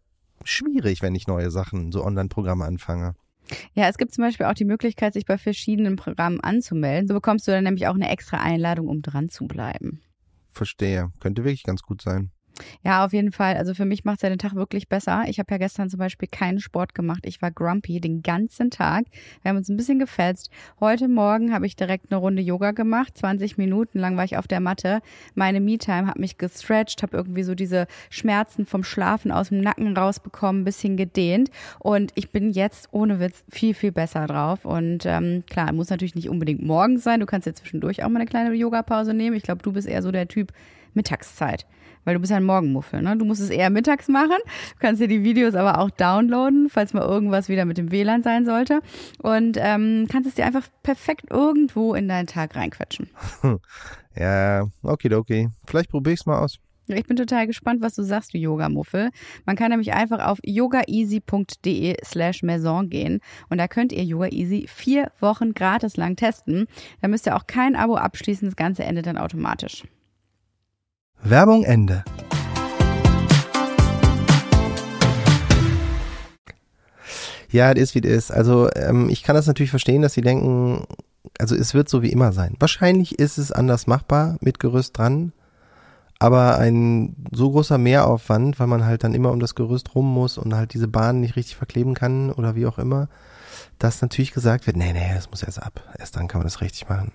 schwierig, 0.43 1.01
wenn 1.01 1.15
ich 1.15 1.27
neue 1.27 1.51
Sachen, 1.51 1.91
so 1.91 2.03
Online-Programme 2.03 2.65
anfange. 2.65 3.15
Ja, 3.73 3.89
es 3.89 3.97
gibt 3.97 4.13
zum 4.13 4.23
Beispiel 4.23 4.45
auch 4.45 4.53
die 4.53 4.65
Möglichkeit, 4.65 5.13
sich 5.13 5.25
bei 5.25 5.37
verschiedenen 5.37 5.95
Programmen 5.95 6.39
anzumelden. 6.39 7.07
So 7.07 7.13
bekommst 7.13 7.47
du 7.47 7.51
dann 7.51 7.63
nämlich 7.63 7.87
auch 7.87 7.95
eine 7.95 8.09
extra 8.09 8.37
Einladung, 8.37 8.87
um 8.87 9.01
dran 9.01 9.29
zu 9.29 9.47
bleiben. 9.47 10.01
Verstehe. 10.51 11.11
Könnte 11.19 11.43
wirklich 11.43 11.63
ganz 11.63 11.81
gut 11.81 12.01
sein. 12.01 12.31
Ja, 12.83 13.05
auf 13.05 13.13
jeden 13.13 13.31
Fall. 13.31 13.55
Also 13.55 13.73
für 13.73 13.85
mich 13.85 14.03
macht 14.03 14.17
es 14.17 14.21
ja 14.23 14.29
den 14.29 14.37
Tag 14.37 14.55
wirklich 14.55 14.87
besser. 14.89 15.23
Ich 15.27 15.39
habe 15.39 15.51
ja 15.51 15.57
gestern 15.57 15.89
zum 15.89 15.99
Beispiel 15.99 16.27
keinen 16.27 16.59
Sport 16.59 16.95
gemacht. 16.95 17.25
Ich 17.25 17.41
war 17.41 17.51
grumpy 17.51 17.99
den 17.99 18.21
ganzen 18.23 18.69
Tag. 18.69 19.05
Wir 19.41 19.49
haben 19.49 19.57
uns 19.57 19.69
ein 19.69 19.77
bisschen 19.77 19.99
gefetzt. 19.99 20.49
Heute 20.79 21.07
Morgen 21.07 21.53
habe 21.53 21.65
ich 21.65 21.75
direkt 21.75 22.11
eine 22.11 22.19
Runde 22.19 22.41
Yoga 22.41 22.71
gemacht. 22.71 23.17
20 23.17 23.57
Minuten 23.57 23.99
lang 23.99 24.17
war 24.17 24.23
ich 24.23 24.37
auf 24.37 24.47
der 24.47 24.59
Matte. 24.59 25.01
Meine 25.35 25.59
Me-Time 25.59 26.07
hat 26.07 26.19
mich 26.19 26.37
gestretched, 26.37 27.03
habe 27.03 27.17
irgendwie 27.17 27.43
so 27.43 27.55
diese 27.55 27.87
Schmerzen 28.09 28.65
vom 28.65 28.83
Schlafen 28.83 29.31
aus 29.31 29.49
dem 29.49 29.61
Nacken 29.61 29.95
rausbekommen, 29.95 30.61
ein 30.61 30.65
bisschen 30.65 30.97
gedehnt. 30.97 31.49
Und 31.79 32.11
ich 32.15 32.31
bin 32.31 32.51
jetzt 32.51 32.89
ohne 32.91 33.19
Witz 33.19 33.43
viel, 33.49 33.73
viel 33.73 33.91
besser 33.91 34.27
drauf. 34.27 34.65
Und 34.65 35.05
ähm, 35.05 35.43
klar, 35.49 35.71
muss 35.73 35.89
natürlich 35.89 36.15
nicht 36.15 36.29
unbedingt 36.29 36.61
morgens 36.61 37.03
sein. 37.03 37.19
Du 37.19 37.25
kannst 37.25 37.47
ja 37.47 37.53
zwischendurch 37.53 38.03
auch 38.03 38.09
mal 38.09 38.19
eine 38.19 38.29
kleine 38.29 38.53
Yoga-Pause 38.53 39.13
nehmen. 39.13 39.35
Ich 39.35 39.43
glaube, 39.43 39.61
du 39.61 39.71
bist 39.71 39.87
eher 39.87 40.01
so 40.01 40.11
der 40.11 40.27
Typ 40.27 40.51
Mittagszeit 40.93 41.65
weil 42.03 42.15
du 42.15 42.19
bist 42.19 42.31
ja 42.31 42.37
ein 42.37 42.43
Morgenmuffel, 42.43 43.01
ne? 43.01 43.17
Du 43.17 43.25
musst 43.25 43.41
es 43.41 43.49
eher 43.49 43.69
mittags 43.69 44.07
machen. 44.07 44.37
Du 44.73 44.79
kannst 44.79 45.01
dir 45.01 45.07
die 45.07 45.23
Videos 45.23 45.55
aber 45.55 45.79
auch 45.79 45.89
downloaden, 45.89 46.69
falls 46.69 46.93
mal 46.93 47.03
irgendwas 47.03 47.49
wieder 47.49 47.65
mit 47.65 47.77
dem 47.77 47.91
WLAN 47.91 48.23
sein 48.23 48.45
sollte. 48.45 48.81
Und 49.19 49.57
ähm, 49.59 50.07
kannst 50.11 50.27
es 50.27 50.35
dir 50.35 50.45
einfach 50.45 50.67
perfekt 50.83 51.25
irgendwo 51.29 51.93
in 51.93 52.07
deinen 52.07 52.27
Tag 52.27 52.55
reinquetschen. 52.55 53.09
Ja, 54.13 54.67
okay, 54.83 55.13
okay. 55.13 55.49
Vielleicht 55.65 55.89
probiere 55.89 56.13
ich 56.13 56.19
es 56.19 56.25
mal 56.25 56.39
aus. 56.39 56.59
Ich 56.87 57.05
bin 57.05 57.15
total 57.15 57.47
gespannt, 57.47 57.81
was 57.81 57.93
du 57.95 58.03
sagst, 58.03 58.33
du 58.33 58.37
Yoga-Muffel. 58.37 59.11
Man 59.45 59.55
kann 59.55 59.69
nämlich 59.69 59.93
einfach 59.93 60.19
auf 60.19 60.39
yogaeasy.de 60.43 61.95
slash 62.03 62.43
maison 62.43 62.89
gehen 62.89 63.21
und 63.49 63.59
da 63.59 63.67
könnt 63.67 63.93
ihr 63.93 64.03
Yoga 64.03 64.27
Easy 64.27 64.65
vier 64.67 65.11
Wochen 65.19 65.53
gratis 65.53 65.95
lang 65.95 66.15
testen. 66.15 66.67
Da 67.01 67.07
müsst 67.07 67.27
ihr 67.27 67.35
auch 67.35 67.47
kein 67.47 67.75
Abo 67.75 67.95
abschließen, 67.95 68.47
das 68.47 68.57
Ganze 68.57 68.83
endet 68.83 69.05
dann 69.05 69.17
automatisch. 69.17 69.83
Werbung 71.23 71.63
Ende. 71.63 72.03
Ja, 77.49 77.71
es 77.71 77.79
ist 77.79 77.95
wie 77.95 77.99
es 77.99 78.29
ist. 78.29 78.31
Also 78.31 78.69
ähm, 78.75 79.09
ich 79.09 79.23
kann 79.23 79.35
das 79.35 79.45
natürlich 79.45 79.69
verstehen, 79.69 80.01
dass 80.01 80.13
sie 80.13 80.21
denken, 80.21 80.85
also 81.37 81.55
es 81.55 81.73
wird 81.73 81.89
so 81.89 82.01
wie 82.01 82.11
immer 82.11 82.31
sein. 82.31 82.55
Wahrscheinlich 82.59 83.19
ist 83.19 83.37
es 83.37 83.51
anders 83.51 83.87
machbar 83.87 84.37
mit 84.39 84.59
Gerüst 84.59 84.97
dran, 84.97 85.33
aber 86.17 86.57
ein 86.57 87.15
so 87.31 87.51
großer 87.51 87.77
Mehraufwand, 87.77 88.59
weil 88.59 88.67
man 88.67 88.85
halt 88.85 89.03
dann 89.03 89.13
immer 89.13 89.31
um 89.31 89.39
das 89.39 89.55
Gerüst 89.55 89.93
rum 89.95 90.11
muss 90.11 90.37
und 90.37 90.55
halt 90.55 90.73
diese 90.73 90.87
Bahnen 90.87 91.19
nicht 91.19 91.35
richtig 91.35 91.55
verkleben 91.55 91.93
kann 91.93 92.31
oder 92.31 92.55
wie 92.55 92.65
auch 92.65 92.79
immer, 92.79 93.09
dass 93.79 94.01
natürlich 94.01 94.31
gesagt 94.31 94.65
wird, 94.65 94.77
nee, 94.77 94.93
nee, 94.93 95.11
das 95.13 95.29
muss 95.29 95.43
erst 95.43 95.61
ab. 95.61 95.81
Erst 95.99 96.15
dann 96.15 96.27
kann 96.27 96.39
man 96.39 96.47
das 96.47 96.61
richtig 96.61 96.87
machen. 96.87 97.11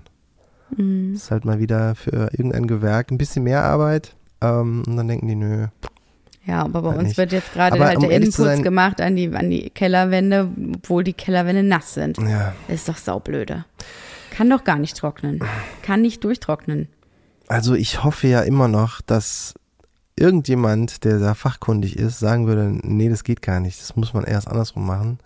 Mhm. 0.76 1.14
ist 1.14 1.30
halt 1.30 1.44
mal 1.44 1.58
wieder 1.58 1.94
für 1.94 2.30
irgendein 2.32 2.66
Gewerk 2.66 3.10
ein 3.10 3.18
bisschen 3.18 3.44
mehr 3.44 3.62
Arbeit. 3.62 4.14
Ähm, 4.40 4.82
und 4.86 4.96
dann 4.96 5.08
denken 5.08 5.28
die, 5.28 5.34
nö. 5.34 5.66
Ja, 6.44 6.60
aber 6.62 6.82
bei 6.82 6.88
halt 6.90 6.98
uns 7.00 7.08
nicht. 7.08 7.18
wird 7.18 7.32
jetzt 7.32 7.52
gerade 7.52 7.78
halt 7.78 7.96
um 7.96 8.08
der 8.08 8.16
Innenputz 8.16 8.62
gemacht 8.62 9.00
an 9.00 9.16
die, 9.16 9.34
an 9.34 9.50
die 9.50 9.70
Kellerwände, 9.70 10.48
obwohl 10.76 11.02
die 11.02 11.12
Kellerwände 11.12 11.62
nass 11.64 11.94
sind. 11.94 12.18
Ja. 12.18 12.54
Das 12.68 12.76
ist 12.76 12.88
doch 12.88 12.96
saublöde. 12.96 13.64
Kann 14.30 14.48
doch 14.48 14.64
gar 14.64 14.78
nicht 14.78 14.96
trocknen. 14.96 15.40
Kann 15.82 16.02
nicht 16.02 16.22
durchtrocknen. 16.22 16.88
Also 17.48 17.74
ich 17.74 18.04
hoffe 18.04 18.28
ja 18.28 18.42
immer 18.42 18.68
noch, 18.68 19.00
dass 19.00 19.54
irgendjemand, 20.14 21.04
der 21.04 21.18
da 21.18 21.34
fachkundig 21.34 21.96
ist, 21.96 22.18
sagen 22.18 22.46
würde, 22.46 22.78
nee, 22.82 23.08
das 23.08 23.24
geht 23.24 23.42
gar 23.42 23.60
nicht. 23.60 23.80
Das 23.80 23.96
muss 23.96 24.14
man 24.14 24.24
erst 24.24 24.48
andersrum 24.48 24.86
machen. 24.86 25.18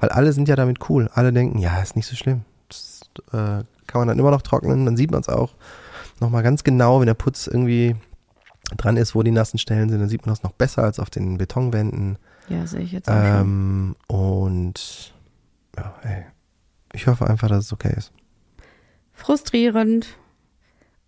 Weil 0.00 0.10
alle 0.10 0.32
sind 0.32 0.48
ja 0.48 0.56
damit 0.56 0.88
cool. 0.88 1.08
Alle 1.14 1.32
denken, 1.32 1.58
ja, 1.58 1.80
ist 1.80 1.96
nicht 1.96 2.06
so 2.06 2.16
schlimm. 2.16 2.42
Das 2.68 3.00
äh, 3.32 3.64
kann 3.86 4.00
man 4.00 4.08
dann 4.08 4.18
immer 4.18 4.30
noch 4.30 4.42
trocknen, 4.42 4.84
dann 4.84 4.96
sieht 4.96 5.10
man 5.10 5.20
es 5.20 5.28
auch 5.28 5.54
nochmal 6.20 6.42
ganz 6.42 6.64
genau, 6.64 7.00
wenn 7.00 7.06
der 7.06 7.14
Putz 7.14 7.46
irgendwie 7.46 7.96
dran 8.76 8.96
ist, 8.96 9.14
wo 9.14 9.22
die 9.22 9.30
nassen 9.30 9.58
Stellen 9.58 9.88
sind, 9.88 10.00
dann 10.00 10.08
sieht 10.08 10.24
man 10.24 10.34
das 10.34 10.42
noch 10.42 10.52
besser 10.52 10.82
als 10.82 10.98
auf 10.98 11.10
den 11.10 11.36
Betonwänden. 11.38 12.16
Ja, 12.48 12.66
sehe 12.66 12.80
ich 12.80 12.92
jetzt 12.92 13.08
auch 13.08 13.14
schon. 13.14 13.40
Ähm, 13.40 13.96
und 14.06 15.14
ja, 15.76 15.94
ey, 16.02 16.24
ich 16.92 17.06
hoffe 17.06 17.26
einfach, 17.26 17.48
dass 17.48 17.66
es 17.66 17.72
okay 17.72 17.92
ist. 17.96 18.12
frustrierend. 19.12 20.16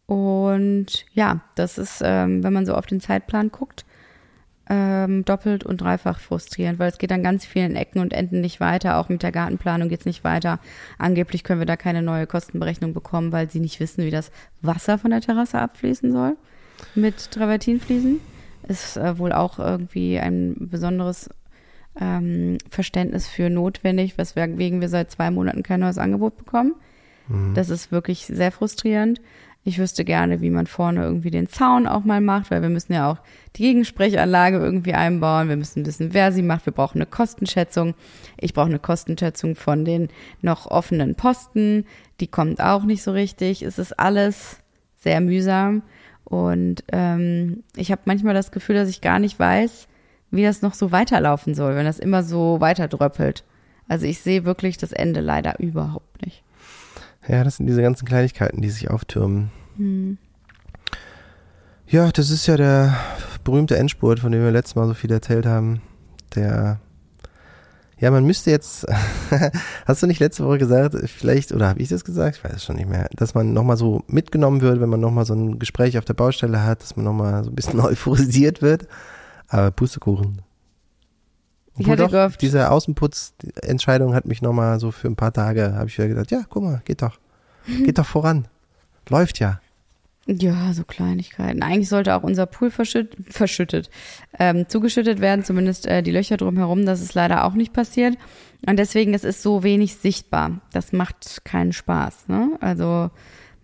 Und 0.06 1.04
ja, 1.14 1.40
das 1.54 1.78
ist, 1.78 2.00
ähm, 2.04 2.42
wenn 2.44 2.52
man 2.52 2.66
so 2.66 2.74
auf 2.74 2.86
den 2.86 3.00
Zeitplan 3.00 3.50
guckt, 3.50 3.85
ähm, 4.68 5.24
doppelt 5.24 5.64
und 5.64 5.80
dreifach 5.80 6.18
frustrierend, 6.18 6.78
weil 6.78 6.90
es 6.90 6.98
geht 6.98 7.12
an 7.12 7.22
ganz 7.22 7.46
vielen 7.46 7.76
Ecken 7.76 8.00
und 8.00 8.12
Enden 8.12 8.40
nicht 8.40 8.60
weiter. 8.60 8.98
Auch 8.98 9.08
mit 9.08 9.22
der 9.22 9.32
Gartenplanung 9.32 9.88
geht 9.88 10.00
es 10.00 10.06
nicht 10.06 10.24
weiter. 10.24 10.58
Angeblich 10.98 11.44
können 11.44 11.60
wir 11.60 11.66
da 11.66 11.76
keine 11.76 12.02
neue 12.02 12.26
Kostenberechnung 12.26 12.92
bekommen, 12.92 13.32
weil 13.32 13.50
sie 13.50 13.60
nicht 13.60 13.80
wissen, 13.80 14.04
wie 14.04 14.10
das 14.10 14.30
Wasser 14.62 14.98
von 14.98 15.10
der 15.10 15.20
Terrasse 15.20 15.60
abfließen 15.60 16.12
soll 16.12 16.36
mit 16.94 17.30
Travertinfliesen. 17.30 18.20
Ist 18.68 18.96
äh, 18.96 19.18
wohl 19.18 19.32
auch 19.32 19.58
irgendwie 19.58 20.18
ein 20.18 20.56
besonderes 20.58 21.30
ähm, 22.00 22.58
Verständnis 22.68 23.28
für 23.28 23.48
notwendig, 23.48 24.18
weswegen 24.18 24.80
wir 24.80 24.88
seit 24.88 25.10
zwei 25.10 25.30
Monaten 25.30 25.62
kein 25.62 25.80
neues 25.80 25.98
Angebot 25.98 26.36
bekommen. 26.36 26.74
Das 27.54 27.70
ist 27.70 27.90
wirklich 27.90 28.26
sehr 28.26 28.52
frustrierend. 28.52 29.20
Ich 29.66 29.80
wüsste 29.80 30.04
gerne, 30.04 30.40
wie 30.40 30.50
man 30.50 30.68
vorne 30.68 31.02
irgendwie 31.02 31.32
den 31.32 31.48
Zaun 31.48 31.88
auch 31.88 32.04
mal 32.04 32.20
macht, 32.20 32.52
weil 32.52 32.62
wir 32.62 32.68
müssen 32.68 32.92
ja 32.92 33.10
auch 33.10 33.18
die 33.56 33.62
Gegensprechanlage 33.62 34.58
irgendwie 34.58 34.94
einbauen. 34.94 35.48
Wir 35.48 35.56
müssen 35.56 35.84
wissen, 35.84 36.14
wer 36.14 36.30
sie 36.30 36.42
macht. 36.42 36.66
Wir 36.66 36.72
brauchen 36.72 36.98
eine 36.98 37.06
Kostenschätzung. 37.06 37.96
Ich 38.38 38.54
brauche 38.54 38.68
eine 38.68 38.78
Kostenschätzung 38.78 39.56
von 39.56 39.84
den 39.84 40.06
noch 40.40 40.70
offenen 40.70 41.16
Posten. 41.16 41.84
Die 42.20 42.28
kommt 42.28 42.60
auch 42.60 42.84
nicht 42.84 43.02
so 43.02 43.10
richtig. 43.10 43.62
Es 43.62 43.80
ist 43.80 43.98
alles 43.98 44.58
sehr 44.98 45.20
mühsam. 45.20 45.82
Und 46.22 46.84
ähm, 46.92 47.64
ich 47.74 47.90
habe 47.90 48.02
manchmal 48.04 48.34
das 48.34 48.52
Gefühl, 48.52 48.76
dass 48.76 48.88
ich 48.88 49.00
gar 49.00 49.18
nicht 49.18 49.36
weiß, 49.36 49.88
wie 50.30 50.44
das 50.44 50.62
noch 50.62 50.74
so 50.74 50.92
weiterlaufen 50.92 51.56
soll, 51.56 51.74
wenn 51.74 51.86
das 51.86 51.98
immer 51.98 52.22
so 52.22 52.60
weiterdröppelt. 52.60 53.42
Also 53.88 54.06
ich 54.06 54.20
sehe 54.20 54.44
wirklich 54.44 54.78
das 54.78 54.92
Ende 54.92 55.20
leider 55.20 55.58
überhaupt 55.58 56.24
nicht. 56.24 56.44
Ja, 57.28 57.42
das 57.44 57.56
sind 57.56 57.66
diese 57.66 57.82
ganzen 57.82 58.06
Kleinigkeiten, 58.06 58.62
die 58.62 58.70
sich 58.70 58.90
auftürmen. 58.90 59.50
Ja, 61.88 62.10
das 62.10 62.30
ist 62.30 62.46
ja 62.46 62.56
der 62.56 62.96
berühmte 63.44 63.76
Endspurt, 63.76 64.20
von 64.20 64.32
dem 64.32 64.42
wir 64.42 64.50
letztes 64.50 64.74
Mal 64.74 64.86
so 64.86 64.94
viel 64.94 65.10
erzählt 65.12 65.46
haben. 65.46 65.82
Der, 66.34 66.80
ja, 67.98 68.10
man 68.10 68.24
müsste 68.24 68.50
jetzt, 68.50 68.86
hast 69.86 70.02
du 70.02 70.06
nicht 70.06 70.20
letzte 70.20 70.44
Woche 70.44 70.58
gesagt, 70.58 70.96
vielleicht, 71.08 71.52
oder 71.52 71.68
habe 71.68 71.80
ich 71.80 71.88
das 71.88 72.04
gesagt? 72.04 72.38
Ich 72.38 72.44
weiß 72.44 72.56
es 72.56 72.64
schon 72.64 72.76
nicht 72.76 72.88
mehr, 72.88 73.08
dass 73.16 73.34
man 73.34 73.52
nochmal 73.52 73.76
so 73.76 74.02
mitgenommen 74.08 74.60
wird, 74.60 74.80
wenn 74.80 74.88
man 74.88 75.00
nochmal 75.00 75.24
so 75.24 75.34
ein 75.34 75.58
Gespräch 75.58 75.96
auf 75.98 76.04
der 76.04 76.14
Baustelle 76.14 76.64
hat, 76.64 76.82
dass 76.82 76.96
man 76.96 77.04
nochmal 77.04 77.44
so 77.44 77.50
ein 77.50 77.56
bisschen 77.56 77.80
euphorisiert 77.80 78.60
Aber 79.48 79.70
Pustekuchen. 79.70 80.42
Ich 81.78 81.86
Obwohl 81.86 82.04
hatte 82.04 82.16
gehofft- 82.16 82.40
diese 82.40 82.70
Außenputz-Entscheidung 82.70 84.14
hat 84.14 84.26
mich 84.26 84.42
nochmal 84.42 84.80
so 84.80 84.90
für 84.90 85.08
ein 85.08 85.16
paar 85.16 85.32
Tage, 85.32 85.74
habe 85.74 85.88
ich 85.88 85.98
wieder 85.98 86.08
gedacht, 86.08 86.30
ja, 86.30 86.42
guck 86.48 86.62
mal, 86.62 86.82
geht 86.84 87.02
doch. 87.02 87.18
Geht 87.84 87.98
doch 87.98 88.06
voran. 88.06 88.46
Läuft 89.08 89.40
ja. 89.40 89.60
Ja, 90.28 90.72
so 90.72 90.82
Kleinigkeiten. 90.84 91.62
Eigentlich 91.62 91.88
sollte 91.88 92.14
auch 92.14 92.22
unser 92.22 92.46
Pool 92.46 92.70
verschütt, 92.70 93.16
verschüttet, 93.28 93.90
ähm, 94.38 94.68
zugeschüttet 94.68 95.20
werden, 95.20 95.44
zumindest 95.44 95.86
äh, 95.86 96.02
die 96.02 96.10
Löcher 96.10 96.36
drumherum. 96.36 96.84
Das 96.86 97.00
ist 97.00 97.14
leider 97.14 97.44
auch 97.44 97.54
nicht 97.54 97.72
passiert. 97.72 98.16
Und 98.66 98.78
deswegen 98.78 99.14
es 99.14 99.22
ist 99.24 99.42
so 99.42 99.62
wenig 99.62 99.96
sichtbar. 99.96 100.60
Das 100.72 100.92
macht 100.92 101.44
keinen 101.44 101.72
Spaß. 101.72 102.28
Ne? 102.28 102.56
Also 102.60 103.10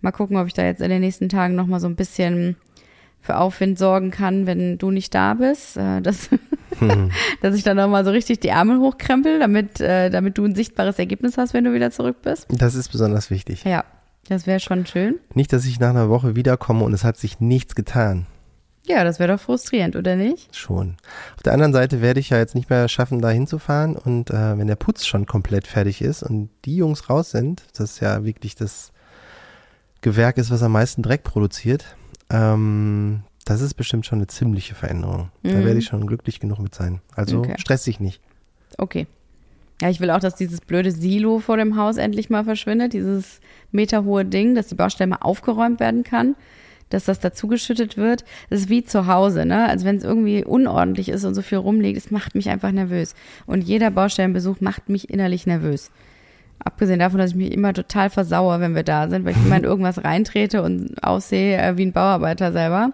mal 0.01 0.11
gucken, 0.11 0.37
ob 0.37 0.47
ich 0.47 0.53
da 0.53 0.63
jetzt 0.63 0.81
in 0.81 0.89
den 0.89 1.01
nächsten 1.01 1.27
Tagen 1.29 1.55
noch 1.55 1.67
mal 1.67 1.79
so 1.81 1.87
ein 1.87 1.95
bisschen 1.97 2.55
für 3.23 3.37
Aufwind 3.37 3.79
sorgen 3.79 4.11
kann, 4.11 4.45
wenn 4.45 4.77
du 4.77 4.91
nicht 4.91 5.15
da 5.15 5.33
bist, 5.33 5.77
äh, 5.77 6.01
dass, 6.01 6.29
dass 7.41 7.55
ich 7.55 7.63
dann 7.63 7.77
noch 7.77 7.89
mal 7.89 8.05
so 8.05 8.11
richtig 8.11 8.41
die 8.41 8.49
Ärmel 8.49 8.79
hochkrempel, 8.79 9.39
damit, 9.39 9.79
äh, 9.79 10.11
damit 10.11 10.37
du 10.37 10.45
ein 10.45 10.53
sichtbares 10.53 10.99
Ergebnis 10.99 11.37
hast, 11.37 11.53
wenn 11.53 11.63
du 11.63 11.73
wieder 11.73 11.89
zurück 11.89 12.17
bist. 12.21 12.47
Das 12.49 12.75
ist 12.75 12.89
besonders 12.89 13.31
wichtig. 13.31 13.63
Ja, 13.63 13.85
das 14.27 14.45
wäre 14.45 14.59
schon 14.59 14.85
schön. 14.85 15.19
Nicht, 15.33 15.53
dass 15.53 15.65
ich 15.65 15.79
nach 15.79 15.89
einer 15.89 16.09
Woche 16.09 16.35
wiederkomme 16.35 16.83
und 16.83 16.93
es 16.93 17.03
hat 17.03 17.17
sich 17.17 17.39
nichts 17.39 17.75
getan. 17.75 18.27
Ja, 18.85 19.05
das 19.05 19.17
wäre 19.17 19.31
doch 19.31 19.39
frustrierend, 19.39 19.95
oder 19.95 20.17
nicht? 20.17 20.53
Schon. 20.53 20.97
Auf 21.37 21.43
der 21.43 21.53
anderen 21.53 21.71
Seite 21.71 22.01
werde 22.01 22.19
ich 22.19 22.31
ja 22.31 22.37
jetzt 22.37 22.53
nicht 22.53 22.69
mehr 22.69 22.89
schaffen, 22.89 23.21
da 23.21 23.29
hinzufahren. 23.29 23.95
Und 23.95 24.29
äh, 24.29 24.57
wenn 24.57 24.67
der 24.67 24.75
Putz 24.75 25.05
schon 25.05 25.25
komplett 25.25 25.67
fertig 25.67 26.01
ist 26.01 26.21
und 26.21 26.49
die 26.65 26.75
Jungs 26.75 27.09
raus 27.09 27.31
sind, 27.31 27.63
das 27.77 28.01
ja 28.01 28.25
wirklich 28.25 28.55
das 28.55 28.91
Gewerk 30.01 30.37
ist, 30.37 30.51
was 30.51 30.63
am 30.63 30.73
meisten 30.73 31.01
Dreck 31.01 31.23
produziert, 31.23 31.95
ähm, 32.29 33.21
das 33.45 33.61
ist 33.61 33.73
bestimmt 33.73 34.05
schon 34.05 34.19
eine 34.19 34.27
ziemliche 34.27 34.75
Veränderung. 34.75 35.29
Da 35.43 35.49
Mhm. 35.59 35.65
werde 35.65 35.79
ich 35.79 35.85
schon 35.85 36.07
glücklich 36.07 36.39
genug 36.39 36.59
mit 36.59 36.73
sein. 36.73 37.01
Also 37.15 37.39
Okay. 37.39 37.55
stress 37.57 37.83
dich 37.83 37.99
nicht. 37.99 38.21
Okay. 38.77 39.07
Ja, 39.81 39.89
ich 39.89 39.99
will 39.99 40.11
auch, 40.11 40.19
dass 40.19 40.35
dieses 40.35 40.61
blöde 40.61 40.91
Silo 40.91 41.39
vor 41.39 41.57
dem 41.57 41.75
Haus 41.75 41.97
endlich 41.97 42.29
mal 42.29 42.43
verschwindet, 42.45 42.93
dieses 42.93 43.41
meterhohe 43.71 44.23
Ding, 44.23 44.55
dass 44.55 44.67
die 44.67 44.75
Baustelle 44.75 45.09
mal 45.09 45.17
aufgeräumt 45.17 45.79
werden 45.81 46.03
kann, 46.03 46.35
dass 46.89 47.05
das 47.05 47.19
dazugeschüttet 47.19 47.97
wird. 47.97 48.23
Das 48.49 48.61
ist 48.61 48.69
wie 48.69 48.83
zu 48.85 49.07
Hause, 49.07 49.45
ne? 49.45 49.67
Also 49.67 49.85
wenn 49.85 49.97
es 49.97 50.03
irgendwie 50.03 50.45
unordentlich 50.45 51.09
ist 51.09 51.25
und 51.25 51.33
so 51.33 51.41
viel 51.41 51.57
rumliegt, 51.57 51.97
es 51.97 52.11
macht 52.11 52.35
mich 52.35 52.49
einfach 52.49 52.71
nervös. 52.71 53.13
Und 53.45 53.63
jeder 53.63 53.91
Baustellenbesuch 53.91 54.61
macht 54.61 54.87
mich 54.89 55.09
innerlich 55.09 55.45
nervös. 55.47 55.91
Abgesehen 56.63 56.99
davon, 56.99 57.19
dass 57.19 57.31
ich 57.31 57.35
mich 57.35 57.51
immer 57.51 57.73
total 57.73 58.09
versauere, 58.09 58.59
wenn 58.59 58.75
wir 58.75 58.83
da 58.83 59.09
sind, 59.09 59.25
weil 59.25 59.33
ich 59.33 59.45
immer 59.45 59.57
in 59.57 59.63
irgendwas 59.63 60.03
reintrete 60.03 60.61
und 60.61 61.03
aussehe 61.03 61.57
äh, 61.57 61.77
wie 61.77 61.85
ein 61.85 61.93
Bauarbeiter 61.93 62.51
selber. 62.51 62.91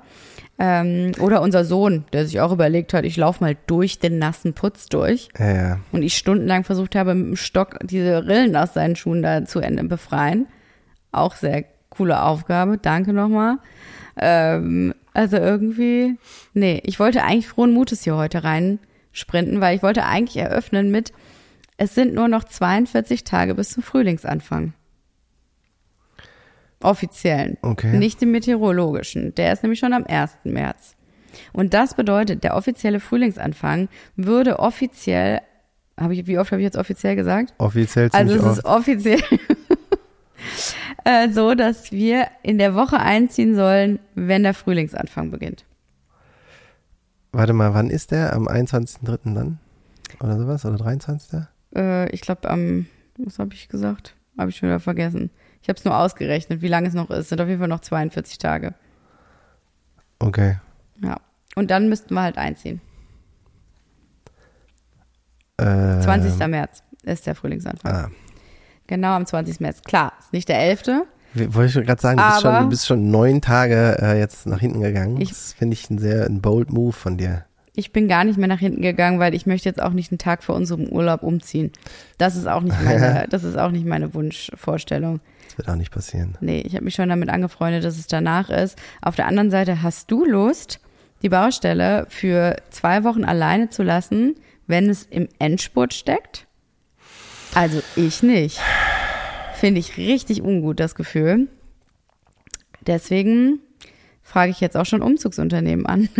Ähm, 0.61 1.13
oder 1.19 1.41
unser 1.41 1.63
Sohn, 1.63 2.03
der 2.11 2.25
sich 2.25 2.41
auch 2.41 2.51
überlegt 2.51 2.93
hat, 2.93 3.05
ich 3.05 3.15
laufe 3.15 3.41
mal 3.41 3.55
durch 3.67 3.99
den 3.99 4.19
nassen 4.19 4.53
Putz 4.53 4.87
durch. 4.87 5.29
Ja, 5.39 5.55
ja. 5.55 5.79
Und 5.93 6.03
ich 6.03 6.17
stundenlang 6.17 6.65
versucht 6.65 6.95
habe, 6.95 7.15
mit 7.15 7.27
dem 7.27 7.35
Stock 7.37 7.77
diese 7.81 8.27
Rillen 8.27 8.55
aus 8.57 8.73
seinen 8.73 8.97
Schuhen 8.97 9.21
da 9.21 9.45
zu 9.45 9.61
Ende 9.61 9.85
befreien. 9.85 10.47
Auch 11.13 11.35
sehr 11.35 11.63
coole 11.89 12.21
Aufgabe. 12.21 12.77
Danke 12.77 13.13
nochmal. 13.13 13.57
Ähm, 14.17 14.93
also 15.13 15.37
irgendwie, 15.37 16.17
nee, 16.53 16.81
ich 16.83 16.99
wollte 16.99 17.23
eigentlich 17.23 17.47
frohen 17.47 17.71
Mutes 17.71 18.03
hier 18.03 18.17
heute 18.17 18.43
rein 18.43 18.79
sprinten, 19.11 19.61
weil 19.61 19.75
ich 19.75 19.83
wollte 19.83 20.05
eigentlich 20.05 20.37
eröffnen 20.37 20.91
mit, 20.91 21.13
es 21.79 21.95
sind 21.95 22.13
nur 22.13 22.27
noch 22.27 22.43
42 22.43 23.23
Tage 23.23 23.55
bis 23.55 23.69
zum 23.69 23.83
Frühlingsanfang. 23.83 24.73
Offiziellen. 26.81 27.57
Okay. 27.61 27.97
Nicht 27.97 28.21
dem 28.21 28.31
meteorologischen. 28.31 29.33
Der 29.35 29.53
ist 29.53 29.63
nämlich 29.63 29.79
schon 29.79 29.93
am 29.93 30.03
1. 30.05 30.31
März. 30.43 30.95
Und 31.53 31.73
das 31.73 31.93
bedeutet, 31.93 32.43
der 32.43 32.55
offizielle 32.55 32.99
Frühlingsanfang 32.99 33.87
würde 34.17 34.59
offiziell, 34.59 35.39
habe 35.97 36.15
ich, 36.15 36.27
wie 36.27 36.37
oft 36.37 36.51
habe 36.51 36.61
ich 36.61 36.65
jetzt 36.65 36.77
offiziell 36.77 37.15
gesagt? 37.15 37.53
Offiziell 37.59 38.09
Also 38.11 38.33
ziemlich 38.33 38.51
es 38.51 38.57
ist 38.57 38.65
offiziell 38.65 39.21
äh, 41.05 41.29
so, 41.29 41.55
dass 41.55 41.93
wir 41.93 42.27
in 42.43 42.57
der 42.57 42.75
Woche 42.75 42.99
einziehen 42.99 43.55
sollen, 43.55 43.99
wenn 44.15 44.43
der 44.43 44.53
Frühlingsanfang 44.53 45.31
beginnt. 45.31 45.63
Warte 47.31 47.53
mal, 47.53 47.73
wann 47.73 47.89
ist 47.89 48.11
der? 48.11 48.33
Am 48.33 48.49
21.03. 48.49 49.33
dann? 49.33 49.59
Oder 50.19 50.37
sowas? 50.37 50.65
Oder 50.65 50.77
23.? 50.77 51.47
Äh, 51.75 52.09
ich 52.11 52.21
glaube 52.21 52.49
am, 52.49 52.87
was 53.17 53.39
habe 53.39 53.53
ich 53.53 53.67
gesagt? 53.69 54.15
Habe 54.37 54.49
ich 54.49 54.57
schon 54.57 54.69
wieder 54.69 54.79
vergessen. 54.79 55.29
Ich 55.61 55.69
habe 55.69 55.77
es 55.77 55.85
nur 55.85 55.97
ausgerechnet, 55.97 56.61
wie 56.61 56.67
lange 56.69 56.87
es 56.87 56.93
noch 56.93 57.09
ist. 57.09 57.29
Sind 57.29 57.41
auf 57.41 57.47
jeden 57.47 57.59
Fall 57.59 57.67
noch 57.67 57.81
42 57.81 58.37
Tage. 58.37 58.73
Okay. 60.19 60.57
Ja. 61.03 61.17
Und 61.55 61.69
dann 61.71 61.89
müssten 61.89 62.13
wir 62.13 62.21
halt 62.21 62.37
einziehen. 62.37 62.79
Äh, 65.57 65.99
20. 66.01 66.47
März 66.47 66.83
ist 67.03 67.27
der 67.27 67.35
Frühlingsanfang. 67.35 67.91
Ah. 67.91 68.09
Genau, 68.87 69.09
am 69.09 69.25
20. 69.25 69.59
März. 69.59 69.81
Klar, 69.83 70.13
ist 70.19 70.33
nicht 70.33 70.47
der 70.49 70.59
11. 70.59 70.83
Wie- 71.33 71.53
Wollte 71.53 71.79
ich 71.79 71.85
gerade 71.85 72.01
sagen, 72.01 72.17
du 72.17 72.23
bist, 72.27 72.41
schon, 72.41 72.63
du 72.63 72.69
bist 72.69 72.87
schon 72.87 73.11
neun 73.11 73.41
Tage 73.41 73.97
äh, 74.01 74.17
jetzt 74.17 74.47
nach 74.47 74.59
hinten 74.59 74.81
gegangen. 74.81 75.19
Ich- 75.21 75.29
das 75.29 75.53
finde 75.53 75.73
ich 75.73 75.89
ein 75.89 75.99
sehr 75.99 76.25
ein 76.25 76.41
bold 76.41 76.71
Move 76.71 76.93
von 76.93 77.17
dir. 77.17 77.45
Ich 77.79 77.93
bin 77.93 78.09
gar 78.09 78.25
nicht 78.25 78.37
mehr 78.37 78.49
nach 78.49 78.59
hinten 78.59 78.81
gegangen, 78.81 79.19
weil 79.19 79.33
ich 79.33 79.45
möchte 79.45 79.69
jetzt 79.69 79.81
auch 79.81 79.93
nicht 79.93 80.11
einen 80.11 80.17
Tag 80.17 80.43
vor 80.43 80.53
unserem 80.53 80.89
Urlaub 80.89 81.23
umziehen. 81.23 81.71
Das 82.17 82.35
ist 82.35 82.45
auch 82.45 82.59
nicht 82.59 82.75
meine, 82.83 83.25
das 83.29 83.45
ist 83.45 83.57
auch 83.57 83.71
nicht 83.71 83.85
meine 83.85 84.13
Wunschvorstellung. 84.13 85.21
Das 85.47 85.57
wird 85.57 85.69
auch 85.69 85.75
nicht 85.75 85.93
passieren. 85.93 86.37
Nee, 86.41 86.59
ich 86.59 86.75
habe 86.75 86.83
mich 86.83 86.95
schon 86.95 87.07
damit 87.07 87.29
angefreundet, 87.29 87.85
dass 87.85 87.97
es 87.97 88.07
danach 88.07 88.49
ist. 88.49 88.77
Auf 89.01 89.15
der 89.15 89.27
anderen 89.27 89.49
Seite 89.49 89.81
hast 89.81 90.11
du 90.11 90.25
Lust, 90.25 90.81
die 91.21 91.29
Baustelle 91.29 92.05
für 92.09 92.57
zwei 92.69 93.05
Wochen 93.05 93.23
alleine 93.23 93.69
zu 93.69 93.83
lassen, 93.83 94.35
wenn 94.67 94.89
es 94.89 95.03
im 95.03 95.29
Endspurt 95.39 95.93
steckt? 95.93 96.47
Also 97.55 97.81
ich 97.95 98.21
nicht. 98.23 98.59
Finde 99.53 99.79
ich 99.79 99.95
richtig 99.95 100.41
ungut, 100.41 100.81
das 100.81 100.95
Gefühl. 100.95 101.47
Deswegen 102.85 103.59
frage 104.21 104.51
ich 104.51 104.59
jetzt 104.59 104.75
auch 104.75 104.85
schon 104.85 105.01
Umzugsunternehmen 105.01 105.85
an. 105.85 106.09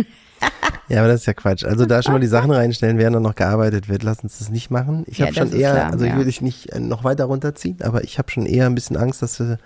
Ja, 0.90 0.98
aber 0.98 1.08
das 1.08 1.20
ist 1.20 1.26
ja 1.26 1.34
Quatsch. 1.34 1.64
Also 1.64 1.86
da 1.86 2.02
schon 2.02 2.12
mal 2.12 2.18
die 2.20 2.26
Sachen 2.26 2.50
reinstellen, 2.50 2.98
während 2.98 3.14
dann 3.14 3.22
noch 3.22 3.36
gearbeitet 3.36 3.88
wird. 3.88 4.02
Lass 4.02 4.20
uns 4.24 4.38
das 4.38 4.50
nicht 4.50 4.70
machen. 4.70 5.04
Ich 5.06 5.18
Ja, 5.18 5.26
habe 5.26 5.34
schon 5.36 5.52
eher, 5.52 5.72
klar, 5.72 5.92
also 5.92 6.04
ich 6.04 6.16
will 6.16 6.24
dich 6.24 6.40
nicht 6.40 6.70
äh, 6.72 6.80
noch 6.80 7.04
weiter 7.04 7.26
runterziehen, 7.26 7.78
aber 7.82 8.02
ich 8.02 8.18
habe 8.18 8.30
schon 8.30 8.44
eher 8.44 8.66
ein 8.66 8.74
bisschen 8.74 8.96
Angst, 8.96 9.22
dass 9.22 9.38
wir, 9.38 9.58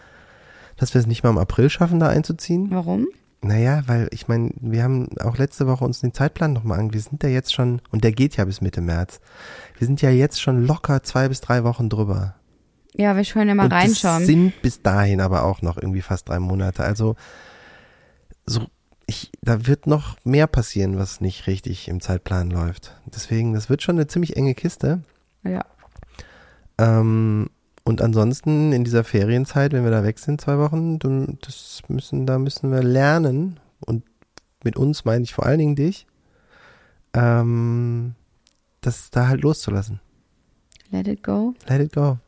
dass 0.77 0.93
wir 0.93 1.01
es 1.01 1.07
nicht 1.07 1.25
mal 1.25 1.31
im 1.31 1.39
April 1.39 1.71
schaffen, 1.71 1.99
da 1.99 2.09
einzuziehen. 2.09 2.69
Warum? 2.71 3.09
Naja, 3.41 3.83
weil 3.87 4.09
ich 4.11 4.29
meine, 4.29 4.51
wir 4.61 4.83
haben 4.83 5.09
auch 5.21 5.39
letzte 5.39 5.67
Woche 5.67 5.85
uns 5.85 6.01
den 6.01 6.13
Zeitplan 6.15 6.53
nochmal 6.53 6.79
angesehen. 6.79 6.95
Wir 6.95 7.11
sind 7.11 7.23
ja 7.23 7.29
jetzt 7.31 7.55
schon, 7.55 7.81
und 7.91 8.05
der 8.05 8.13
geht 8.13 8.37
ja 8.37 8.45
bis 8.45 8.61
Mitte 8.61 8.81
März. 8.83 9.21
Wir 9.79 9.87
sind 9.87 10.03
ja 10.03 10.11
jetzt 10.11 10.41
schon 10.41 10.67
locker 10.67 11.03
zwei 11.03 11.29
bis 11.29 11.41
drei 11.41 11.65
Wochen 11.65 11.89
drüber. 11.89 12.35
Ja, 12.97 13.17
wir 13.17 13.25
können 13.25 13.49
ja 13.49 13.55
mal 13.55 13.65
und 13.65 13.73
reinschauen. 13.73 14.21
Das 14.21 14.27
sind 14.27 14.63
bis 14.63 14.83
dahin 14.83 15.21
aber 15.21 15.45
auch 15.45 15.63
noch 15.63 15.77
irgendwie 15.77 16.03
fast 16.03 16.29
drei 16.29 16.39
Monate. 16.39 16.85
Also 16.85 17.17
so, 18.47 18.67
ich, 19.07 19.31
da 19.43 19.67
wird 19.67 19.87
noch 19.87 20.17
mehr 20.25 20.47
passieren, 20.47 20.99
was 20.99 21.21
nicht 21.21 21.47
richtig 21.47 21.89
im 21.89 22.01
Zeitplan 22.01 22.51
läuft. 22.51 22.95
Deswegen, 23.07 23.53
das 23.53 23.69
wird 23.69 23.83
schon 23.83 23.97
eine 23.97 24.07
ziemlich 24.07 24.37
enge 24.37 24.55
Kiste. 24.55 25.03
Ja. 25.43 25.65
Ähm, 26.79 27.51
und 27.85 28.01
ansonsten 28.01 28.73
in 28.73 28.85
dieser 28.85 29.05
Ferienzeit, 29.05 29.73
wenn 29.73 29.85
wir 29.85 29.91
da 29.91 30.05
weg 30.05 30.19
sind, 30.19 30.41
zwei 30.41 30.59
Wochen, 30.59 30.99
das 31.43 31.83
müssen, 31.89 32.27
da 32.27 32.39
müssen 32.39 32.73
wir 32.73 32.83
lernen. 32.83 33.61
Und 33.81 34.05
mit 34.65 34.77
uns 34.77 35.05
meine 35.05 35.25
ich 35.25 35.35
vor 35.35 35.45
allen 35.45 35.59
Dingen 35.59 35.77
dich, 35.77 36.07
ähm, 37.13 38.15
das 38.81 39.11
da 39.11 39.29
halt 39.29 39.43
loszulassen. 39.43 40.01
Let 40.91 41.07
it 41.07 41.23
go. 41.23 41.55
Let 41.69 41.81
it 41.81 41.93
go. 41.93 42.19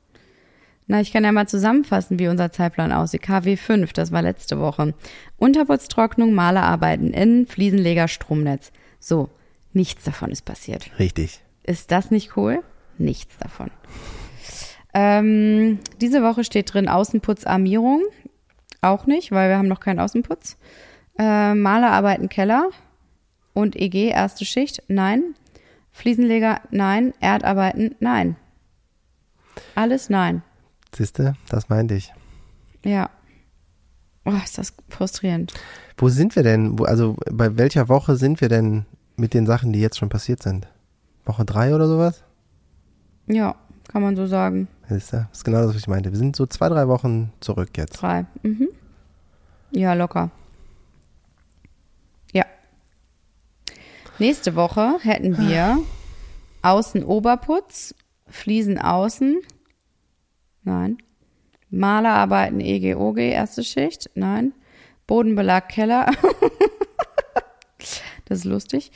Na, 0.89 1.01
ich 1.01 1.13
kann 1.13 1.25
ja 1.25 1.33
mal 1.33 1.49
zusammenfassen, 1.49 2.19
wie 2.19 2.29
unser 2.29 2.53
Zeitplan 2.53 2.93
aussieht. 2.93 3.23
KW 3.23 3.57
5, 3.57 3.93
das 3.93 4.13
war 4.13 4.23
letzte 4.23 4.61
Woche. 4.61 4.95
Unterputztrocknung, 5.37 6.33
Malerarbeiten 6.33 7.13
in 7.13 7.47
Fliesenleger, 7.47 8.07
Stromnetz. 8.07 8.71
So, 9.01 9.31
nichts 9.73 10.05
davon 10.05 10.31
ist 10.31 10.45
passiert. 10.45 10.91
Richtig. 10.99 11.41
Ist 11.65 11.91
das 11.91 12.13
nicht 12.13 12.37
cool? 12.37 12.63
Nichts 12.99 13.37
davon. 13.39 13.71
Ähm, 14.95 15.81
diese 16.01 16.23
Woche 16.23 16.45
steht 16.45 16.73
drin 16.73 16.89
Außenputzarmierung. 16.89 18.03
Auch 18.81 19.07
nicht, 19.07 19.33
weil 19.33 19.51
wir 19.51 19.59
haben 19.59 19.69
noch 19.69 19.81
keinen 19.81 19.99
Außenputz. 19.99 20.57
Äh, 21.19 21.55
Malerarbeiten 21.55 22.29
Keller 22.29 22.71
und 23.53 23.75
EG 23.75 24.09
erste 24.09 24.45
Schicht. 24.45 24.85
Nein. 24.87 25.35
Fliesenleger, 25.91 26.61
nein. 26.71 27.13
Erdarbeiten, 27.21 27.97
nein. 27.99 28.37
Alles 29.75 30.09
nein. 30.09 30.43
Siehste, 30.97 31.35
das 31.51 31.69
meinte 31.69 31.95
ich. 31.95 32.13
Ja. 32.83 33.11
Oh, 34.25 34.33
ist 34.43 34.57
das 34.57 34.73
frustrierend. 34.89 35.53
Wo 35.99 36.09
sind 36.09 36.35
wir 36.37 36.43
denn? 36.43 36.79
Also 36.85 37.17
bei 37.31 37.59
welcher 37.59 37.89
Woche 37.89 38.17
sind 38.17 38.41
wir 38.41 38.49
denn 38.49 38.87
mit 39.17 39.35
den 39.35 39.45
Sachen, 39.47 39.73
die 39.73 39.81
jetzt 39.81 39.99
schon 39.99 40.09
passiert 40.09 40.43
sind? 40.43 40.67
Woche 41.27 41.45
drei 41.45 41.75
oder 41.75 41.87
sowas? 41.87 42.25
Ja, 43.27 43.57
kann 43.89 44.03
man 44.03 44.17
so 44.17 44.27
sagen. 44.27 44.69
Siehst 44.89 45.13
du? 45.13 45.19
Das 45.19 45.39
ist 45.39 45.45
genau 45.45 45.59
das, 45.59 45.69
was 45.69 45.77
ich 45.77 45.87
meinte. 45.87 46.11
Wir 46.11 46.19
sind 46.19 46.35
so 46.35 46.47
zwei, 46.47 46.71
drei 46.71 46.89
Wochen 46.89 47.31
zurück 47.41 47.77
jetzt. 47.77 48.01
Drei. 48.01 48.25
Mhm. 48.43 48.69
Ja, 49.73 49.93
locker. 49.93 50.31
Ja. 52.33 52.47
Nächste 54.19 54.55
Woche 54.57 54.99
hätten 55.03 55.37
wir 55.37 55.79
Außen-Oberputz, 56.63 57.95
Fliesen 58.29 58.79
außen. 58.79 59.41
Nein. 60.67 60.99
Malerarbeiten 61.71 62.61
EGOG, 62.61 63.19
erste 63.19 63.63
Schicht. 63.65 64.11
Nein. 64.15 64.53
Bodenbelag 65.07 65.69
Keller. 65.69 66.07
das 68.27 68.39
ist 68.39 68.45
lustig. 68.45 68.91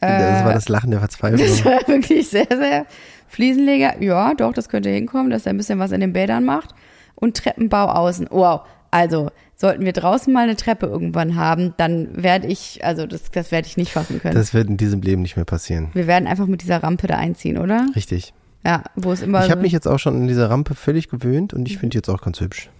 Das 0.00 0.42
Äh, 0.42 0.44
war 0.46 0.54
das 0.54 0.68
Lachen 0.68 0.90
der 0.90 1.00
Verzweiflung. 1.00 1.40
das 1.46 1.64
war 1.64 1.86
wirklich 1.86 2.28
sehr, 2.28 2.46
sehr. 2.48 2.86
Fliesenleger, 3.28 4.02
ja, 4.02 4.34
doch, 4.34 4.52
das 4.52 4.68
könnte 4.68 4.88
hinkommen, 4.88 5.30
dass 5.30 5.46
er 5.46 5.52
ein 5.52 5.56
bisschen 5.56 5.78
was 5.78 5.92
in 5.92 6.00
den 6.00 6.12
Bädern 6.12 6.44
macht. 6.44 6.74
Und 7.14 7.36
Treppenbau 7.36 7.86
außen. 7.86 8.26
Wow. 8.30 8.62
Also, 8.90 9.30
sollten 9.54 9.84
wir 9.84 9.92
draußen 9.92 10.32
mal 10.32 10.44
eine 10.44 10.56
Treppe 10.56 10.86
irgendwann 10.86 11.36
haben, 11.36 11.74
dann 11.76 12.08
werde 12.22 12.46
ich, 12.48 12.82
also 12.82 13.06
das, 13.06 13.30
das 13.30 13.52
werde 13.52 13.68
ich 13.68 13.76
nicht 13.76 13.92
fassen 13.92 14.20
können. 14.20 14.34
Das 14.34 14.52
wird 14.54 14.68
in 14.68 14.78
diesem 14.78 15.02
Leben 15.02 15.22
nicht 15.22 15.36
mehr 15.36 15.44
passieren. 15.44 15.90
wir 15.92 16.06
werden 16.06 16.26
einfach 16.26 16.46
mit 16.46 16.62
dieser 16.62 16.82
Rampe 16.82 17.06
da 17.06 17.16
einziehen, 17.16 17.58
oder? 17.58 17.86
Richtig. 17.94 18.32
Ja, 18.64 18.82
wo 18.94 19.12
es 19.12 19.22
immer. 19.22 19.44
Ich 19.44 19.50
habe 19.50 19.60
so- 19.60 19.62
mich 19.62 19.72
jetzt 19.72 19.86
auch 19.88 19.98
schon 19.98 20.16
an 20.16 20.26
diese 20.28 20.50
Rampe 20.50 20.74
völlig 20.74 21.08
gewöhnt 21.08 21.54
und 21.54 21.66
ich 21.66 21.78
finde 21.78 21.90
die 21.94 21.98
jetzt 21.98 22.08
auch 22.10 22.20
ganz 22.20 22.40
hübsch. 22.40 22.70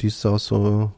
Die 0.00 0.06
ist 0.08 0.24
aus 0.26 0.46
so 0.46 0.92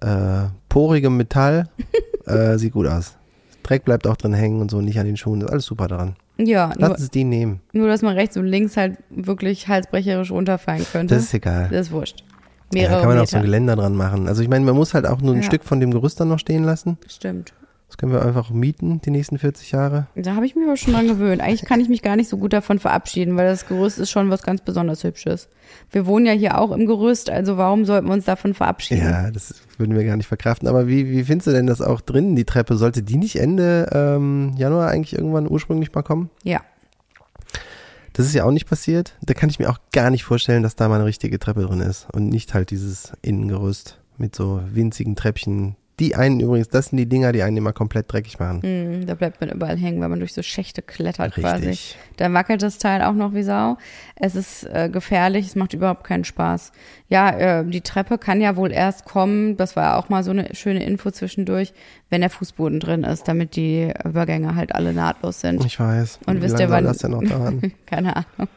äh, 0.00 0.44
porigem 0.68 1.16
Metall. 1.16 1.68
äh, 2.26 2.56
sieht 2.58 2.72
gut 2.72 2.86
aus. 2.86 3.16
Dreck 3.62 3.84
bleibt 3.84 4.06
auch 4.06 4.16
drin 4.16 4.34
hängen 4.34 4.60
und 4.60 4.70
so, 4.70 4.80
nicht 4.80 4.98
an 4.98 5.06
den 5.06 5.16
Schuhen. 5.16 5.40
Das 5.40 5.48
ist 5.48 5.52
alles 5.52 5.64
super 5.66 5.88
daran. 5.88 6.16
ja, 6.36 6.68
Lass 6.76 6.78
nur, 6.78 6.90
uns 6.98 7.10
die 7.10 7.24
nehmen. 7.24 7.60
nur, 7.72 7.88
dass 7.88 8.02
man 8.02 8.14
rechts 8.14 8.36
und 8.36 8.44
links 8.46 8.76
halt 8.76 8.98
wirklich 9.10 9.68
halsbrecherisch 9.68 10.30
runterfallen 10.30 10.84
könnte. 10.92 11.14
Das 11.14 11.24
ist 11.24 11.34
egal. 11.34 11.68
Das 11.70 11.86
ist 11.86 11.92
wurscht. 11.92 12.24
Ja, 12.74 12.80
Mehrere 12.80 12.94
da 12.96 13.00
kann 13.00 13.08
man 13.10 13.18
auch 13.18 13.26
so 13.26 13.36
ein 13.36 13.42
Meter. 13.42 13.46
Geländer 13.46 13.76
dran 13.76 13.94
machen. 13.94 14.26
Also 14.28 14.42
ich 14.42 14.48
meine, 14.48 14.64
man 14.64 14.74
muss 14.74 14.94
halt 14.94 15.06
auch 15.06 15.20
nur 15.20 15.32
ein 15.34 15.38
Ja. 15.40 15.46
Stück 15.46 15.64
von 15.64 15.80
dem 15.80 15.92
Gerüst 15.92 16.18
dann 16.20 16.28
noch 16.28 16.38
stehen 16.38 16.64
lassen. 16.64 16.98
Stimmt. 17.08 17.54
Das 17.94 17.98
können 17.98 18.10
wir 18.10 18.24
einfach 18.24 18.50
mieten, 18.50 19.00
die 19.02 19.12
nächsten 19.12 19.38
40 19.38 19.70
Jahre. 19.70 20.08
Da 20.16 20.34
habe 20.34 20.44
ich 20.44 20.56
mich 20.56 20.64
aber 20.64 20.76
schon 20.76 20.94
dran 20.94 21.06
gewöhnt. 21.06 21.40
Eigentlich 21.40 21.64
kann 21.64 21.78
ich 21.78 21.88
mich 21.88 22.02
gar 22.02 22.16
nicht 22.16 22.28
so 22.28 22.38
gut 22.38 22.52
davon 22.52 22.80
verabschieden, 22.80 23.36
weil 23.36 23.46
das 23.46 23.68
Gerüst 23.68 24.00
ist 24.00 24.10
schon 24.10 24.30
was 24.30 24.42
ganz 24.42 24.62
besonders 24.62 25.04
Hübsches. 25.04 25.48
Wir 25.92 26.04
wohnen 26.04 26.26
ja 26.26 26.32
hier 26.32 26.58
auch 26.58 26.72
im 26.72 26.86
Gerüst, 26.86 27.30
also 27.30 27.56
warum 27.56 27.84
sollten 27.84 28.08
wir 28.08 28.14
uns 28.14 28.24
davon 28.24 28.52
verabschieden? 28.52 29.04
Ja, 29.04 29.30
das 29.30 29.62
würden 29.78 29.94
wir 29.94 30.04
gar 30.04 30.16
nicht 30.16 30.26
verkraften. 30.26 30.66
Aber 30.66 30.88
wie, 30.88 31.08
wie 31.08 31.22
findest 31.22 31.46
du 31.46 31.52
denn 31.52 31.68
das 31.68 31.80
auch 31.80 32.00
drinnen, 32.00 32.34
die 32.34 32.44
Treppe? 32.44 32.74
Sollte 32.74 33.04
die 33.04 33.16
nicht 33.16 33.36
Ende 33.36 33.88
ähm, 33.92 34.54
Januar 34.56 34.88
eigentlich 34.88 35.16
irgendwann 35.16 35.48
ursprünglich 35.48 35.94
mal 35.94 36.02
kommen? 36.02 36.30
Ja. 36.42 36.62
Das 38.12 38.26
ist 38.26 38.34
ja 38.34 38.42
auch 38.42 38.50
nicht 38.50 38.68
passiert. 38.68 39.16
Da 39.22 39.34
kann 39.34 39.50
ich 39.50 39.60
mir 39.60 39.70
auch 39.70 39.78
gar 39.92 40.10
nicht 40.10 40.24
vorstellen, 40.24 40.64
dass 40.64 40.74
da 40.74 40.88
mal 40.88 40.96
eine 40.96 41.04
richtige 41.04 41.38
Treppe 41.38 41.62
drin 41.62 41.78
ist 41.78 42.08
und 42.12 42.28
nicht 42.28 42.54
halt 42.54 42.72
dieses 42.72 43.12
Innengerüst 43.22 44.00
mit 44.18 44.34
so 44.34 44.62
winzigen 44.66 45.14
Treppchen. 45.14 45.76
Die 46.00 46.16
einen 46.16 46.40
übrigens, 46.40 46.68
das 46.68 46.86
sind 46.86 46.98
die 46.98 47.06
Dinger, 47.08 47.30
die 47.30 47.42
einen 47.44 47.56
immer 47.56 47.72
komplett 47.72 48.12
dreckig 48.12 48.40
machen. 48.40 48.62
Hm, 48.62 49.06
da 49.06 49.14
bleibt 49.14 49.40
man 49.40 49.50
überall 49.50 49.76
hängen, 49.76 50.00
weil 50.00 50.08
man 50.08 50.18
durch 50.18 50.32
so 50.32 50.42
Schächte 50.42 50.82
klettert 50.82 51.34
quasi. 51.34 51.68
Richtig. 51.68 51.96
Da 52.16 52.32
wackelt 52.32 52.62
das 52.62 52.78
Teil 52.78 53.02
auch 53.02 53.12
noch 53.12 53.32
wie 53.32 53.44
Sau. 53.44 53.76
Es 54.16 54.34
ist 54.34 54.64
äh, 54.64 54.88
gefährlich, 54.88 55.46
es 55.46 55.54
macht 55.54 55.72
überhaupt 55.72 56.02
keinen 56.02 56.24
Spaß. 56.24 56.72
Ja, 57.08 57.30
äh, 57.60 57.64
die 57.64 57.80
Treppe 57.80 58.18
kann 58.18 58.40
ja 58.40 58.56
wohl 58.56 58.72
erst 58.72 59.04
kommen, 59.04 59.56
das 59.56 59.76
war 59.76 59.96
auch 59.96 60.08
mal 60.08 60.24
so 60.24 60.32
eine 60.32 60.52
schöne 60.54 60.84
Info 60.84 61.12
zwischendurch, 61.12 61.72
wenn 62.10 62.22
der 62.22 62.30
Fußboden 62.30 62.80
drin 62.80 63.04
ist, 63.04 63.28
damit 63.28 63.54
die 63.54 63.92
Übergänge 64.04 64.56
halt 64.56 64.74
alle 64.74 64.92
nahtlos 64.94 65.40
sind. 65.42 65.64
Ich 65.64 65.78
weiß. 65.78 66.18
Und 66.26 66.38
wie 66.38 66.42
wisst 66.42 66.58
ihr, 66.58 66.70
wann- 66.70 66.84
das 66.84 66.98
denn 66.98 67.12
noch 67.12 67.22
dauern? 67.22 67.72
Keine 67.86 68.16
Ahnung. 68.16 68.48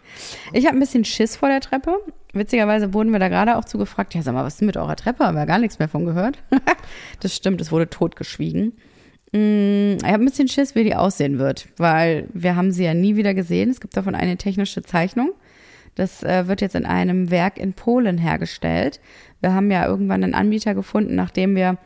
Ich 0.53 0.65
habe 0.65 0.75
ein 0.75 0.79
bisschen 0.79 1.05
Schiss 1.05 1.35
vor 1.35 1.49
der 1.49 1.61
Treppe. 1.61 1.97
Witzigerweise 2.37 2.93
wurden 2.93 3.11
wir 3.11 3.19
da 3.19 3.27
gerade 3.29 3.57
auch 3.57 3.65
zu 3.65 3.77
gefragt, 3.77 4.13
ja, 4.15 4.21
sag 4.21 4.33
mal, 4.33 4.43
was 4.43 4.53
ist 4.53 4.61
denn 4.61 4.67
mit 4.67 4.77
eurer 4.77 4.95
Treppe? 4.95 5.25
Haben 5.25 5.37
wir 5.37 5.45
gar 5.45 5.59
nichts 5.59 5.79
mehr 5.79 5.87
von 5.87 6.05
gehört. 6.05 6.39
das 7.19 7.35
stimmt, 7.35 7.61
es 7.61 7.71
wurde 7.71 7.89
totgeschwiegen. 7.89 8.73
Mm, 9.31 9.97
Ich 9.97 10.03
habe 10.03 10.23
ein 10.23 10.25
bisschen 10.25 10.47
Schiss, 10.47 10.75
wie 10.75 10.83
die 10.83 10.95
aussehen 10.95 11.39
wird, 11.39 11.67
weil 11.77 12.27
wir 12.33 12.55
haben 12.55 12.71
sie 12.71 12.83
ja 12.85 12.93
nie 12.93 13.15
wieder 13.15 13.33
gesehen. 13.33 13.69
Es 13.69 13.81
gibt 13.81 13.97
davon 13.97 14.15
eine 14.15 14.37
technische 14.37 14.83
Zeichnung. 14.83 15.31
Das 15.95 16.21
äh, 16.23 16.47
wird 16.47 16.61
jetzt 16.61 16.75
in 16.75 16.85
einem 16.85 17.31
Werk 17.31 17.57
in 17.57 17.73
Polen 17.73 18.17
hergestellt. 18.17 18.99
Wir 19.41 19.53
haben 19.53 19.71
ja 19.71 19.85
irgendwann 19.87 20.23
einen 20.23 20.35
Anbieter 20.35 20.75
gefunden, 20.75 21.15
nachdem 21.15 21.55
wir 21.55 21.77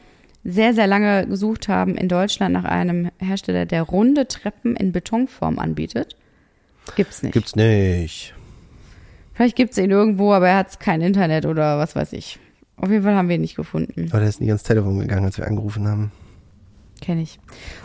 sehr, 0.43 0.73
sehr 0.73 0.87
lange 0.87 1.27
gesucht 1.27 1.67
haben 1.67 1.95
in 1.95 2.09
Deutschland 2.09 2.53
nach 2.53 2.65
einem 2.65 3.09
Hersteller, 3.19 3.65
der 3.65 3.83
runde 3.83 4.27
Treppen 4.27 4.75
in 4.75 4.91
Betonform 4.91 5.59
anbietet. 5.59 6.15
Gibt's 6.95 7.23
nicht. 7.23 7.33
Gibt's 7.33 7.55
nicht. 7.55 8.33
Vielleicht 9.41 9.55
gibt's 9.55 9.79
ihn 9.79 9.89
irgendwo, 9.89 10.33
aber 10.33 10.49
er 10.49 10.57
hat 10.57 10.79
kein 10.79 11.01
Internet 11.01 11.47
oder 11.47 11.79
was 11.79 11.95
weiß 11.95 12.13
ich. 12.13 12.37
Auf 12.77 12.91
jeden 12.91 13.01
Fall 13.01 13.15
haben 13.15 13.27
wir 13.27 13.37
ihn 13.37 13.41
nicht 13.41 13.55
gefunden. 13.55 14.05
Aber 14.11 14.19
der 14.19 14.29
ist 14.29 14.39
nicht 14.39 14.51
ans 14.51 14.61
Telefon 14.61 14.99
gegangen, 14.99 15.25
als 15.25 15.39
wir 15.39 15.47
angerufen 15.47 15.87
haben. 15.87 16.11
Kenne 17.01 17.23
ich. 17.23 17.39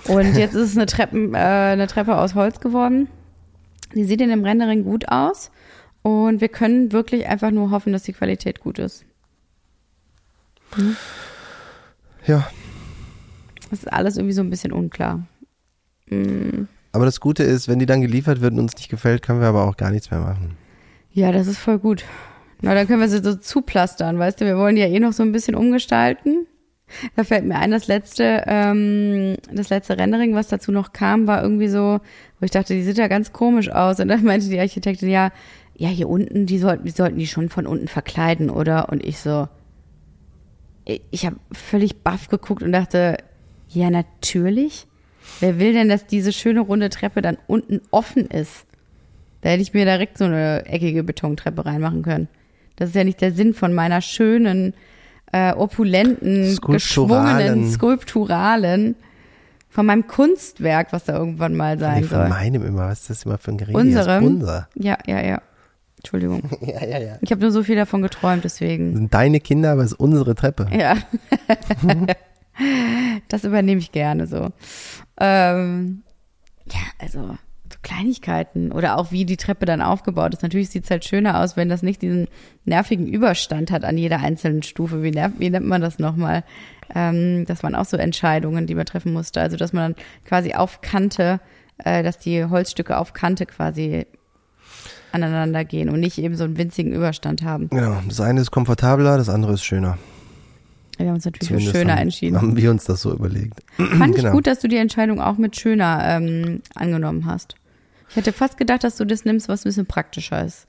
Und 0.07 0.37
jetzt 0.37 0.55
ist 0.55 0.73
es 0.73 0.77
eine, 0.77 0.85
Treppen, 0.85 1.33
äh, 1.35 1.39
eine 1.39 1.87
Treppe 1.87 2.19
aus 2.19 2.35
Holz 2.35 2.61
geworden. 2.61 3.09
Die 3.95 4.05
sieht 4.05 4.21
in 4.21 4.29
dem 4.29 4.45
Rendering 4.45 4.85
gut 4.85 5.09
aus. 5.09 5.51
Und 6.03 6.43
wir 6.43 6.49
können 6.49 6.93
wirklich 6.93 7.27
einfach 7.27 7.51
nur 7.51 7.71
hoffen, 7.71 7.95
dass 7.95 8.03
die 8.03 8.13
Qualität 8.13 8.61
gut 8.61 8.79
ist. 8.79 9.07
Ja. 12.27 12.51
Das 13.71 13.79
ist 13.79 13.91
alles 13.91 14.19
irgendwie 14.19 14.35
so 14.35 14.43
ein 14.43 14.51
bisschen 14.51 14.73
unklar. 14.73 15.27
Mm, 16.11 16.65
Aber 16.93 17.07
das 17.07 17.19
Gute 17.19 17.45
ist, 17.45 17.67
wenn 17.67 17.79
die 17.79 17.87
dann 17.87 18.03
geliefert 18.03 18.43
wird 18.43 18.53
und 18.53 18.59
uns 18.59 18.77
nicht 18.77 18.91
gefällt, 18.91 19.23
können 19.23 19.41
wir 19.41 19.47
aber 19.49 19.67
auch 19.67 19.79
gar 19.79 19.91
nichts 19.91 20.11
mehr 20.11 20.21
machen. 20.21 20.59
Ja, 21.17 21.33
das 21.33 21.47
ist 21.47 21.57
voll 21.57 21.79
gut. 21.79 22.05
Na, 22.61 22.75
dann 22.75 22.87
können 22.87 23.01
wir 23.01 23.09
sie 23.09 23.25
so 23.25 23.35
zuplastern, 23.35 24.19
weißt 24.19 24.39
du? 24.39 24.45
Wir 24.45 24.59
wollen 24.59 24.77
die 24.77 24.83
ja 24.83 24.89
eh 24.89 25.01
noch 25.01 25.15
so 25.15 25.23
ein 25.23 25.33
bisschen 25.33 25.55
umgestalten. 25.55 26.47
Da 27.17 27.25
fällt 27.25 27.47
mir 27.47 27.57
ein, 27.57 27.71
das 27.71 27.87
letzte, 27.87 28.45
ähm, 28.47 29.37
das 29.51 29.71
letzte 29.71 29.97
Rendering, 29.97 30.35
was 30.35 30.49
dazu 30.49 30.73
noch 30.73 30.93
kam, 30.93 31.27
war 31.27 31.43
irgendwie 31.43 31.69
so, 31.69 32.01
wo 32.39 32.45
ich 32.45 32.51
dachte, 32.51 32.75
die 32.75 32.83
sieht 32.83 32.99
ja 32.99 33.09
ganz 33.09 33.33
komisch 33.33 33.71
aus. 33.71 33.99
Und 33.99 34.09
dann 34.09 34.25
meinte 34.25 34.51
die 34.51 34.61
Architektin, 34.61 35.09
ja, 35.09 35.31
ja, 35.75 35.89
hier 35.89 36.11
unten, 36.11 36.45
die 36.45 36.59
sollten, 36.59 36.85
die 36.85 36.91
sollten 36.91 37.19
die 37.19 37.27
schon 37.27 37.49
von 37.49 37.67
unten 37.67 37.89
verkleiden, 37.89 38.51
oder? 38.51 38.91
Und 38.91 39.03
ich 39.03 39.19
so, 39.19 39.49
ich, 40.85 41.01
ich 41.13 41.25
habe 41.25 41.37
völlig 41.51 42.03
baff 42.03 42.29
geguckt 42.29 42.63
und 42.63 42.73
dachte, 42.73 43.17
ja, 43.71 43.89
natürlich. 43.89 44.87
Wer 45.41 45.59
will 45.59 45.73
denn, 45.73 45.89
dass 45.89 46.07
diese 46.07 46.35
schöne 46.35 46.61
runde 46.61 46.91
Treppe 46.91 47.23
dann 47.23 47.39
unten 47.47 47.81
offen 47.91 48.27
ist? 48.27 48.67
Da 49.47 49.53
hätte 49.53 49.63
ich 49.63 49.73
mir 49.73 49.85
direkt 49.85 50.19
so 50.19 50.25
eine 50.25 50.67
eckige 50.67 51.05
Betontreppe 51.05 51.65
reinmachen 51.65 52.03
können. 52.03 52.27
Das 52.75 52.89
ist 52.89 52.97
ja 52.97 53.05
nicht 53.05 53.21
der 53.21 53.31
Sinn 53.31 53.55
von 53.55 53.73
meiner 53.75 54.01
schönen, 54.01 54.75
äh, 55.31 55.53
opulenten, 55.53 56.59
geschwungenen, 56.67 57.71
skulpturalen, 57.71 58.97
von 59.69 59.87
meinem 59.87 60.09
Kunstwerk, 60.09 60.93
was 60.93 61.05
da 61.05 61.17
irgendwann 61.17 61.55
mal 61.55 61.79
sein 61.79 62.01
Nee, 62.01 62.07
von 62.09 62.19
soll. 62.19 62.29
meinem 62.29 62.67
immer. 62.67 62.89
Was 62.89 63.03
ist 63.03 63.11
das 63.11 63.23
immer 63.25 63.39
für 63.39 63.53
ein 63.53 63.59
Gerät? 63.59 63.77
Unserem? 63.77 64.25
Unser. 64.25 64.69
Ja, 64.75 64.99
ja, 65.07 65.23
ja. 65.25 65.41
Entschuldigung. 65.99 66.43
Ja, 66.61 66.85
ja, 66.85 66.99
ja. 66.99 67.19
Ich 67.21 67.31
habe 67.31 67.41
nur 67.41 67.53
so 67.53 67.63
viel 67.63 67.77
davon 67.77 68.03
geträumt, 68.03 68.43
deswegen. 68.43 68.95
Das 68.95 68.99
sind 68.99 69.15
deine 69.15 69.39
Kinder, 69.39 69.71
aber 69.71 69.83
es 69.83 69.93
ist 69.93 70.01
unsere 70.01 70.35
Treppe. 70.35 70.67
Ja. 70.77 70.97
das 73.29 73.45
übernehme 73.45 73.79
ich 73.81 73.93
gerne 73.93 74.27
so. 74.27 74.51
Ähm, 75.21 76.03
ja, 76.69 76.81
also 76.99 77.29
so 77.29 77.35
Kleinigkeiten 77.87 78.73
oder 78.73 78.99
auch 78.99 79.13
wie 79.13 79.25
die 79.25 79.37
Treppe 79.37 79.65
dann 79.65 79.81
aufgebaut 79.81 80.35
ist. 80.35 80.43
Natürlich 80.43 80.71
sieht 80.71 80.85
es 80.85 80.91
halt 80.91 81.05
schöner 81.05 81.41
aus, 81.41 81.57
wenn 81.57 81.69
das 81.69 81.83
nicht 81.83 82.03
diesen 82.03 82.27
nervigen 82.65 83.07
Überstand 83.07 83.71
hat 83.71 83.85
an 83.85 83.97
jeder 83.97 84.19
einzelnen 84.19 84.65
Stufe. 84.65 85.05
Wie, 85.05 85.13
nerv, 85.13 85.33
wie 85.39 85.51
nennt 85.51 85.67
man 85.67 85.81
das 85.81 86.01
nochmal? 86.01 86.43
Ähm, 86.95 87.45
das 87.47 87.63
waren 87.63 87.77
auch 87.77 87.85
so 87.85 87.97
Entscheidungen, 87.97 88.67
die 88.67 88.75
man 88.75 88.87
treffen 88.87 89.13
musste. 89.13 89.41
Also 89.41 89.57
dass 89.57 89.73
man 89.73 89.95
dann 89.95 90.05
quasi 90.25 90.55
auf 90.55 90.81
Kante, 90.81 91.39
äh, 91.79 92.03
dass 92.03 92.19
die 92.19 92.45
Holzstücke 92.45 92.99
auf 92.99 93.13
Kante 93.13 93.47
quasi 93.47 94.07
aneinander 95.13 95.65
gehen 95.65 95.89
und 95.89 96.01
nicht 96.01 96.19
eben 96.19 96.35
so 96.35 96.43
einen 96.43 96.59
winzigen 96.59 96.93
Überstand 96.93 97.45
haben. 97.45 97.71
Genau. 97.71 98.03
Das 98.09 98.21
eine 98.21 98.41
ist 98.41 98.51
komfortabler, 98.51 99.17
das 99.17 99.29
andere 99.29 99.53
ist 99.53 99.63
schöner. 99.63 99.97
Wir 100.99 101.07
haben 101.07 101.15
uns 101.15 101.25
natürlich 101.25 101.49
für 101.49 101.55
Zumindest 101.55 101.77
schöner 101.77 101.93
haben, 101.93 102.03
entschieden. 102.03 102.37
Haben 102.37 102.57
wir 102.57 102.71
uns 102.71 102.85
das 102.85 103.03
so 103.03 103.13
überlegt. 103.13 103.61
Fand 103.77 104.11
ich 104.17 104.23
Genau. 104.23 104.33
gut, 104.33 104.49
dass 104.49 104.59
du 104.59 104.67
die 104.67 104.77
Entscheidung 104.77 105.21
auch 105.21 105.37
mit 105.39 105.55
schöner 105.55 106.01
ähm, 106.03 106.63
angenommen 106.75 107.27
hast. 107.27 107.55
Ich 108.11 108.17
hätte 108.17 108.33
fast 108.33 108.57
gedacht, 108.57 108.85
dass 108.85 108.97
du 108.97 109.05
das 109.05 109.25
nimmst, 109.25 109.49
was 109.49 109.65
ein 109.65 109.69
bisschen 109.69 109.87
praktischer 109.87 110.45
ist. 110.45 110.67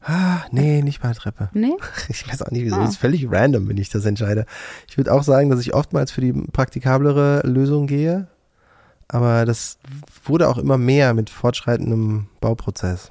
Ah, 0.00 0.44
nee, 0.52 0.82
nicht 0.82 1.02
bei 1.02 1.08
der 1.08 1.16
Treppe. 1.16 1.50
Nee? 1.52 1.76
Ich 2.08 2.28
weiß 2.28 2.42
auch 2.42 2.50
nicht, 2.50 2.64
wieso. 2.64 2.76
Ah. 2.76 2.80
Das 2.80 2.90
ist 2.90 2.96
völlig 2.98 3.30
random, 3.30 3.68
wenn 3.68 3.76
ich 3.76 3.90
das 3.90 4.04
entscheide. 4.04 4.46
Ich 4.88 4.96
würde 4.96 5.12
auch 5.12 5.22
sagen, 5.22 5.50
dass 5.50 5.60
ich 5.60 5.74
oftmals 5.74 6.10
für 6.10 6.20
die 6.20 6.32
praktikablere 6.32 7.42
Lösung 7.44 7.86
gehe. 7.86 8.28
Aber 9.08 9.46
das 9.46 9.78
wurde 10.24 10.48
auch 10.48 10.58
immer 10.58 10.78
mehr 10.78 11.14
mit 11.14 11.30
fortschreitendem 11.30 12.28
Bauprozess. 12.40 13.10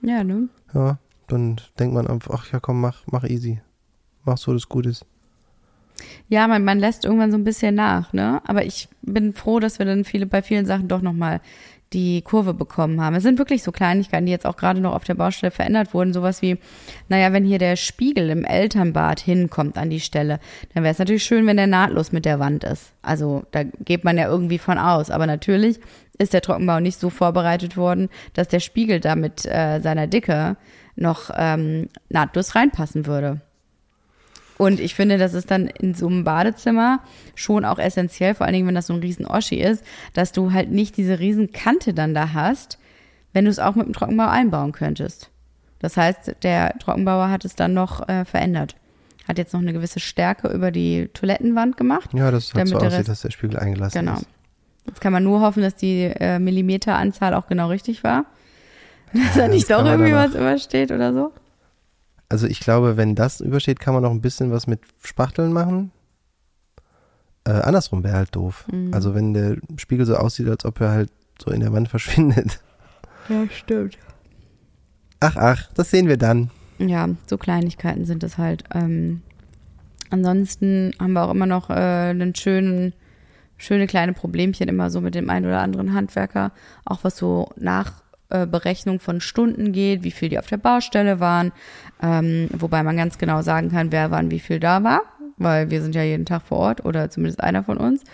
Ja, 0.00 0.24
ne? 0.24 0.48
Ja, 0.74 0.98
dann 1.26 1.60
denkt 1.78 1.94
man 1.94 2.06
einfach, 2.06 2.34
ach 2.34 2.52
ja, 2.52 2.60
komm, 2.60 2.80
mach, 2.80 3.02
mach 3.06 3.24
easy. 3.24 3.60
Mach 4.24 4.38
so, 4.38 4.52
das 4.52 4.68
gut 4.68 4.86
ist. 4.86 5.04
Ja, 6.28 6.46
man, 6.46 6.64
man 6.64 6.78
lässt 6.78 7.04
irgendwann 7.04 7.30
so 7.30 7.36
ein 7.36 7.44
bisschen 7.44 7.74
nach, 7.74 8.12
ne? 8.12 8.40
Aber 8.46 8.64
ich 8.64 8.88
bin 9.02 9.34
froh, 9.34 9.60
dass 9.60 9.78
wir 9.78 9.86
dann 9.86 10.04
viele, 10.04 10.26
bei 10.26 10.42
vielen 10.42 10.66
Sachen 10.66 10.88
doch 10.88 11.02
nochmal 11.02 11.40
die 11.92 12.22
Kurve 12.22 12.54
bekommen 12.54 13.00
haben. 13.00 13.16
Es 13.16 13.22
sind 13.22 13.38
wirklich 13.38 13.62
so 13.62 13.72
Kleinigkeiten, 13.72 14.26
die 14.26 14.32
jetzt 14.32 14.46
auch 14.46 14.56
gerade 14.56 14.80
noch 14.80 14.94
auf 14.94 15.04
der 15.04 15.14
Baustelle 15.14 15.50
verändert 15.50 15.94
wurden. 15.94 16.12
Sowas 16.12 16.42
wie, 16.42 16.58
naja, 17.08 17.32
wenn 17.32 17.44
hier 17.44 17.58
der 17.58 17.76
Spiegel 17.76 18.28
im 18.30 18.44
Elternbad 18.44 19.20
hinkommt 19.20 19.78
an 19.78 19.90
die 19.90 20.00
Stelle, 20.00 20.38
dann 20.74 20.82
wäre 20.82 20.92
es 20.92 20.98
natürlich 20.98 21.24
schön, 21.24 21.46
wenn 21.46 21.56
der 21.56 21.66
nahtlos 21.66 22.12
mit 22.12 22.24
der 22.24 22.38
Wand 22.38 22.64
ist. 22.64 22.92
Also 23.02 23.44
da 23.52 23.62
geht 23.64 24.04
man 24.04 24.18
ja 24.18 24.28
irgendwie 24.28 24.58
von 24.58 24.78
aus. 24.78 25.10
Aber 25.10 25.26
natürlich 25.26 25.80
ist 26.18 26.34
der 26.34 26.42
Trockenbau 26.42 26.80
nicht 26.80 26.98
so 26.98 27.10
vorbereitet 27.10 27.76
worden, 27.76 28.08
dass 28.34 28.48
der 28.48 28.60
Spiegel 28.60 29.00
da 29.00 29.16
mit 29.16 29.46
äh, 29.46 29.80
seiner 29.80 30.06
Dicke 30.06 30.56
noch 30.96 31.30
ähm, 31.36 31.88
nahtlos 32.10 32.54
reinpassen 32.54 33.06
würde. 33.06 33.40
Und 34.58 34.80
ich 34.80 34.94
finde, 34.94 35.16
das 35.18 35.34
ist 35.34 35.50
dann 35.50 35.68
in 35.68 35.94
so 35.94 36.08
einem 36.08 36.24
Badezimmer 36.24 37.00
schon 37.34 37.64
auch 37.64 37.78
essentiell, 37.78 38.34
vor 38.34 38.44
allen 38.44 38.54
Dingen, 38.54 38.66
wenn 38.66 38.74
das 38.74 38.88
so 38.88 38.92
ein 38.94 39.00
riesen 39.00 39.24
Oschi 39.24 39.56
ist, 39.60 39.84
dass 40.14 40.32
du 40.32 40.52
halt 40.52 40.70
nicht 40.70 40.96
diese 40.96 41.18
riesen 41.20 41.52
Kante 41.52 41.94
dann 41.94 42.12
da 42.12 42.32
hast, 42.34 42.78
wenn 43.32 43.44
du 43.44 43.50
es 43.50 43.58
auch 43.60 43.76
mit 43.76 43.86
dem 43.86 43.92
Trockenbau 43.92 44.26
einbauen 44.26 44.72
könntest. 44.72 45.30
Das 45.78 45.96
heißt, 45.96 46.34
der 46.42 46.76
Trockenbauer 46.80 47.30
hat 47.30 47.44
es 47.44 47.54
dann 47.54 47.72
noch 47.72 48.08
äh, 48.08 48.24
verändert. 48.24 48.74
Hat 49.28 49.38
jetzt 49.38 49.52
noch 49.52 49.60
eine 49.60 49.72
gewisse 49.72 50.00
Stärke 50.00 50.48
über 50.48 50.70
die 50.72 51.08
Toilettenwand 51.14 51.76
gemacht. 51.76 52.10
Ja, 52.14 52.30
das 52.32 52.52
hat 52.52 52.66
so 52.66 52.76
aussieht, 52.78 52.92
Rest- 52.92 53.08
dass 53.08 53.20
der 53.22 53.30
Spiegel 53.30 53.58
eingelassen 53.58 54.00
Genau. 54.00 54.14
ist. 54.18 54.26
Jetzt 54.86 55.00
kann 55.00 55.12
man 55.12 55.22
nur 55.22 55.40
hoffen, 55.40 55.62
dass 55.62 55.76
die 55.76 56.04
äh, 56.04 56.38
Millimeteranzahl 56.38 57.34
auch 57.34 57.46
genau 57.46 57.68
richtig 57.68 58.02
war. 58.02 58.24
Dass 59.12 59.34
da 59.36 59.48
nicht 59.48 59.70
doch 59.70 59.84
irgendwie 59.86 60.12
was 60.12 60.34
übersteht 60.34 60.90
oder 60.92 61.14
so. 61.14 61.32
Also 62.28 62.46
ich 62.46 62.60
glaube, 62.60 62.96
wenn 62.96 63.14
das 63.14 63.40
übersteht, 63.40 63.80
kann 63.80 63.94
man 63.94 64.02
noch 64.02 64.10
ein 64.10 64.20
bisschen 64.20 64.50
was 64.50 64.66
mit 64.66 64.80
Spachteln 65.02 65.52
machen. 65.52 65.92
Äh, 67.44 67.52
andersrum 67.52 68.04
wäre 68.04 68.16
halt 68.16 68.36
doof. 68.36 68.66
Mhm. 68.70 68.92
Also 68.92 69.14
wenn 69.14 69.32
der 69.32 69.56
Spiegel 69.78 70.04
so 70.04 70.16
aussieht, 70.16 70.48
als 70.48 70.64
ob 70.64 70.80
er 70.80 70.90
halt 70.90 71.10
so 71.42 71.50
in 71.50 71.60
der 71.60 71.72
Wand 71.72 71.88
verschwindet. 71.94 72.60
Ja, 73.28 73.44
stimmt. 73.50 73.98
Ach, 75.20 75.36
ach, 75.36 75.72
das 75.74 75.90
sehen 75.90 76.06
wir 76.08 76.16
dann. 76.16 76.50
ja, 76.78 77.08
so 77.26 77.38
Kleinigkeiten 77.38 78.04
sind 78.04 78.22
es 78.22 78.38
halt. 78.38 78.64
Ähm, 78.74 79.22
ansonsten 80.10 80.92
haben 81.00 81.12
wir 81.14 81.24
auch 81.24 81.30
immer 81.30 81.46
noch 81.46 81.70
äh, 81.70 81.72
einen 82.10 82.34
schönen, 82.34 82.92
schöne 83.56 83.86
kleine 83.86 84.12
Problemchen 84.12 84.68
immer 84.68 84.90
so 84.90 85.00
mit 85.00 85.14
dem 85.14 85.28
einen 85.30 85.46
oder 85.46 85.60
anderen 85.60 85.94
Handwerker, 85.94 86.52
auch 86.84 87.02
was 87.02 87.16
so 87.16 87.50
nach 87.56 88.02
äh, 88.30 88.46
Berechnung 88.46 89.00
von 89.00 89.20
Stunden 89.20 89.72
geht, 89.72 90.02
wie 90.04 90.10
viel 90.10 90.28
die 90.28 90.38
auf 90.38 90.46
der 90.46 90.56
Baustelle 90.58 91.20
waren, 91.20 91.52
ähm, 92.02 92.48
wobei 92.52 92.82
man 92.82 92.96
ganz 92.96 93.18
genau 93.18 93.42
sagen 93.42 93.70
kann, 93.70 93.92
wer 93.92 94.10
wann 94.10 94.30
wie 94.30 94.40
viel 94.40 94.60
da 94.60 94.84
war, 94.84 95.02
weil 95.36 95.70
wir 95.70 95.82
sind 95.82 95.94
ja 95.94 96.02
jeden 96.02 96.26
Tag 96.26 96.42
vor 96.42 96.58
Ort 96.58 96.84
oder 96.84 97.10
zumindest 97.10 97.42
einer 97.42 97.64
von 97.64 97.76
uns. 97.78 98.04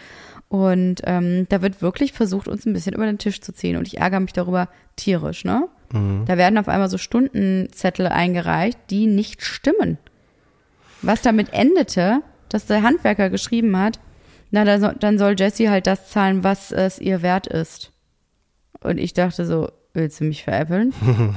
Und 0.48 1.00
ähm, 1.04 1.46
da 1.48 1.62
wird 1.62 1.82
wirklich 1.82 2.12
versucht, 2.12 2.46
uns 2.46 2.64
ein 2.64 2.72
bisschen 2.72 2.94
über 2.94 3.06
den 3.06 3.18
Tisch 3.18 3.40
zu 3.40 3.52
ziehen. 3.52 3.76
Und 3.76 3.88
ich 3.88 3.98
ärgere 3.98 4.20
mich 4.20 4.32
darüber 4.32 4.68
tierisch, 4.94 5.44
ne? 5.44 5.68
Da 6.26 6.36
werden 6.36 6.58
auf 6.58 6.68
einmal 6.68 6.88
so 6.88 6.98
Stundenzettel 6.98 8.06
eingereicht, 8.06 8.78
die 8.90 9.06
nicht 9.06 9.42
stimmen. 9.42 9.98
Was 11.02 11.22
damit 11.22 11.52
endete, 11.52 12.20
dass 12.48 12.66
der 12.66 12.82
Handwerker 12.82 13.30
geschrieben 13.30 13.76
hat, 13.76 13.98
na, 14.50 14.64
dann 14.64 15.18
soll 15.18 15.34
Jessie 15.36 15.68
halt 15.68 15.86
das 15.88 16.10
zahlen, 16.10 16.44
was 16.44 16.70
es 16.70 17.00
ihr 17.00 17.22
wert 17.22 17.48
ist. 17.48 17.90
Und 18.80 18.98
ich 18.98 19.12
dachte 19.12 19.44
so, 19.46 19.70
willst 19.94 20.20
du 20.20 20.24
mich 20.24 20.44
veräppeln? 20.44 20.92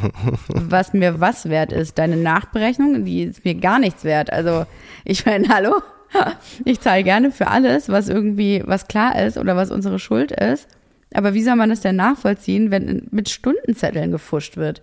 was 0.47 0.93
mir 0.93 1.19
was 1.19 1.49
wert 1.49 1.71
ist? 1.71 1.97
Deine 1.97 2.17
Nachberechnung, 2.17 3.05
die 3.05 3.23
ist 3.23 3.45
mir 3.45 3.55
gar 3.55 3.79
nichts 3.79 4.03
wert. 4.03 4.31
Also, 4.31 4.65
ich 5.05 5.25
meine, 5.25 5.49
hallo? 5.49 5.81
Ich 6.63 6.79
zahle 6.79 7.03
gerne 7.03 7.31
für 7.31 7.47
alles, 7.47 7.89
was 7.89 8.07
irgendwie, 8.07 8.63
was 8.65 8.87
klar 8.87 9.21
ist 9.21 9.37
oder 9.37 9.55
was 9.57 9.71
unsere 9.71 9.99
Schuld 9.99 10.31
ist. 10.31 10.67
Aber 11.13 11.33
wie 11.33 11.43
soll 11.43 11.57
man 11.57 11.69
das 11.69 11.81
denn 11.81 11.97
nachvollziehen, 11.97 12.71
wenn 12.71 13.07
mit 13.11 13.29
Stundenzetteln 13.29 14.11
gefuscht 14.11 14.57
wird? 14.57 14.81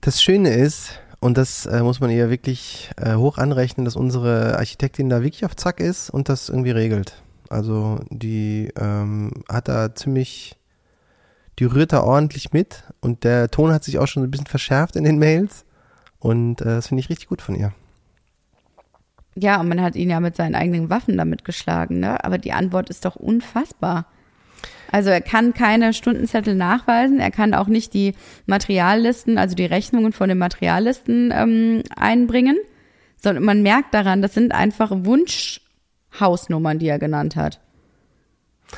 Das 0.00 0.22
Schöne 0.22 0.54
ist, 0.54 0.92
und 1.20 1.38
das 1.38 1.66
äh, 1.66 1.82
muss 1.82 2.00
man 2.00 2.10
ihr 2.10 2.30
wirklich 2.30 2.90
äh, 2.96 3.14
hoch 3.14 3.38
anrechnen, 3.38 3.84
dass 3.84 3.96
unsere 3.96 4.58
Architektin 4.58 5.08
da 5.08 5.22
wirklich 5.22 5.44
auf 5.44 5.56
Zack 5.56 5.80
ist 5.80 6.10
und 6.10 6.28
das 6.28 6.48
irgendwie 6.48 6.70
regelt. 6.70 7.22
Also 7.48 8.00
die 8.10 8.70
ähm, 8.78 9.32
hat 9.48 9.68
da 9.68 9.94
ziemlich, 9.94 10.56
die 11.58 11.64
rührt 11.64 11.92
da 11.92 12.02
ordentlich 12.02 12.52
mit 12.52 12.84
und 13.00 13.24
der 13.24 13.50
Ton 13.50 13.72
hat 13.72 13.84
sich 13.84 13.98
auch 13.98 14.06
schon 14.06 14.22
ein 14.22 14.30
bisschen 14.30 14.46
verschärft 14.46 14.96
in 14.96 15.04
den 15.04 15.18
Mails 15.18 15.64
und 16.18 16.60
äh, 16.60 16.64
das 16.64 16.88
finde 16.88 17.00
ich 17.00 17.10
richtig 17.10 17.28
gut 17.28 17.42
von 17.42 17.54
ihr. 17.54 17.72
Ja, 19.34 19.60
und 19.60 19.68
man 19.68 19.82
hat 19.82 19.96
ihn 19.96 20.08
ja 20.08 20.18
mit 20.20 20.34
seinen 20.34 20.54
eigenen 20.54 20.88
Waffen 20.88 21.16
damit 21.18 21.44
geschlagen, 21.44 22.00
ne? 22.00 22.24
Aber 22.24 22.38
die 22.38 22.52
Antwort 22.52 22.88
ist 22.88 23.04
doch 23.04 23.16
unfassbar. 23.16 24.06
Also 24.90 25.10
er 25.10 25.20
kann 25.20 25.52
keine 25.52 25.92
Stundenzettel 25.92 26.54
nachweisen, 26.54 27.20
er 27.20 27.30
kann 27.30 27.52
auch 27.54 27.66
nicht 27.66 27.92
die 27.92 28.14
Materiallisten, 28.46 29.36
also 29.36 29.54
die 29.54 29.66
Rechnungen 29.66 30.12
von 30.12 30.28
den 30.28 30.38
Materiallisten 30.38 31.32
ähm, 31.34 31.82
einbringen, 31.94 32.56
sondern 33.16 33.44
man 33.44 33.62
merkt 33.62 33.92
daran, 33.94 34.22
das 34.22 34.32
sind 34.32 34.52
einfach 34.52 34.90
Wunschhausnummern, 34.92 36.78
die 36.78 36.88
er 36.88 36.98
genannt 36.98 37.36
hat. 37.36 37.60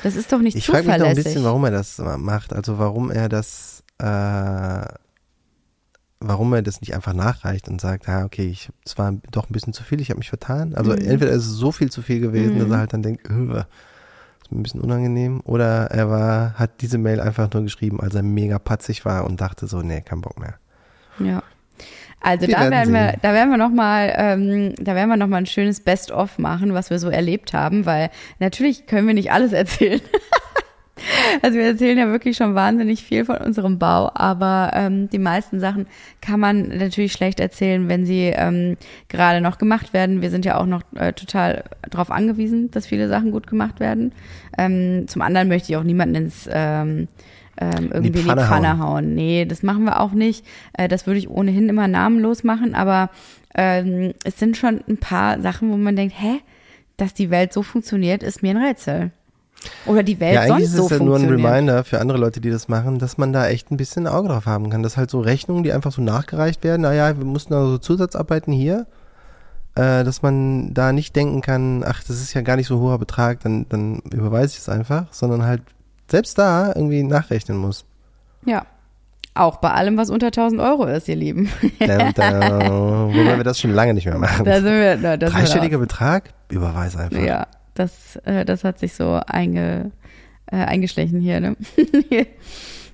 Das 0.03 0.15
ist 0.15 0.31
doch 0.31 0.39
nicht 0.39 0.55
Ich 0.55 0.65
frage 0.67 0.87
mich 0.87 0.97
noch 0.97 1.05
ein 1.07 1.15
zuverlässig. 1.15 1.23
bisschen, 1.33 1.43
warum 1.43 1.65
er 1.65 1.71
das 1.71 1.97
macht. 2.17 2.53
Also 2.53 2.77
warum 2.79 3.11
er 3.11 3.27
das, 3.29 3.83
äh, 3.97 4.85
warum 6.21 6.53
er 6.53 6.61
das 6.61 6.81
nicht 6.81 6.93
einfach 6.93 7.13
nachreicht 7.13 7.67
und 7.69 7.79
sagt, 7.81 8.07
ah, 8.09 8.25
okay, 8.25 8.47
ich, 8.49 8.69
es 8.85 8.97
war 8.97 9.13
doch 9.31 9.49
ein 9.49 9.53
bisschen 9.53 9.73
zu 9.73 9.83
viel, 9.83 10.01
ich 10.01 10.09
habe 10.09 10.19
mich 10.19 10.29
vertan. 10.29 10.75
Also 10.75 10.91
Mhm. 10.91 10.97
entweder 10.99 11.31
ist 11.31 11.45
es 11.45 11.53
so 11.53 11.71
viel 11.71 11.89
zu 11.91 12.01
viel 12.01 12.19
gewesen, 12.19 12.59
dass 12.59 12.69
er 12.69 12.77
halt 12.77 12.93
dann 12.93 13.01
denkt, 13.03 13.27
äh, 13.29 13.33
ist 13.33 14.51
mir 14.51 14.59
ein 14.59 14.63
bisschen 14.63 14.81
unangenehm, 14.81 15.41
oder 15.45 15.85
er 15.91 16.09
war, 16.09 16.53
hat 16.55 16.81
diese 16.81 16.97
Mail 16.97 17.19
einfach 17.21 17.51
nur 17.53 17.63
geschrieben, 17.63 17.99
als 18.01 18.15
er 18.15 18.23
mega 18.23 18.59
patzig 18.59 19.05
war 19.05 19.25
und 19.25 19.39
dachte 19.41 19.67
so, 19.67 19.81
nee, 19.81 20.01
kein 20.01 20.21
Bock 20.21 20.39
mehr. 20.39 20.55
Ja. 21.19 21.41
Also 22.21 22.47
Wir 22.47 22.55
da 22.55 22.69
werden 22.69 22.71
werden 22.71 22.93
wir, 22.93 23.13
da 23.21 23.33
werden 23.33 23.49
wir 23.49 23.57
noch 23.57 23.71
mal, 23.71 24.13
ähm, 24.15 24.75
da 24.77 24.93
werden 24.93 25.09
wir 25.09 25.17
noch 25.17 25.27
mal 25.27 25.37
ein 25.37 25.45
schönes 25.45 25.79
Best-of 25.79 26.37
machen, 26.37 26.73
was 26.73 26.89
wir 26.89 26.99
so 26.99 27.09
erlebt 27.09 27.53
haben, 27.53 27.85
weil 27.85 28.09
natürlich 28.39 28.87
können 28.87 29.07
wir 29.07 29.13
nicht 29.13 29.31
alles 29.31 29.53
erzählen. 29.53 30.01
Also 31.41 31.57
wir 31.57 31.65
erzählen 31.65 31.97
ja 31.97 32.07
wirklich 32.07 32.37
schon 32.37 32.55
wahnsinnig 32.55 33.03
viel 33.03 33.25
von 33.25 33.37
unserem 33.37 33.79
Bau, 33.79 34.11
aber 34.13 34.71
ähm, 34.73 35.09
die 35.09 35.19
meisten 35.19 35.59
Sachen 35.59 35.87
kann 36.21 36.39
man 36.39 36.77
natürlich 36.77 37.13
schlecht 37.13 37.39
erzählen, 37.39 37.87
wenn 37.87 38.05
sie 38.05 38.33
ähm, 38.35 38.77
gerade 39.07 39.41
noch 39.41 39.57
gemacht 39.57 39.93
werden. 39.93 40.21
Wir 40.21 40.29
sind 40.29 40.45
ja 40.45 40.59
auch 40.59 40.65
noch 40.65 40.81
äh, 40.95 41.13
total 41.13 41.63
darauf 41.89 42.11
angewiesen, 42.11 42.71
dass 42.71 42.87
viele 42.87 43.07
Sachen 43.07 43.31
gut 43.31 43.47
gemacht 43.47 43.79
werden. 43.79 44.11
Ähm, 44.57 45.07
zum 45.07 45.21
anderen 45.21 45.47
möchte 45.47 45.71
ich 45.71 45.77
auch 45.77 45.83
niemanden 45.83 46.15
ins 46.15 46.49
ähm, 46.51 47.07
ähm, 47.59 47.89
irgendwie 47.91 48.07
in 48.07 48.13
die 48.13 48.21
Pfanne, 48.21 48.45
Pfanne 48.45 48.79
hauen. 48.79 48.87
hauen. 48.87 49.15
Nee, 49.15 49.45
das 49.45 49.63
machen 49.63 49.83
wir 49.83 49.99
auch 49.99 50.11
nicht. 50.11 50.45
Äh, 50.73 50.87
das 50.87 51.05
würde 51.05 51.19
ich 51.19 51.29
ohnehin 51.29 51.67
immer 51.69 51.87
namenlos 51.87 52.43
machen, 52.43 52.73
aber 52.73 53.09
ähm, 53.55 54.13
es 54.23 54.39
sind 54.39 54.57
schon 54.57 54.81
ein 54.87 54.97
paar 54.97 55.41
Sachen, 55.41 55.71
wo 55.71 55.77
man 55.77 55.95
denkt, 55.95 56.15
hä, 56.17 56.39
dass 56.97 57.13
die 57.13 57.29
Welt 57.29 57.53
so 57.53 57.63
funktioniert, 57.63 58.23
ist 58.23 58.41
mir 58.41 58.51
ein 58.51 58.63
Rätsel. 58.63 59.11
Oder 59.85 60.03
die 60.03 60.21
Welt 60.21 60.35
ja, 60.35 60.47
sonst 60.47 60.63
ist 60.63 60.73
so 60.73 60.85
es 60.85 60.91
ja 60.91 60.99
nur 60.99 61.17
ein 61.17 61.27
Reminder 61.27 61.83
für 61.83 61.99
andere 61.99 62.17
Leute, 62.17 62.39
die 62.39 62.49
das 62.49 62.69
machen, 62.69 62.97
dass 62.97 63.17
man 63.17 63.33
da 63.33 63.47
echt 63.47 63.71
ein 63.71 63.77
bisschen 63.77 64.07
Auge 64.07 64.29
drauf 64.29 64.45
haben 64.45 64.69
kann. 64.69 64.83
Dass 64.83 64.95
halt 64.95 65.09
so 65.09 65.19
Rechnungen, 65.19 65.63
die 65.63 65.73
einfach 65.73 65.91
so 65.91 66.01
nachgereicht 66.01 66.63
werden, 66.63 66.83
naja, 66.83 67.17
wir 67.17 67.25
mussten 67.25 67.51
da 67.51 67.65
so 67.65 67.77
Zusatzarbeiten 67.77 68.53
hier, 68.53 68.87
äh, 69.75 70.05
dass 70.05 70.21
man 70.21 70.73
da 70.73 70.93
nicht 70.93 71.13
denken 71.13 71.41
kann, 71.41 71.83
ach, 71.85 72.03
das 72.03 72.21
ist 72.21 72.33
ja 72.33 72.41
gar 72.41 72.55
nicht 72.55 72.67
so 72.67 72.79
hoher 72.79 72.99
Betrag, 72.99 73.41
dann, 73.41 73.65
dann 73.67 73.99
überweise 74.13 74.53
ich 74.53 74.59
es 74.59 74.69
einfach, 74.69 75.07
sondern 75.11 75.43
halt 75.43 75.61
selbst 76.11 76.37
da 76.37 76.73
irgendwie 76.75 77.03
nachrechnen 77.03 77.57
muss. 77.57 77.85
Ja. 78.45 78.65
Auch 79.35 79.57
bei 79.57 79.71
allem, 79.71 79.95
was 79.95 80.09
unter 80.09 80.27
1000 80.27 80.59
Euro 80.59 80.85
ist, 80.85 81.07
ihr 81.07 81.15
Lieben. 81.15 81.49
wobei 81.79 83.37
wir 83.37 83.43
das 83.43 83.59
schon 83.59 83.71
lange 83.71 83.93
nicht 83.93 84.05
mehr 84.05 84.17
machen. 84.17 84.43
Da 84.43 84.55
sind 84.55 84.65
wir, 84.65 84.97
na, 84.97 85.17
Dreistelliger 85.17 85.77
Betrag, 85.77 86.33
überweis 86.49 86.97
einfach. 86.97 87.21
Ja, 87.21 87.47
das, 87.73 88.17
äh, 88.25 88.43
das 88.43 88.63
hat 88.63 88.79
sich 88.79 88.95
so 88.95 89.21
einge, 89.27 89.91
äh, 90.47 90.57
eingeschlichen 90.57 91.21
hier. 91.21 91.39
Ne? 91.39 91.55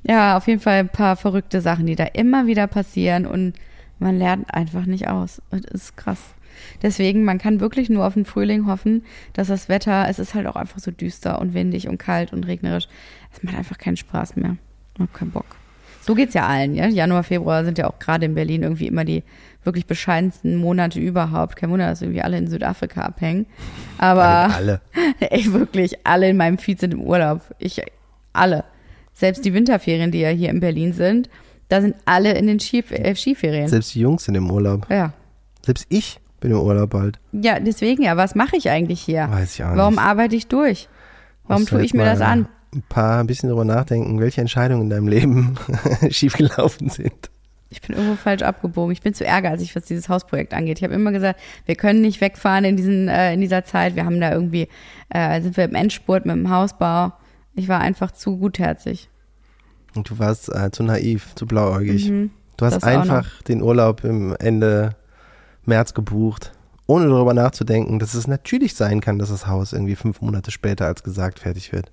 ja, 0.04 0.38
auf 0.38 0.48
jeden 0.48 0.60
Fall 0.60 0.80
ein 0.80 0.90
paar 0.90 1.16
verrückte 1.16 1.62
Sachen, 1.62 1.88
die 1.88 1.96
da 1.96 2.04
immer 2.04 2.46
wieder 2.46 2.68
passieren 2.68 3.26
und 3.26 3.54
man 3.98 4.18
lernt 4.18 4.54
einfach 4.54 4.86
nicht 4.86 5.08
aus. 5.08 5.42
Das 5.50 5.62
ist 5.62 5.98
krass. 5.98 6.35
Deswegen, 6.82 7.24
man 7.24 7.38
kann 7.38 7.60
wirklich 7.60 7.90
nur 7.90 8.06
auf 8.06 8.14
den 8.14 8.26
Frühling 8.26 8.68
hoffen, 8.68 9.04
dass 9.34 9.48
das 9.48 9.70
Wetter, 9.70 10.08
es 10.10 10.20
ist 10.20 10.34
halt 10.34 10.48
auch 10.48 10.56
einfach 10.56 10.80
so 10.80 10.92
düster 10.92 11.40
und 11.40 11.54
windig 11.54 11.88
und 11.88 11.98
kalt 11.98 12.34
und 12.34 12.46
regnerisch. 12.46 12.88
Es 13.34 13.44
macht 13.44 13.56
einfach 13.56 13.78
keinen 13.78 13.98
Spaß 13.98 14.36
mehr. 14.36 14.58
Ich 14.96 15.02
hab 15.02 15.14
keinen 15.14 15.32
Bock. 15.32 15.58
So 16.02 16.14
geht's 16.14 16.36
ja 16.36 16.46
allen, 16.46 16.76
ja. 16.76 16.86
Januar, 16.88 17.24
Februar 17.24 17.66
sind 17.66 17.80
ja 17.80 17.90
auch 17.90 17.98
gerade 17.98 18.26
in 18.26 18.36
Berlin 18.36 18.62
irgendwie 18.62 18.86
immer 18.86 19.06
die 19.06 19.24
wirklich 19.64 19.88
bescheidensten 19.88 20.56
Monate 20.56 21.00
überhaupt. 21.00 21.56
Kein 21.56 21.72
Wunder, 21.72 21.88
dass 21.88 22.04
irgendwie 22.04 22.22
alle 22.22 22.38
in 22.38 22.48
Südafrika 22.48 23.02
abhängen. 23.02 23.48
Aber 23.98 24.54
alle. 24.54 24.82
ey, 25.20 25.52
wirklich, 25.52 26.06
alle 26.06 26.30
in 26.30 26.38
meinem 26.38 26.60
Feed 26.60 26.80
sind 26.80 26.94
im 26.94 27.02
Urlaub. 27.02 27.42
Ich, 27.58 27.82
alle. 28.34 28.66
Selbst 29.14 29.46
die 29.46 29.54
Winterferien, 29.56 30.12
die 30.12 30.20
ja 30.20 30.30
hier 30.30 30.50
in 30.50 30.60
Berlin 30.60 30.94
sind, 30.94 31.28
da 31.70 31.82
sind 31.82 31.96
alle 32.06 32.34
in 32.34 32.48
den 32.48 32.60
Skif 32.60 32.92
äh, 32.92 33.16
Skiferien. 33.16 33.68
Selbst 33.68 33.96
die 33.96 34.02
Jungs 34.02 34.26
sind 34.26 34.36
im 34.36 34.52
Urlaub. 34.52 34.88
Ja. 34.92 35.14
Selbst 35.66 35.88
ich 35.90 36.20
bin 36.46 36.56
im 36.56 36.62
Urlaub 36.62 36.92
bald. 36.92 37.20
Ja, 37.32 37.60
deswegen 37.60 38.04
ja. 38.04 38.18
Was 38.18 38.36
mache 38.36 38.56
ich 38.56 38.70
eigentlich 38.70 39.02
hier? 39.02 39.28
Weiß 39.30 39.56
ich 39.56 39.64
auch 39.64 39.70
nicht. 39.70 39.78
Warum 39.78 39.98
arbeite 39.98 40.36
ich 40.36 40.48
durch? 40.48 40.88
Warum 41.48 41.66
tue 41.66 41.84
ich 41.84 41.94
mir 41.94 42.06
das 42.06 42.22
an? 42.22 42.48
Ein 42.74 42.84
paar, 42.88 43.20
ein 43.20 43.28
bisschen 43.28 43.50
darüber 43.50 43.66
nachdenken, 43.66 44.20
welche 44.20 44.42
Entscheidungen 44.42 44.84
in 44.84 44.90
deinem 44.90 45.08
Leben 45.08 45.56
schiefgelaufen 46.10 46.90
sind. 46.90 47.30
Ich 47.70 47.82
bin 47.82 47.96
irgendwo 47.96 48.16
falsch 48.16 48.44
abgebogen. 48.44 48.92
Ich 48.92 49.02
bin 49.02 49.14
zu 49.14 49.26
ärgerlich, 49.26 49.76
was 49.76 49.86
dieses 49.86 50.08
Hausprojekt 50.08 50.54
angeht. 50.54 50.78
Ich 50.78 50.84
habe 50.84 50.94
immer 50.94 51.12
gesagt, 51.12 51.40
wir 51.66 51.76
können 51.76 52.02
nicht 52.02 52.22
wegfahren 52.22 52.64
in, 52.64 52.78
diesen, 52.78 53.08
äh, 53.08 53.34
in 53.34 53.42
dieser 53.42 53.64
Zeit. 53.64 53.96
Wir 53.96 54.06
haben 54.06 54.20
da 54.20 54.32
irgendwie, 54.32 54.68
äh, 55.10 55.42
sind 55.42 55.58
wir 55.58 55.66
im 55.66 55.76
Endspurt 55.76 56.26
mit 56.26 56.36
dem 56.36 56.50
Hausbau. 56.50 57.14
Ich 57.56 57.68
war 57.68 57.80
einfach 57.80 58.12
zu 58.12 58.38
gutherzig. 58.38 59.10
Und 59.96 60.10
du 60.10 60.20
warst 60.20 60.54
äh, 60.54 60.70
zu 60.72 60.84
naiv, 60.84 61.34
zu 61.36 61.46
blauäugig. 61.48 62.10
Mhm, 62.10 62.32
du 62.58 62.66
hast 62.66 62.84
einfach 62.84 63.42
den 63.44 63.62
Urlaub 63.62 64.04
im 64.04 64.36
Ende 64.40 64.96
März 65.68 65.94
gebucht, 65.94 66.52
ohne 66.88 67.08
darüber 67.08 67.34
nachzudenken, 67.34 68.00
dass 68.00 68.14
es 68.14 68.28
natürlich 68.28 68.76
sein 68.76 69.02
kann, 69.02 69.20
dass 69.20 69.30
das 69.30 69.48
Haus 69.48 69.74
irgendwie 69.74 69.96
fünf 69.96 70.22
Monate 70.22 70.52
später 70.52 70.86
als 70.86 71.04
gesagt 71.04 71.40
fertig 71.40 71.72
wird. 71.72 71.92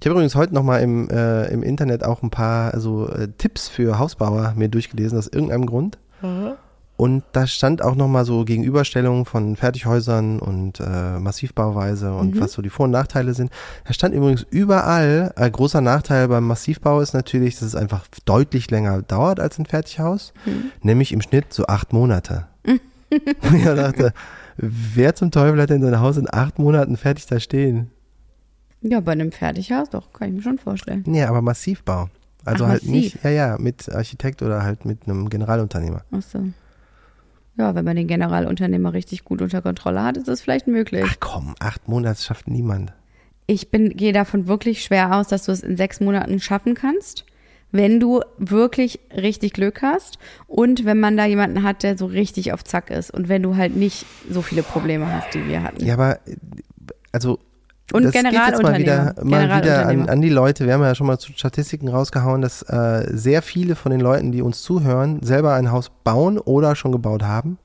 Ich 0.00 0.06
habe 0.06 0.14
übrigens 0.14 0.34
heute 0.34 0.54
nochmal 0.54 0.80
im, 0.80 1.10
äh, 1.10 1.46
im 1.48 1.62
Internet 1.62 2.04
auch 2.04 2.22
ein 2.22 2.30
paar 2.30 2.72
also, 2.72 3.08
äh, 3.08 3.28
Tipps 3.36 3.68
für 3.68 3.98
Hausbauer 3.98 4.54
mir 4.56 4.68
durchgelesen, 4.68 5.18
aus 5.18 5.26
irgendeinem 5.26 5.66
Grund. 5.66 5.98
Mhm. 6.22 6.52
Und 7.00 7.24
da 7.32 7.46
stand 7.46 7.80
auch 7.80 7.94
nochmal 7.94 8.26
so 8.26 8.44
Gegenüberstellungen 8.44 9.24
von 9.24 9.56
Fertighäusern 9.56 10.38
und 10.38 10.80
äh, 10.80 11.18
Massivbauweise 11.18 12.12
und 12.12 12.34
mhm. 12.34 12.40
was 12.42 12.52
so 12.52 12.60
die 12.60 12.68
Vor- 12.68 12.84
und 12.84 12.90
Nachteile 12.90 13.32
sind. 13.32 13.50
Da 13.86 13.94
stand 13.94 14.14
übrigens 14.14 14.46
überall, 14.50 15.32
ein 15.34 15.48
äh, 15.48 15.50
großer 15.50 15.80
Nachteil 15.80 16.28
beim 16.28 16.46
Massivbau 16.46 17.00
ist 17.00 17.14
natürlich, 17.14 17.54
dass 17.54 17.68
es 17.68 17.74
einfach 17.74 18.06
deutlich 18.26 18.70
länger 18.70 19.00
dauert 19.00 19.40
als 19.40 19.58
ein 19.58 19.64
Fertighaus, 19.64 20.34
mhm. 20.44 20.72
nämlich 20.82 21.12
im 21.12 21.22
Schnitt 21.22 21.54
so 21.54 21.64
acht 21.68 21.94
Monate. 21.94 22.48
ich 23.10 23.64
dachte, 23.64 24.12
wer 24.58 25.14
zum 25.14 25.30
Teufel 25.30 25.58
hat 25.58 25.70
denn 25.70 25.80
sein 25.80 26.00
Haus 26.00 26.18
in 26.18 26.30
acht 26.30 26.58
Monaten 26.58 26.98
fertig 26.98 27.24
da 27.24 27.40
stehen? 27.40 27.90
Ja, 28.82 29.00
bei 29.00 29.12
einem 29.12 29.32
Fertighaus 29.32 29.88
doch, 29.88 30.12
kann 30.12 30.28
ich 30.28 30.34
mir 30.34 30.42
schon 30.42 30.58
vorstellen. 30.58 31.04
Ja, 31.06 31.30
aber 31.30 31.40
Massivbau. 31.40 32.10
Also 32.44 32.64
Ach, 32.64 32.68
halt 32.68 32.82
massiv. 32.82 32.92
nicht, 32.92 33.24
ja, 33.24 33.30
ja, 33.30 33.56
mit 33.58 33.90
Architekt 33.90 34.42
oder 34.42 34.62
halt 34.62 34.84
mit 34.84 35.04
einem 35.04 35.30
Generalunternehmer. 35.30 36.02
Ach 36.10 36.20
so. 36.20 36.44
Ja, 37.60 37.74
wenn 37.74 37.84
man 37.84 37.94
den 37.94 38.06
Generalunternehmer 38.06 38.94
richtig 38.94 39.22
gut 39.22 39.42
unter 39.42 39.60
Kontrolle 39.60 40.02
hat, 40.02 40.16
ist 40.16 40.28
das 40.28 40.40
vielleicht 40.40 40.66
möglich. 40.66 41.04
Ach 41.06 41.16
komm, 41.20 41.54
acht 41.58 41.88
Monate 41.88 42.22
schafft 42.22 42.48
niemand. 42.48 42.94
Ich 43.46 43.70
bin, 43.70 43.90
gehe 43.90 44.14
davon 44.14 44.46
wirklich 44.46 44.82
schwer 44.82 45.14
aus, 45.14 45.28
dass 45.28 45.44
du 45.44 45.52
es 45.52 45.62
in 45.62 45.76
sechs 45.76 46.00
Monaten 46.00 46.40
schaffen 46.40 46.72
kannst, 46.72 47.26
wenn 47.70 48.00
du 48.00 48.22
wirklich 48.38 48.98
richtig 49.14 49.52
Glück 49.52 49.82
hast 49.82 50.18
und 50.46 50.86
wenn 50.86 50.98
man 51.00 51.18
da 51.18 51.26
jemanden 51.26 51.62
hat, 51.62 51.82
der 51.82 51.98
so 51.98 52.06
richtig 52.06 52.54
auf 52.54 52.64
Zack 52.64 52.88
ist 52.88 53.10
und 53.10 53.28
wenn 53.28 53.42
du 53.42 53.56
halt 53.56 53.76
nicht 53.76 54.06
so 54.30 54.40
viele 54.40 54.62
Probleme 54.62 55.12
hast, 55.12 55.34
die 55.34 55.46
wir 55.46 55.62
hatten. 55.62 55.84
Ja, 55.84 55.92
aber 55.94 56.18
also 57.12 57.40
und 57.92 58.04
das. 58.04 58.12
Geht 58.12 58.24
jetzt 58.24 58.62
mal 58.62 58.78
wieder, 58.78 59.14
mal 59.22 59.60
wieder 59.60 59.86
an, 59.86 60.08
an, 60.08 60.20
die 60.20 60.28
Leute. 60.28 60.66
Wir 60.66 60.74
haben 60.74 60.82
ja 60.82 60.94
schon 60.94 61.06
mal 61.06 61.18
Statistiken 61.20 61.88
rausgehauen, 61.88 62.42
dass 62.42 62.62
äh, 62.62 63.06
sehr 63.10 63.42
viele 63.42 63.74
von 63.74 63.90
den 63.90 64.00
Leuten, 64.00 64.32
die 64.32 64.42
uns 64.42 64.62
zuhören, 64.62 65.22
selber 65.22 65.54
ein 65.54 65.70
Haus 65.70 65.90
bauen 66.04 66.38
oder 66.38 66.76
schon 66.76 66.92
gebaut 66.92 67.22
haben. 67.22 67.58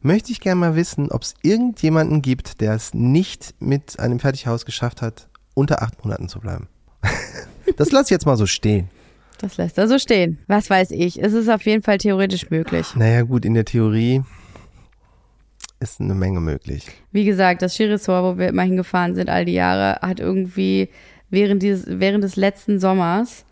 Möchte 0.00 0.32
ich 0.32 0.40
gerne 0.40 0.60
mal 0.60 0.74
wissen, 0.74 1.10
ob 1.10 1.22
es 1.22 1.34
irgendjemanden 1.42 2.22
gibt, 2.22 2.60
der 2.60 2.74
es 2.74 2.92
nicht 2.92 3.54
mit 3.60 4.00
einem 4.00 4.18
Fertighaus 4.18 4.64
geschafft 4.64 5.00
hat, 5.00 5.28
unter 5.54 5.82
acht 5.82 6.04
Monaten 6.04 6.28
zu 6.28 6.40
bleiben. 6.40 6.68
das 7.76 7.92
lasse 7.92 8.06
ich 8.06 8.10
jetzt 8.10 8.26
mal 8.26 8.36
so 8.36 8.46
stehen. 8.46 8.90
Das 9.38 9.56
lässt 9.56 9.78
er 9.78 9.88
so 9.88 9.98
stehen. 9.98 10.38
Was 10.46 10.70
weiß 10.70 10.92
ich. 10.92 11.22
Es 11.22 11.32
ist 11.32 11.48
auf 11.48 11.62
jeden 11.62 11.82
Fall 11.82 11.98
theoretisch 11.98 12.50
möglich. 12.50 12.94
Naja, 12.94 13.22
gut, 13.22 13.44
in 13.44 13.54
der 13.54 13.64
Theorie 13.64 14.22
ist 15.82 16.00
eine 16.00 16.14
Menge 16.14 16.40
möglich. 16.40 16.86
Wie 17.10 17.24
gesagt, 17.24 17.60
das 17.62 17.74
Skiresort, 17.74 18.24
wo 18.24 18.38
wir 18.38 18.48
immer 18.48 18.62
hingefahren 18.62 19.14
sind, 19.14 19.28
all 19.28 19.44
die 19.44 19.52
Jahre, 19.52 20.00
hat 20.00 20.20
irgendwie 20.20 20.88
während, 21.28 21.62
dieses, 21.62 21.84
während 21.88 22.24
des 22.24 22.36
letzten 22.36 22.78
Sommers 22.78 23.44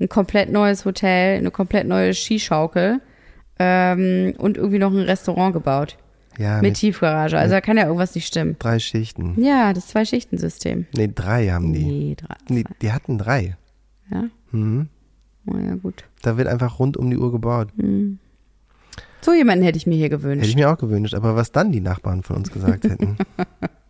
ein 0.00 0.08
komplett 0.08 0.50
neues 0.50 0.84
Hotel, 0.84 1.38
eine 1.38 1.50
komplett 1.50 1.86
neue 1.86 2.14
Skischaukel 2.14 3.00
ähm, 3.58 4.34
und 4.38 4.56
irgendwie 4.56 4.78
noch 4.78 4.92
ein 4.92 5.00
Restaurant 5.00 5.52
gebaut. 5.52 5.96
Ja, 6.36 6.56
mit, 6.56 6.62
mit 6.62 6.74
Tiefgarage. 6.74 7.38
Also 7.38 7.54
da 7.54 7.60
kann 7.60 7.76
ja 7.76 7.84
irgendwas 7.84 8.14
nicht 8.16 8.26
stimmen. 8.26 8.56
Drei 8.58 8.80
Schichten. 8.80 9.40
Ja, 9.40 9.72
das 9.72 9.86
Zwei-Schichten-System. 9.88 10.86
Nee, 10.96 11.10
drei 11.14 11.48
haben 11.48 11.72
die. 11.72 11.84
Nee, 11.84 12.16
drei. 12.16 12.34
Nee, 12.48 12.64
die 12.82 12.90
hatten 12.90 13.18
drei. 13.18 13.56
Ja? 14.10 14.24
Mhm. 14.50 14.88
Oh 15.46 15.56
ja, 15.56 15.76
gut. 15.76 16.04
Da 16.22 16.36
wird 16.36 16.48
einfach 16.48 16.80
rund 16.80 16.96
um 16.96 17.08
die 17.08 17.18
Uhr 17.18 17.30
gebaut. 17.30 17.68
Mhm. 17.76 18.18
So 19.24 19.32
jemanden 19.32 19.64
hätte 19.64 19.78
ich 19.78 19.86
mir 19.86 19.96
hier 19.96 20.10
gewünscht. 20.10 20.42
Hätte 20.42 20.50
ich 20.50 20.56
mir 20.56 20.70
auch 20.70 20.76
gewünscht, 20.76 21.14
aber 21.14 21.34
was 21.34 21.50
dann 21.50 21.72
die 21.72 21.80
Nachbarn 21.80 22.22
von 22.22 22.36
uns 22.36 22.50
gesagt 22.50 22.84
hätten. 22.84 23.16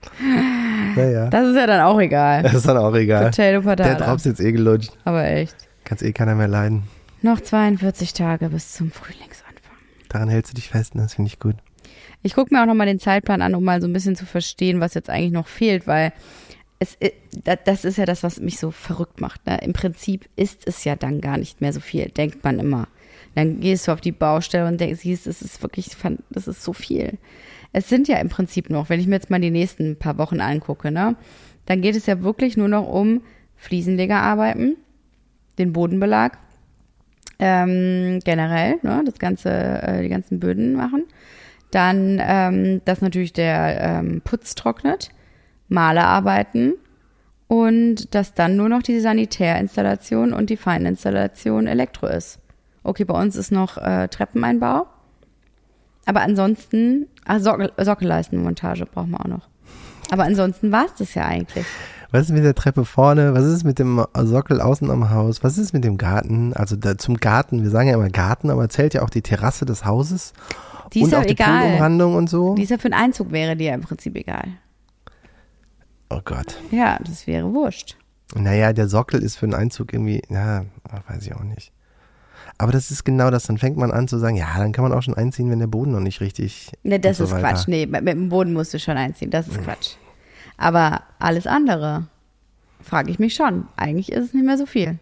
naja. 0.97 1.27
Das 1.29 1.49
ist 1.49 1.57
ja 1.57 1.67
dann 1.67 1.81
auch 1.81 1.99
egal. 1.99 2.45
Das 2.45 2.55
ist 2.55 2.69
dann 2.69 2.77
auch 2.77 2.95
egal. 2.95 3.25
Potato, 3.25 3.63
Potato. 3.63 3.83
Der 3.83 3.95
Drops 3.97 4.25
jetzt 4.27 4.41
eh 4.41 4.53
gelutscht. 4.53 4.93
Aber 5.05 5.25
echt. 5.25 5.57
Kann's 5.83 6.03
eh 6.03 6.13
keiner 6.13 6.37
mehr 6.37 6.47
leiden. 6.47 6.85
Noch 7.21 7.41
42 7.41 8.13
Tage 8.13 8.49
bis 8.51 8.75
zum 8.75 8.93
Frühlingsanfang. 8.93 9.77
Daran 10.09 10.29
hältst 10.29 10.53
du 10.53 10.55
dich 10.55 10.69
fest, 10.69 10.95
ne? 10.95 11.03
das 11.03 11.15
finde 11.15 11.27
ich 11.27 11.41
gut. 11.41 11.57
Ich 12.23 12.35
gucke 12.35 12.55
mir 12.55 12.63
auch 12.63 12.67
nochmal 12.67 12.87
den 12.87 13.01
Zeitplan 13.01 13.43
an, 13.43 13.57
um 13.57 13.65
mal 13.65 13.81
so 13.81 13.89
ein 13.89 13.93
bisschen 13.93 14.15
zu 14.15 14.27
verstehen, 14.27 14.79
was 14.79 14.95
jetzt 14.95 15.11
eigentlich 15.11 15.33
noch 15.33 15.49
fehlt, 15.49 15.89
weil 15.89 16.13
es, 16.79 16.95
äh, 17.01 17.11
das 17.65 17.85
ist 17.85 17.99
ja 17.99 18.07
das, 18.07 18.23
was 18.23 18.39
mich 18.39 18.61
so 18.61 18.71
verrückt 18.71 19.21
macht. 19.21 19.45
Ne? 19.49 19.59
Im 19.63 19.73
Prinzip 19.73 20.29
ist 20.37 20.63
es 20.69 20.85
ja 20.85 20.95
dann 20.95 21.21
gar 21.21 21.39
nicht 21.39 21.61
mehr 21.61 21.73
so 21.73 21.81
viel, 21.81 22.09
denkt 22.11 22.45
man 22.45 22.61
immer. 22.61 22.87
Dann 23.35 23.61
gehst 23.61 23.89
du 23.89 23.93
auf 23.93 24.01
die 24.01 24.13
Baustelle 24.13 24.67
und 24.67 24.81
denkst, 24.81 25.01
siehst, 25.01 25.27
das 25.27 25.43
ist 25.43 25.63
wirklich, 25.63 25.91
das 26.31 26.49
ist 26.49 26.63
so 26.63 26.73
viel. 26.73 27.19
Es 27.73 27.89
sind 27.89 28.07
ja 28.07 28.19
im 28.19 28.29
Prinzip 28.29 28.71
noch, 28.71 28.89
wenn 28.89 29.01
ich 29.01 29.07
mir 29.07 29.17
jetzt 29.17 29.31
mal 29.31 29.41
die 29.41 29.51
nächsten 29.51 29.97
paar 29.97 30.19
Wochen 30.19 30.41
angucke, 30.41 30.91
ne, 30.93 31.17
dann 31.67 31.81
geht 31.81 31.97
es 31.97 32.07
ja 32.07 32.23
wirklich 32.23 32.57
nur 32.57 32.69
noch 32.69 32.87
um 32.87 33.23
Fliesenlegerarbeiten, 33.57 34.77
den 35.59 35.73
Bodenbelag, 35.73 36.39
ähm, 37.39 38.21
generell, 38.25 38.77
ne, 38.83 39.03
das 39.05 39.19
ganze, 39.19 39.51
äh, 39.51 40.03
die 40.03 40.09
ganzen 40.09 40.39
Böden 40.39 40.75
machen. 40.75 41.05
Dann, 41.71 42.21
ähm, 42.23 42.83
dass 42.85 43.01
natürlich 43.01 43.33
der 43.33 43.81
ähm, 43.81 44.21
Putz 44.23 44.55
trocknet, 44.55 45.11
Malerarbeiten 45.69 46.75
und 47.49 48.15
dass 48.15 48.35
dann 48.35 48.57
nur 48.57 48.69
noch 48.69 48.83
die 48.83 49.01
Sanitärinstallation 49.01 50.33
und 50.33 50.51
die 50.51 50.57
Feininstallation 50.57 51.67
Elektro 51.67 52.07
ist. 52.07 52.39
Okay, 52.85 53.05
bei 53.05 53.21
uns 53.21 53.35
ist 53.35 53.51
noch 53.51 53.79
äh, 53.79 54.09
Treppeneinbau. 54.09 54.87
Aber 56.07 56.21
ansonsten, 56.21 57.09
ah, 57.25 57.41
Sockel, 57.41 57.73
Sockelleistenmontage 57.79 58.87
brauchen 58.87 59.13
wir 59.13 59.21
auch 59.21 59.29
noch. 59.29 59.49
Aber 60.11 60.25
ansonsten 60.25 60.71
war 60.71 60.85
es 60.85 60.95
das 60.95 61.15
ja 61.15 61.25
eigentlich. 61.25 61.65
Was 62.11 62.27
ist 62.27 62.33
mit 62.33 62.45
der 62.45 62.55
Treppe 62.55 62.85
vorne? 62.85 63.35
Was 63.35 63.45
ist 63.45 63.65
mit 63.65 63.79
dem 63.79 64.05
Sockel 64.15 64.61
außen 64.61 64.89
am 64.91 65.11
Haus? 65.11 65.43
Was 65.43 65.59
ist 65.59 65.73
mit 65.73 65.83
dem 65.83 65.97
Garten? 65.97 66.53
Also 66.53 66.77
da, 66.77 66.97
zum 66.97 67.17
Garten, 67.17 67.65
wir 67.65 67.71
sagen 67.71 67.89
ja 67.89 67.95
immer 67.95 68.11
Garten, 68.11 68.51
aber 68.51 68.69
zählt 68.69 68.95
ja 68.95 69.03
auch 69.03 69.11
die 69.11 69.23
Terrasse 69.23 69.65
des 69.65 69.85
Hauses. 69.85 70.33
Die 70.93 71.01
ist 71.01 71.07
und 71.07 71.13
ja 71.13 71.19
auch 71.21 71.25
die 71.25 71.31
egal. 71.31 71.63
Poolumrandung 71.63 72.15
und 72.15 72.31
so. 72.31 72.55
Die 72.55 72.63
ist 72.63 72.71
ja 72.71 72.79
für 72.79 72.85
einen 72.85 72.95
Einzug 72.95 73.33
wäre 73.33 73.57
die 73.57 73.65
ja 73.65 73.75
im 73.75 73.81
Prinzip 73.81 74.15
egal. 74.15 74.45
Oh 76.11 76.21
Gott. 76.25 76.61
Ja, 76.71 76.99
das 77.05 77.27
wäre 77.27 77.53
wurscht. 77.53 77.97
Naja, 78.37 78.73
der 78.73 78.89
Sockel 78.89 79.21
ist 79.21 79.37
für 79.37 79.47
einen 79.47 79.55
Einzug 79.55 79.93
irgendwie, 79.93 80.23
ja, 80.29 80.67
weiß 81.09 81.27
ich 81.27 81.35
auch 81.35 81.43
nicht. 81.43 81.73
Aber 82.59 82.73
das 82.73 82.91
ist 82.91 83.05
genau 83.05 83.31
das. 83.31 83.45
Dann 83.45 83.59
fängt 83.59 83.77
man 83.77 83.91
an 83.91 84.09
zu 84.09 84.19
sagen, 84.19 84.37
ja, 84.37 84.57
dann 84.57 84.73
kann 84.73 84.85
man 84.85 84.93
auch 84.93 85.03
schon 85.03 85.15
einziehen, 85.15 85.51
wenn 85.51 85.59
der 85.59 85.67
Boden 85.67 85.93
noch 85.93 86.01
nicht 86.01 86.21
richtig. 86.21 86.71
Ne, 86.83 87.01
das 87.01 87.19
und 87.19 87.25
ist 87.25 87.31
so 87.31 87.37
weiter. 87.37 87.49
Quatsch. 87.49 87.69
Nee, 87.69 87.87
mit, 87.87 88.05
mit 88.05 88.15
dem 88.15 88.29
Boden 88.29 88.53
musst 88.53 88.73
du 88.75 88.79
schon 88.79 88.97
einziehen. 88.97 89.31
Das 89.31 89.49
ist 89.49 89.63
Quatsch. 89.63 89.97
Aber 90.57 91.03
alles 91.19 91.47
andere 91.47 92.07
frage 92.81 93.11
ich 93.11 93.19
mich 93.19 93.35
schon. 93.35 93.67
Eigentlich 93.77 94.13
ist 94.13 94.27
es 94.27 94.35
nicht 94.35 94.47
mehr 94.47 94.59
so 94.59 94.67
viel. 94.67 94.99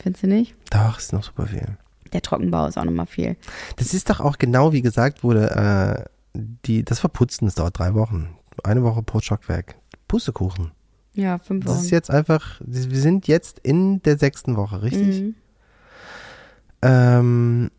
Findest 0.00 0.22
du 0.22 0.28
nicht? 0.28 0.54
Doch, 0.70 0.98
ist 0.98 1.12
noch 1.12 1.24
super 1.24 1.46
viel. 1.46 1.76
Der 2.12 2.22
Trockenbau 2.22 2.66
ist 2.66 2.78
auch 2.78 2.84
nochmal 2.84 3.06
viel. 3.06 3.36
Das 3.76 3.92
ist 3.92 4.08
doch 4.08 4.20
auch 4.20 4.38
genau 4.38 4.72
wie 4.72 4.82
gesagt 4.82 5.24
wurde, 5.24 6.06
äh, 6.34 6.38
die, 6.64 6.84
das 6.84 7.00
Verputzen, 7.00 7.46
das 7.46 7.56
dauert 7.56 7.78
drei 7.78 7.94
Wochen. 7.94 8.28
Eine 8.62 8.82
Woche 8.84 9.02
pro 9.02 9.20
Stockwerk. 9.20 9.74
Pustekuchen. 10.06 10.70
Ja, 11.16 11.38
fünf 11.38 11.64
Das 11.64 11.74
Wochen. 11.76 11.84
ist 11.84 11.90
jetzt 11.90 12.10
einfach, 12.10 12.60
wir 12.64 13.00
sind 13.00 13.26
jetzt 13.26 13.58
in 13.58 14.02
der 14.02 14.18
sechsten 14.18 14.56
Woche, 14.56 14.82
richtig? 14.82 15.22
Mhm. 15.22 15.34
Ähm, 16.82 17.70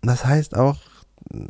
das 0.00 0.24
heißt 0.24 0.56
auch, 0.56 0.78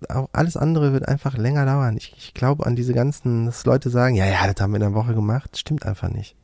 auch 0.09 0.28
alles 0.32 0.57
andere 0.57 0.93
wird 0.93 1.09
einfach 1.09 1.38
länger 1.38 1.64
dauern. 1.64 1.97
Ich, 1.97 2.12
ich 2.18 2.34
glaube 2.34 2.66
an 2.66 2.76
diese 2.76 2.93
ganzen, 2.93 3.47
dass 3.47 3.64
Leute 3.64 3.88
sagen, 3.88 4.14
ja, 4.16 4.26
ja, 4.26 4.47
das 4.53 4.61
haben 4.61 4.72
wir 4.72 4.76
in 4.78 4.82
einer 4.82 4.95
Woche 4.95 5.14
gemacht. 5.14 5.57
Stimmt 5.57 5.86
einfach 5.86 6.11
nicht. 6.11 6.36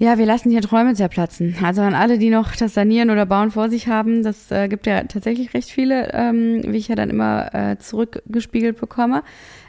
Ja, 0.00 0.16
wir 0.16 0.26
lassen 0.26 0.50
hier 0.50 0.62
Träume 0.62 0.94
zerplatzen. 0.94 1.56
Also 1.60 1.82
an 1.82 1.94
alle, 1.94 2.18
die 2.18 2.30
noch 2.30 2.54
das 2.54 2.74
Sanieren 2.74 3.10
oder 3.10 3.26
Bauen 3.26 3.50
vor 3.50 3.68
sich 3.68 3.88
haben, 3.88 4.22
das 4.22 4.48
äh, 4.52 4.68
gibt 4.68 4.86
ja 4.86 5.02
tatsächlich 5.02 5.54
recht 5.54 5.70
viele, 5.70 6.12
ähm, 6.12 6.62
wie 6.64 6.76
ich 6.76 6.86
ja 6.86 6.94
dann 6.94 7.10
immer 7.10 7.52
äh, 7.52 7.78
zurückgespiegelt 7.78 8.80
bekomme. 8.80 9.24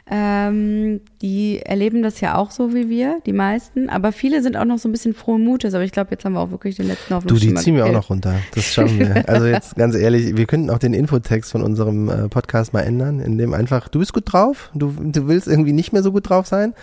Ähm, 0.08 1.00
die 1.20 1.60
erleben 1.64 2.02
das 2.02 2.20
ja 2.20 2.36
auch 2.36 2.52
so 2.52 2.74
wie 2.74 2.88
wir, 2.88 3.18
die 3.26 3.32
meisten. 3.32 3.88
Aber 3.88 4.12
viele 4.12 4.40
sind 4.40 4.56
auch 4.56 4.64
noch 4.64 4.78
so 4.78 4.88
ein 4.88 4.92
bisschen 4.92 5.14
frohen 5.14 5.44
Mutes. 5.44 5.74
Aber 5.74 5.82
ich 5.82 5.90
glaube, 5.90 6.12
jetzt 6.12 6.24
haben 6.24 6.34
wir 6.34 6.40
auch 6.40 6.52
wirklich 6.52 6.76
den 6.76 6.86
letzten 6.86 7.08
Du, 7.08 7.14
Hoffnungsschimmer 7.16 7.58
die 7.58 7.64
ziehen 7.64 7.74
wir 7.74 7.86
auch 7.86 7.92
noch 7.92 8.10
runter. 8.10 8.36
Das 8.54 8.64
schaffen 8.64 9.00
wir. 9.00 9.24
Also 9.26 9.46
jetzt 9.46 9.76
ganz 9.76 9.96
ehrlich, 9.96 10.36
wir 10.36 10.46
könnten 10.46 10.70
auch 10.70 10.78
den 10.78 10.94
Infotext 10.94 11.50
von 11.50 11.62
unserem 11.62 12.08
äh, 12.08 12.28
Podcast 12.28 12.72
mal 12.72 12.82
ändern, 12.82 13.18
indem 13.18 13.52
einfach, 13.52 13.88
du 13.88 13.98
bist 13.98 14.12
gut 14.12 14.32
drauf, 14.32 14.70
du, 14.74 14.94
du 14.98 15.26
willst 15.28 15.48
irgendwie 15.48 15.72
nicht 15.72 15.92
mehr 15.92 16.02
so 16.02 16.12
gut 16.12 16.28
drauf 16.28 16.46
sein, 16.46 16.74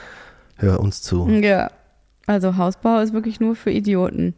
hör 0.58 0.80
uns 0.80 1.02
zu. 1.02 1.28
Ja, 1.28 1.72
also 2.28 2.58
Hausbau 2.58 3.00
ist 3.00 3.14
wirklich 3.14 3.40
nur 3.40 3.56
für 3.56 3.72
Idioten. 3.72 4.34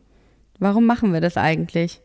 Warum 0.60 0.86
machen 0.86 1.12
wir 1.14 1.22
das 1.22 1.38
eigentlich? 1.38 2.02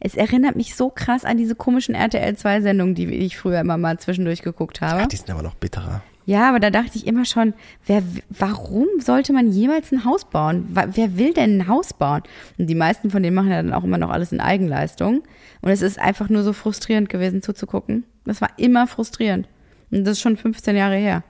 Es 0.00 0.14
erinnert 0.16 0.56
mich 0.56 0.74
so 0.74 0.90
krass 0.90 1.24
an 1.24 1.36
diese 1.38 1.54
komischen 1.54 1.94
RTL-2-Sendungen, 1.94 2.94
die 2.94 3.06
ich 3.06 3.36
früher 3.38 3.60
immer 3.60 3.76
mal 3.78 3.98
zwischendurch 3.98 4.42
geguckt 4.42 4.80
habe. 4.80 5.02
Ach, 5.02 5.06
die 5.06 5.16
sind 5.16 5.30
aber 5.30 5.42
noch 5.42 5.54
bitterer. 5.54 6.02
Ja, 6.26 6.48
aber 6.48 6.58
da 6.58 6.70
dachte 6.70 6.92
ich 6.96 7.06
immer 7.06 7.24
schon, 7.26 7.52
wer, 7.86 8.02
warum 8.30 8.86
sollte 8.98 9.32
man 9.32 9.50
jemals 9.52 9.92
ein 9.92 10.04
Haus 10.06 10.24
bauen? 10.24 10.66
Wer 10.70 11.16
will 11.18 11.34
denn 11.34 11.58
ein 11.58 11.68
Haus 11.68 11.92
bauen? 11.92 12.22
Und 12.58 12.66
die 12.66 12.74
meisten 12.74 13.10
von 13.10 13.22
denen 13.22 13.34
machen 13.36 13.50
ja 13.50 13.62
dann 13.62 13.74
auch 13.74 13.84
immer 13.84 13.98
noch 13.98 14.10
alles 14.10 14.32
in 14.32 14.40
Eigenleistung. 14.40 15.22
Und 15.60 15.70
es 15.70 15.82
ist 15.82 15.98
einfach 15.98 16.28
nur 16.30 16.42
so 16.42 16.52
frustrierend 16.54 17.08
gewesen 17.10 17.42
zuzugucken. 17.42 18.04
Das 18.24 18.40
war 18.40 18.48
immer 18.58 18.86
frustrierend. 18.86 19.48
Und 19.90 20.04
das 20.04 20.12
ist 20.12 20.20
schon 20.22 20.36
15 20.36 20.76
Jahre 20.76 20.96
her. 20.96 21.22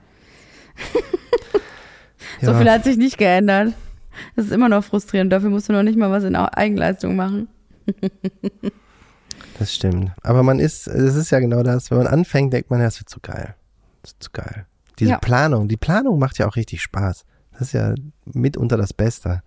So 2.41 2.53
Ja. 2.53 2.59
viel 2.59 2.71
hat 2.71 2.85
sich 2.85 2.97
nicht 2.97 3.19
geändert. 3.19 3.75
Das 4.37 4.47
ist 4.47 4.53
immer 4.53 4.69
noch 4.69 4.85
frustrierend. 4.85 5.33
Dafür 5.33 5.51
musst 5.51 5.69
du 5.69 5.73
noch 5.73 5.83
nicht 5.83 5.99
mal 5.99 6.11
was 6.11 6.25
in 6.25 6.37
Eigenleistung 6.37 7.17
machen. 7.17 7.49
Das 9.59 9.75
stimmt. 9.75 10.11
Aber 10.23 10.43
man 10.43 10.59
ist, 10.59 10.87
es 10.87 11.15
ist 11.15 11.31
ja 11.31 11.39
genau 11.41 11.62
das, 11.62 11.91
wenn 11.91 11.99
man 11.99 12.07
anfängt, 12.07 12.53
denkt 12.53 12.71
man, 12.71 12.81
ja, 12.81 12.87
es 12.87 12.99
wird 13.01 13.09
zu 13.09 13.21
geil. 13.21 13.55
Das 14.03 14.12
ist 14.12 14.23
zu 14.23 14.31
geil. 14.33 14.67
Diese 14.99 15.12
Ja. 15.12 15.19
Planung, 15.19 15.69
die 15.69 15.77
Planung 15.77 16.19
macht 16.19 16.39
ja 16.39 16.47
auch 16.49 16.57
richtig 16.57 16.83
Spaß. 16.83 17.25
Das 17.53 17.61
ist 17.62 17.73
ja 17.73 17.95
mitunter 18.25 18.77
das 18.77 18.93
Beste. 18.93 19.43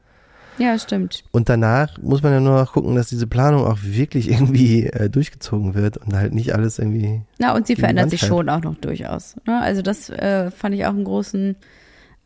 Ja, 0.58 0.78
stimmt. 0.80 1.24
Und 1.32 1.50
danach 1.50 1.98
muss 2.00 2.24
man 2.24 2.34
ja 2.34 2.40
nur 2.40 2.56
noch 2.60 2.74
gucken, 2.74 2.96
dass 2.96 3.10
diese 3.10 3.28
Planung 3.28 3.66
auch 3.66 3.78
wirklich 3.84 4.30
irgendwie 4.32 4.88
äh, 4.88 5.10
durchgezogen 5.10 5.76
wird 5.76 5.98
und 5.98 6.16
halt 6.16 6.34
nicht 6.34 6.54
alles 6.56 6.80
irgendwie. 6.80 7.22
Na, 7.38 7.54
und 7.56 7.68
sie 7.68 7.76
verändert 7.76 8.10
sich 8.10 8.22
schon 8.22 8.50
auch 8.50 8.62
noch 8.62 8.76
durchaus. 8.76 9.36
Ne? 9.46 9.62
Also 9.62 9.82
das 9.82 10.10
äh, 10.10 10.50
fand 10.52 10.74
ich 10.76 10.86
auch 10.86 10.92
einen 10.94 11.04
großen, 11.04 11.56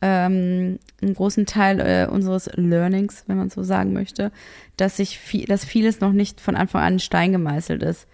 ähm, 0.02 0.80
einen 1.00 1.14
großen 1.14 1.46
Teil 1.46 1.80
äh, 1.80 2.06
unseres 2.10 2.50
Learnings, 2.54 3.24
wenn 3.28 3.38
man 3.38 3.50
so 3.50 3.62
sagen 3.62 3.92
möchte, 3.92 4.32
dass 4.76 4.96
sich 4.96 5.18
viel, 5.18 5.46
dass 5.46 5.64
vieles 5.64 6.00
noch 6.00 6.12
nicht 6.12 6.40
von 6.40 6.56
Anfang 6.56 6.82
an 6.82 6.94
in 6.94 6.98
Stein 6.98 7.32
gemeißelt 7.32 7.82
ist 7.82 8.08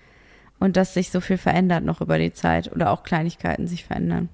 und 0.61 0.77
dass 0.77 0.95
sich 0.95 1.11
so 1.11 1.21
viel 1.21 1.39
verändert 1.39 1.85
noch 1.85 2.01
über 2.01 2.19
die 2.19 2.33
Zeit 2.33 2.71
oder 2.71 2.91
auch 2.91 3.03
Kleinigkeiten 3.03 3.67
sich 3.67 3.85
verändern. 3.85 4.29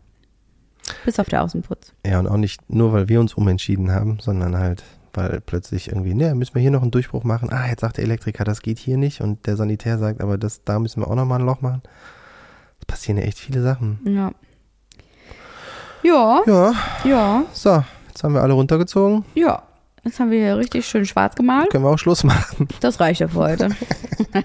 Bis 1.05 1.19
auf 1.19 1.29
der 1.29 1.43
Außenputz. 1.43 1.95
Ja, 2.05 2.19
und 2.19 2.27
auch 2.27 2.37
nicht 2.37 2.69
nur, 2.69 2.93
weil 2.93 3.09
wir 3.09 3.21
uns 3.21 3.35
umentschieden 3.35 3.91
haben, 3.91 4.19
sondern 4.21 4.59
halt, 4.59 4.83
weil 5.15 5.41
plötzlich 5.41 5.89
irgendwie, 5.89 6.15
ne, 6.15 6.35
müssen 6.35 6.55
wir 6.55 6.61
hier 6.61 6.73
noch 6.73 6.83
einen 6.83 6.91
Durchbruch 6.91 7.25
machen. 7.25 7.51
Ah, 7.51 7.69
jetzt 7.69 7.81
sagt 7.81 7.97
der 7.97 8.05
Elektriker, 8.05 8.45
das 8.45 8.61
geht 8.61 8.79
hier 8.79 8.99
nicht. 8.99 9.21
Und 9.21 9.47
der 9.47 9.57
Sanitär 9.57 9.97
sagt, 9.99 10.21
aber 10.21 10.37
das, 10.37 10.65
da 10.65 10.79
müssen 10.79 11.01
wir 11.01 11.09
auch 11.09 11.15
nochmal 11.15 11.41
ein 11.41 11.47
Loch 11.47 11.63
machen. 11.63 11.83
Es 12.81 12.87
passieren 12.87 13.19
ja 13.19 13.25
echt 13.25 13.39
viele 13.39 13.63
Sachen. 13.63 14.01
Ja. 14.05 14.33
Ja, 16.05 16.43
Ja, 16.47 16.73
ja, 17.05 17.43
so, 17.53 17.83
jetzt 18.09 18.23
haben 18.23 18.35
wir 18.35 18.43
alle 18.43 18.53
runtergezogen. 18.55 19.25
ja. 19.35 19.63
Jetzt 20.07 20.21
haben 20.21 20.31
wir 20.31 20.39
hier 20.39 20.59
richtig 20.59 20.87
schön 20.87 21.07
schwarz 21.07 21.35
gemalt. 21.35 21.71
Können 21.71 21.83
wir 21.85 21.89
auch 21.89 21.99
Schluss 21.99 22.25
machen. 22.25 22.69
Das 22.81 23.01
reicht 23.01 23.21
ja 23.21 23.29
für 23.29 23.39
heute. 23.39 23.71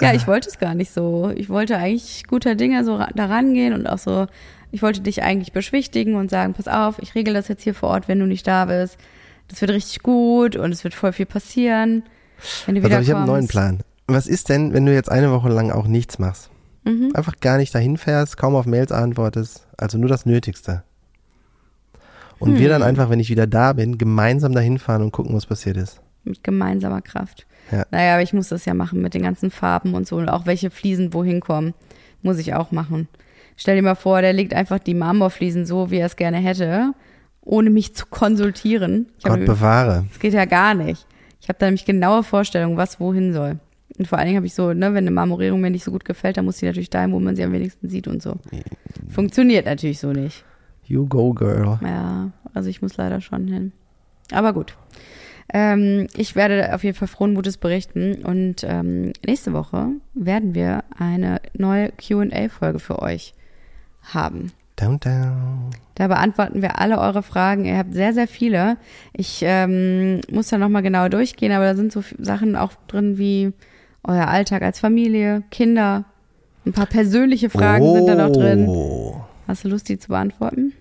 ja, 0.00 0.14
ich 0.14 0.28
wollte 0.28 0.48
es 0.48 0.60
gar 0.60 0.76
nicht 0.76 0.92
so. 0.92 1.32
Ich 1.34 1.48
wollte 1.48 1.76
eigentlich 1.76 2.28
guter 2.28 2.54
Dinge 2.54 2.84
so 2.84 2.98
da 2.98 3.26
rangehen 3.26 3.74
und 3.74 3.88
auch 3.88 3.98
so, 3.98 4.28
ich 4.70 4.82
wollte 4.82 5.00
dich 5.00 5.24
eigentlich 5.24 5.52
beschwichtigen 5.52 6.14
und 6.14 6.30
sagen, 6.30 6.54
pass 6.54 6.68
auf, 6.68 7.00
ich 7.00 7.16
regel 7.16 7.34
das 7.34 7.48
jetzt 7.48 7.64
hier 7.64 7.74
vor 7.74 7.88
Ort, 7.88 8.06
wenn 8.06 8.20
du 8.20 8.26
nicht 8.26 8.46
da 8.46 8.66
bist. 8.66 8.98
Das 9.48 9.60
wird 9.60 9.72
richtig 9.72 10.04
gut 10.04 10.54
und 10.54 10.70
es 10.70 10.84
wird 10.84 10.94
voll 10.94 11.12
viel 11.12 11.26
passieren, 11.26 12.04
wenn 12.66 12.76
du 12.76 12.82
Pass 12.82 12.90
wieder 12.90 13.00
ich 13.00 13.10
habe 13.10 13.18
einen 13.18 13.26
neuen 13.26 13.48
Plan. 13.48 13.80
Was 14.06 14.28
ist 14.28 14.48
denn, 14.48 14.72
wenn 14.74 14.86
du 14.86 14.94
jetzt 14.94 15.10
eine 15.10 15.32
Woche 15.32 15.48
lang 15.48 15.72
auch 15.72 15.88
nichts 15.88 16.20
machst? 16.20 16.50
Mhm. 16.84 17.10
Einfach 17.14 17.34
gar 17.40 17.58
nicht 17.58 17.74
dahin 17.74 17.96
fährst, 17.96 18.36
kaum 18.36 18.56
auf 18.56 18.66
Mails 18.66 18.90
antwortest, 18.92 19.66
also 19.76 19.98
nur 19.98 20.08
das 20.08 20.26
Nötigste. 20.26 20.82
Und 22.38 22.54
wir 22.58 22.64
Hm. 22.64 22.68
dann 22.70 22.82
einfach, 22.82 23.08
wenn 23.08 23.20
ich 23.20 23.30
wieder 23.30 23.46
da 23.46 23.72
bin, 23.72 23.98
gemeinsam 23.98 24.52
dahin 24.52 24.78
fahren 24.78 25.02
und 25.02 25.12
gucken, 25.12 25.34
was 25.36 25.46
passiert 25.46 25.76
ist. 25.76 26.00
Mit 26.24 26.42
gemeinsamer 26.42 27.00
Kraft. 27.00 27.46
Ja. 27.70 27.84
Naja, 27.92 28.14
aber 28.14 28.22
ich 28.22 28.32
muss 28.32 28.48
das 28.48 28.64
ja 28.64 28.74
machen 28.74 29.00
mit 29.00 29.14
den 29.14 29.22
ganzen 29.22 29.50
Farben 29.50 29.94
und 29.94 30.06
so 30.08 30.16
und 30.16 30.28
auch 30.28 30.44
welche 30.46 30.70
Fliesen 30.70 31.12
wohin 31.14 31.40
kommen. 31.40 31.72
Muss 32.22 32.38
ich 32.38 32.54
auch 32.54 32.72
machen. 32.72 33.08
Stell 33.56 33.76
dir 33.76 33.82
mal 33.82 33.94
vor, 33.94 34.22
der 34.22 34.32
legt 34.32 34.54
einfach 34.54 34.78
die 34.80 34.94
Marmorfliesen 34.94 35.66
so, 35.66 35.90
wie 35.90 35.98
er 35.98 36.06
es 36.06 36.16
gerne 36.16 36.38
hätte, 36.38 36.92
ohne 37.42 37.70
mich 37.70 37.94
zu 37.94 38.06
konsultieren. 38.06 39.06
Ich 39.18 39.24
hab 39.24 39.36
Gott 39.36 39.46
bewahre. 39.46 40.06
Das 40.10 40.18
geht 40.18 40.32
ja 40.34 40.44
gar 40.44 40.74
nicht. 40.74 41.06
Ich 41.40 41.48
habe 41.48 41.58
da 41.58 41.66
nämlich 41.66 41.84
genaue 41.84 42.22
Vorstellungen, 42.24 42.76
was 42.76 42.98
wohin 42.98 43.32
soll. 43.32 43.58
Und 43.98 44.08
vor 44.08 44.18
allen 44.18 44.26
Dingen 44.26 44.36
habe 44.36 44.46
ich 44.46 44.54
so, 44.54 44.72
ne, 44.72 44.94
wenn 44.94 45.04
eine 45.04 45.10
Marmorierung 45.10 45.60
mir 45.60 45.70
nicht 45.70 45.84
so 45.84 45.90
gut 45.90 46.04
gefällt, 46.04 46.36
dann 46.36 46.44
muss 46.44 46.58
sie 46.58 46.66
natürlich 46.66 46.90
dahin, 46.90 47.12
wo 47.12 47.20
man 47.20 47.36
sie 47.36 47.44
am 47.44 47.52
wenigsten 47.52 47.88
sieht 47.88 48.08
und 48.08 48.22
so. 48.22 48.36
Funktioniert 49.08 49.66
natürlich 49.66 49.98
so 49.98 50.12
nicht. 50.12 50.44
You 50.84 51.06
go, 51.06 51.32
girl. 51.32 51.78
Ja, 51.82 52.30
also 52.54 52.68
ich 52.68 52.82
muss 52.82 52.96
leider 52.96 53.20
schon 53.20 53.48
hin. 53.48 53.72
Aber 54.30 54.52
gut. 54.52 54.76
Ähm, 55.52 56.06
ich 56.16 56.34
werde 56.34 56.74
auf 56.74 56.82
jeden 56.84 56.96
Fall 56.96 57.08
frohen 57.08 57.34
Mutes 57.34 57.58
berichten 57.58 58.24
und 58.24 58.64
ähm, 58.64 59.12
nächste 59.26 59.52
Woche 59.52 59.88
werden 60.14 60.54
wir 60.54 60.84
eine 60.96 61.40
neue 61.56 61.90
QA-Folge 61.92 62.78
für 62.78 63.02
euch 63.02 63.34
haben. 64.02 64.52
Down, 64.76 64.98
down. 65.00 65.70
Da 65.94 66.08
beantworten 66.08 66.62
wir 66.62 66.78
alle 66.78 66.98
eure 66.98 67.22
Fragen. 67.22 67.66
Ihr 67.66 67.76
habt 67.76 67.92
sehr, 67.92 68.14
sehr 68.14 68.26
viele. 68.26 68.78
Ich 69.12 69.42
ähm, 69.42 70.20
muss 70.30 70.48
da 70.48 70.56
nochmal 70.56 70.82
genau 70.82 71.08
durchgehen, 71.08 71.52
aber 71.52 71.66
da 71.66 71.74
sind 71.74 71.92
so 71.92 72.02
Sachen 72.18 72.56
auch 72.56 72.72
drin 72.88 73.18
wie 73.18 73.52
euer 74.04 74.28
Alltag 74.28 74.62
als 74.62 74.80
Familie, 74.80 75.42
Kinder. 75.50 76.04
Ein 76.64 76.72
paar 76.72 76.86
persönliche 76.86 77.50
Fragen 77.50 77.92
sind 77.92 78.06
da 78.06 78.14
noch 78.14 78.32
drin. 78.32 78.66
Oh. 78.68 79.24
Hast 79.48 79.64
du 79.64 79.68
Lust, 79.68 79.88
die 79.88 79.98
zu 79.98 80.08
beantworten? 80.08 80.72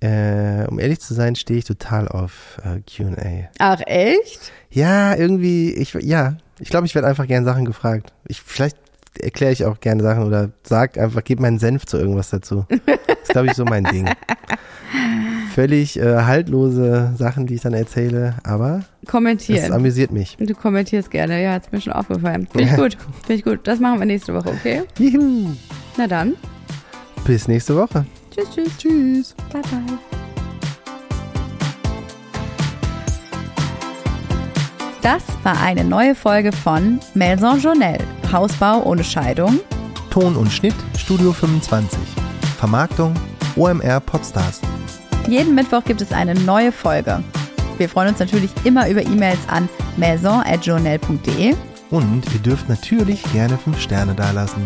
Äh, 0.00 0.66
um 0.68 0.78
ehrlich 0.78 1.00
zu 1.00 1.14
sein, 1.14 1.36
stehe 1.36 1.58
ich 1.58 1.64
total 1.64 2.06
auf 2.06 2.60
äh, 2.64 2.80
Q&A. 2.80 3.48
Ach, 3.58 3.80
echt? 3.86 4.52
Ja, 4.70 5.16
irgendwie, 5.16 5.72
ich, 5.72 5.94
ja, 5.94 6.36
ich 6.60 6.68
glaube, 6.68 6.86
ich 6.86 6.94
werde 6.94 7.08
einfach 7.08 7.26
gern 7.26 7.44
Sachen 7.44 7.64
gefragt. 7.64 8.12
Ich, 8.28 8.40
vielleicht 8.42 8.76
erkläre 9.18 9.52
ich 9.52 9.64
auch 9.64 9.80
gerne 9.80 10.02
Sachen 10.02 10.24
oder 10.24 10.50
sag 10.62 10.98
einfach, 10.98 11.24
gib 11.24 11.40
meinen 11.40 11.58
Senf 11.58 11.86
zu 11.86 11.96
irgendwas 11.96 12.30
dazu. 12.30 12.66
Das 12.68 12.78
ist, 13.22 13.30
glaube 13.30 13.48
ich, 13.48 13.54
so 13.54 13.64
mein 13.64 13.84
Ding. 13.84 14.08
Völlig 15.56 15.98
äh, 15.98 16.22
haltlose 16.24 17.14
Sachen, 17.16 17.46
die 17.46 17.54
ich 17.54 17.62
dann 17.62 17.72
erzähle, 17.72 18.34
aber 18.42 18.82
es 19.00 19.08
Kommentieren. 19.08 19.72
amüsiert 19.72 20.12
mich. 20.12 20.36
Du 20.38 20.52
kommentierst 20.52 21.10
gerne, 21.10 21.42
ja, 21.42 21.52
hat's 21.52 21.72
mir 21.72 21.80
schon 21.80 21.94
aufgefallen. 21.94 22.46
Finde 22.52 22.68
ich 22.68 22.76
gut, 22.76 22.98
finde 23.24 23.32
ich 23.32 23.42
gut. 23.42 23.60
Das 23.62 23.80
machen 23.80 23.98
wir 23.98 24.04
nächste 24.04 24.34
Woche, 24.34 24.50
okay? 24.50 24.82
Juhu. 24.98 25.54
Na 25.96 26.06
dann. 26.06 26.34
Bis 27.24 27.48
nächste 27.48 27.74
Woche. 27.74 28.04
Tschüss, 28.30 28.50
tschüss. 28.54 28.76
Tschüss. 28.76 29.34
Bye, 29.50 29.62
bye. 29.62 29.98
Das 35.00 35.22
war 35.42 35.58
eine 35.62 35.84
neue 35.84 36.14
Folge 36.14 36.52
von 36.52 37.00
Maison 37.14 37.58
Journal. 37.58 37.96
Hausbau 38.30 38.82
ohne 38.84 39.02
Scheidung. 39.02 39.60
Ton 40.10 40.36
und 40.36 40.52
Schnitt 40.52 40.74
Studio 40.98 41.32
25. 41.32 41.98
Vermarktung 42.58 43.14
OMR 43.56 44.00
Podstars. 44.00 44.60
Jeden 45.28 45.56
Mittwoch 45.56 45.82
gibt 45.82 46.00
es 46.00 46.12
eine 46.12 46.34
neue 46.34 46.70
Folge. 46.70 47.22
Wir 47.78 47.88
freuen 47.88 48.08
uns 48.10 48.20
natürlich 48.20 48.50
immer 48.64 48.88
über 48.88 49.02
E-Mails 49.02 49.40
an 49.48 49.68
maison.journal.de. 49.96 51.54
Und 51.90 52.22
ihr 52.32 52.40
dürft 52.40 52.68
natürlich 52.68 53.22
gerne 53.32 53.58
5 53.58 53.80
Sterne 53.80 54.14
dalassen. 54.14 54.62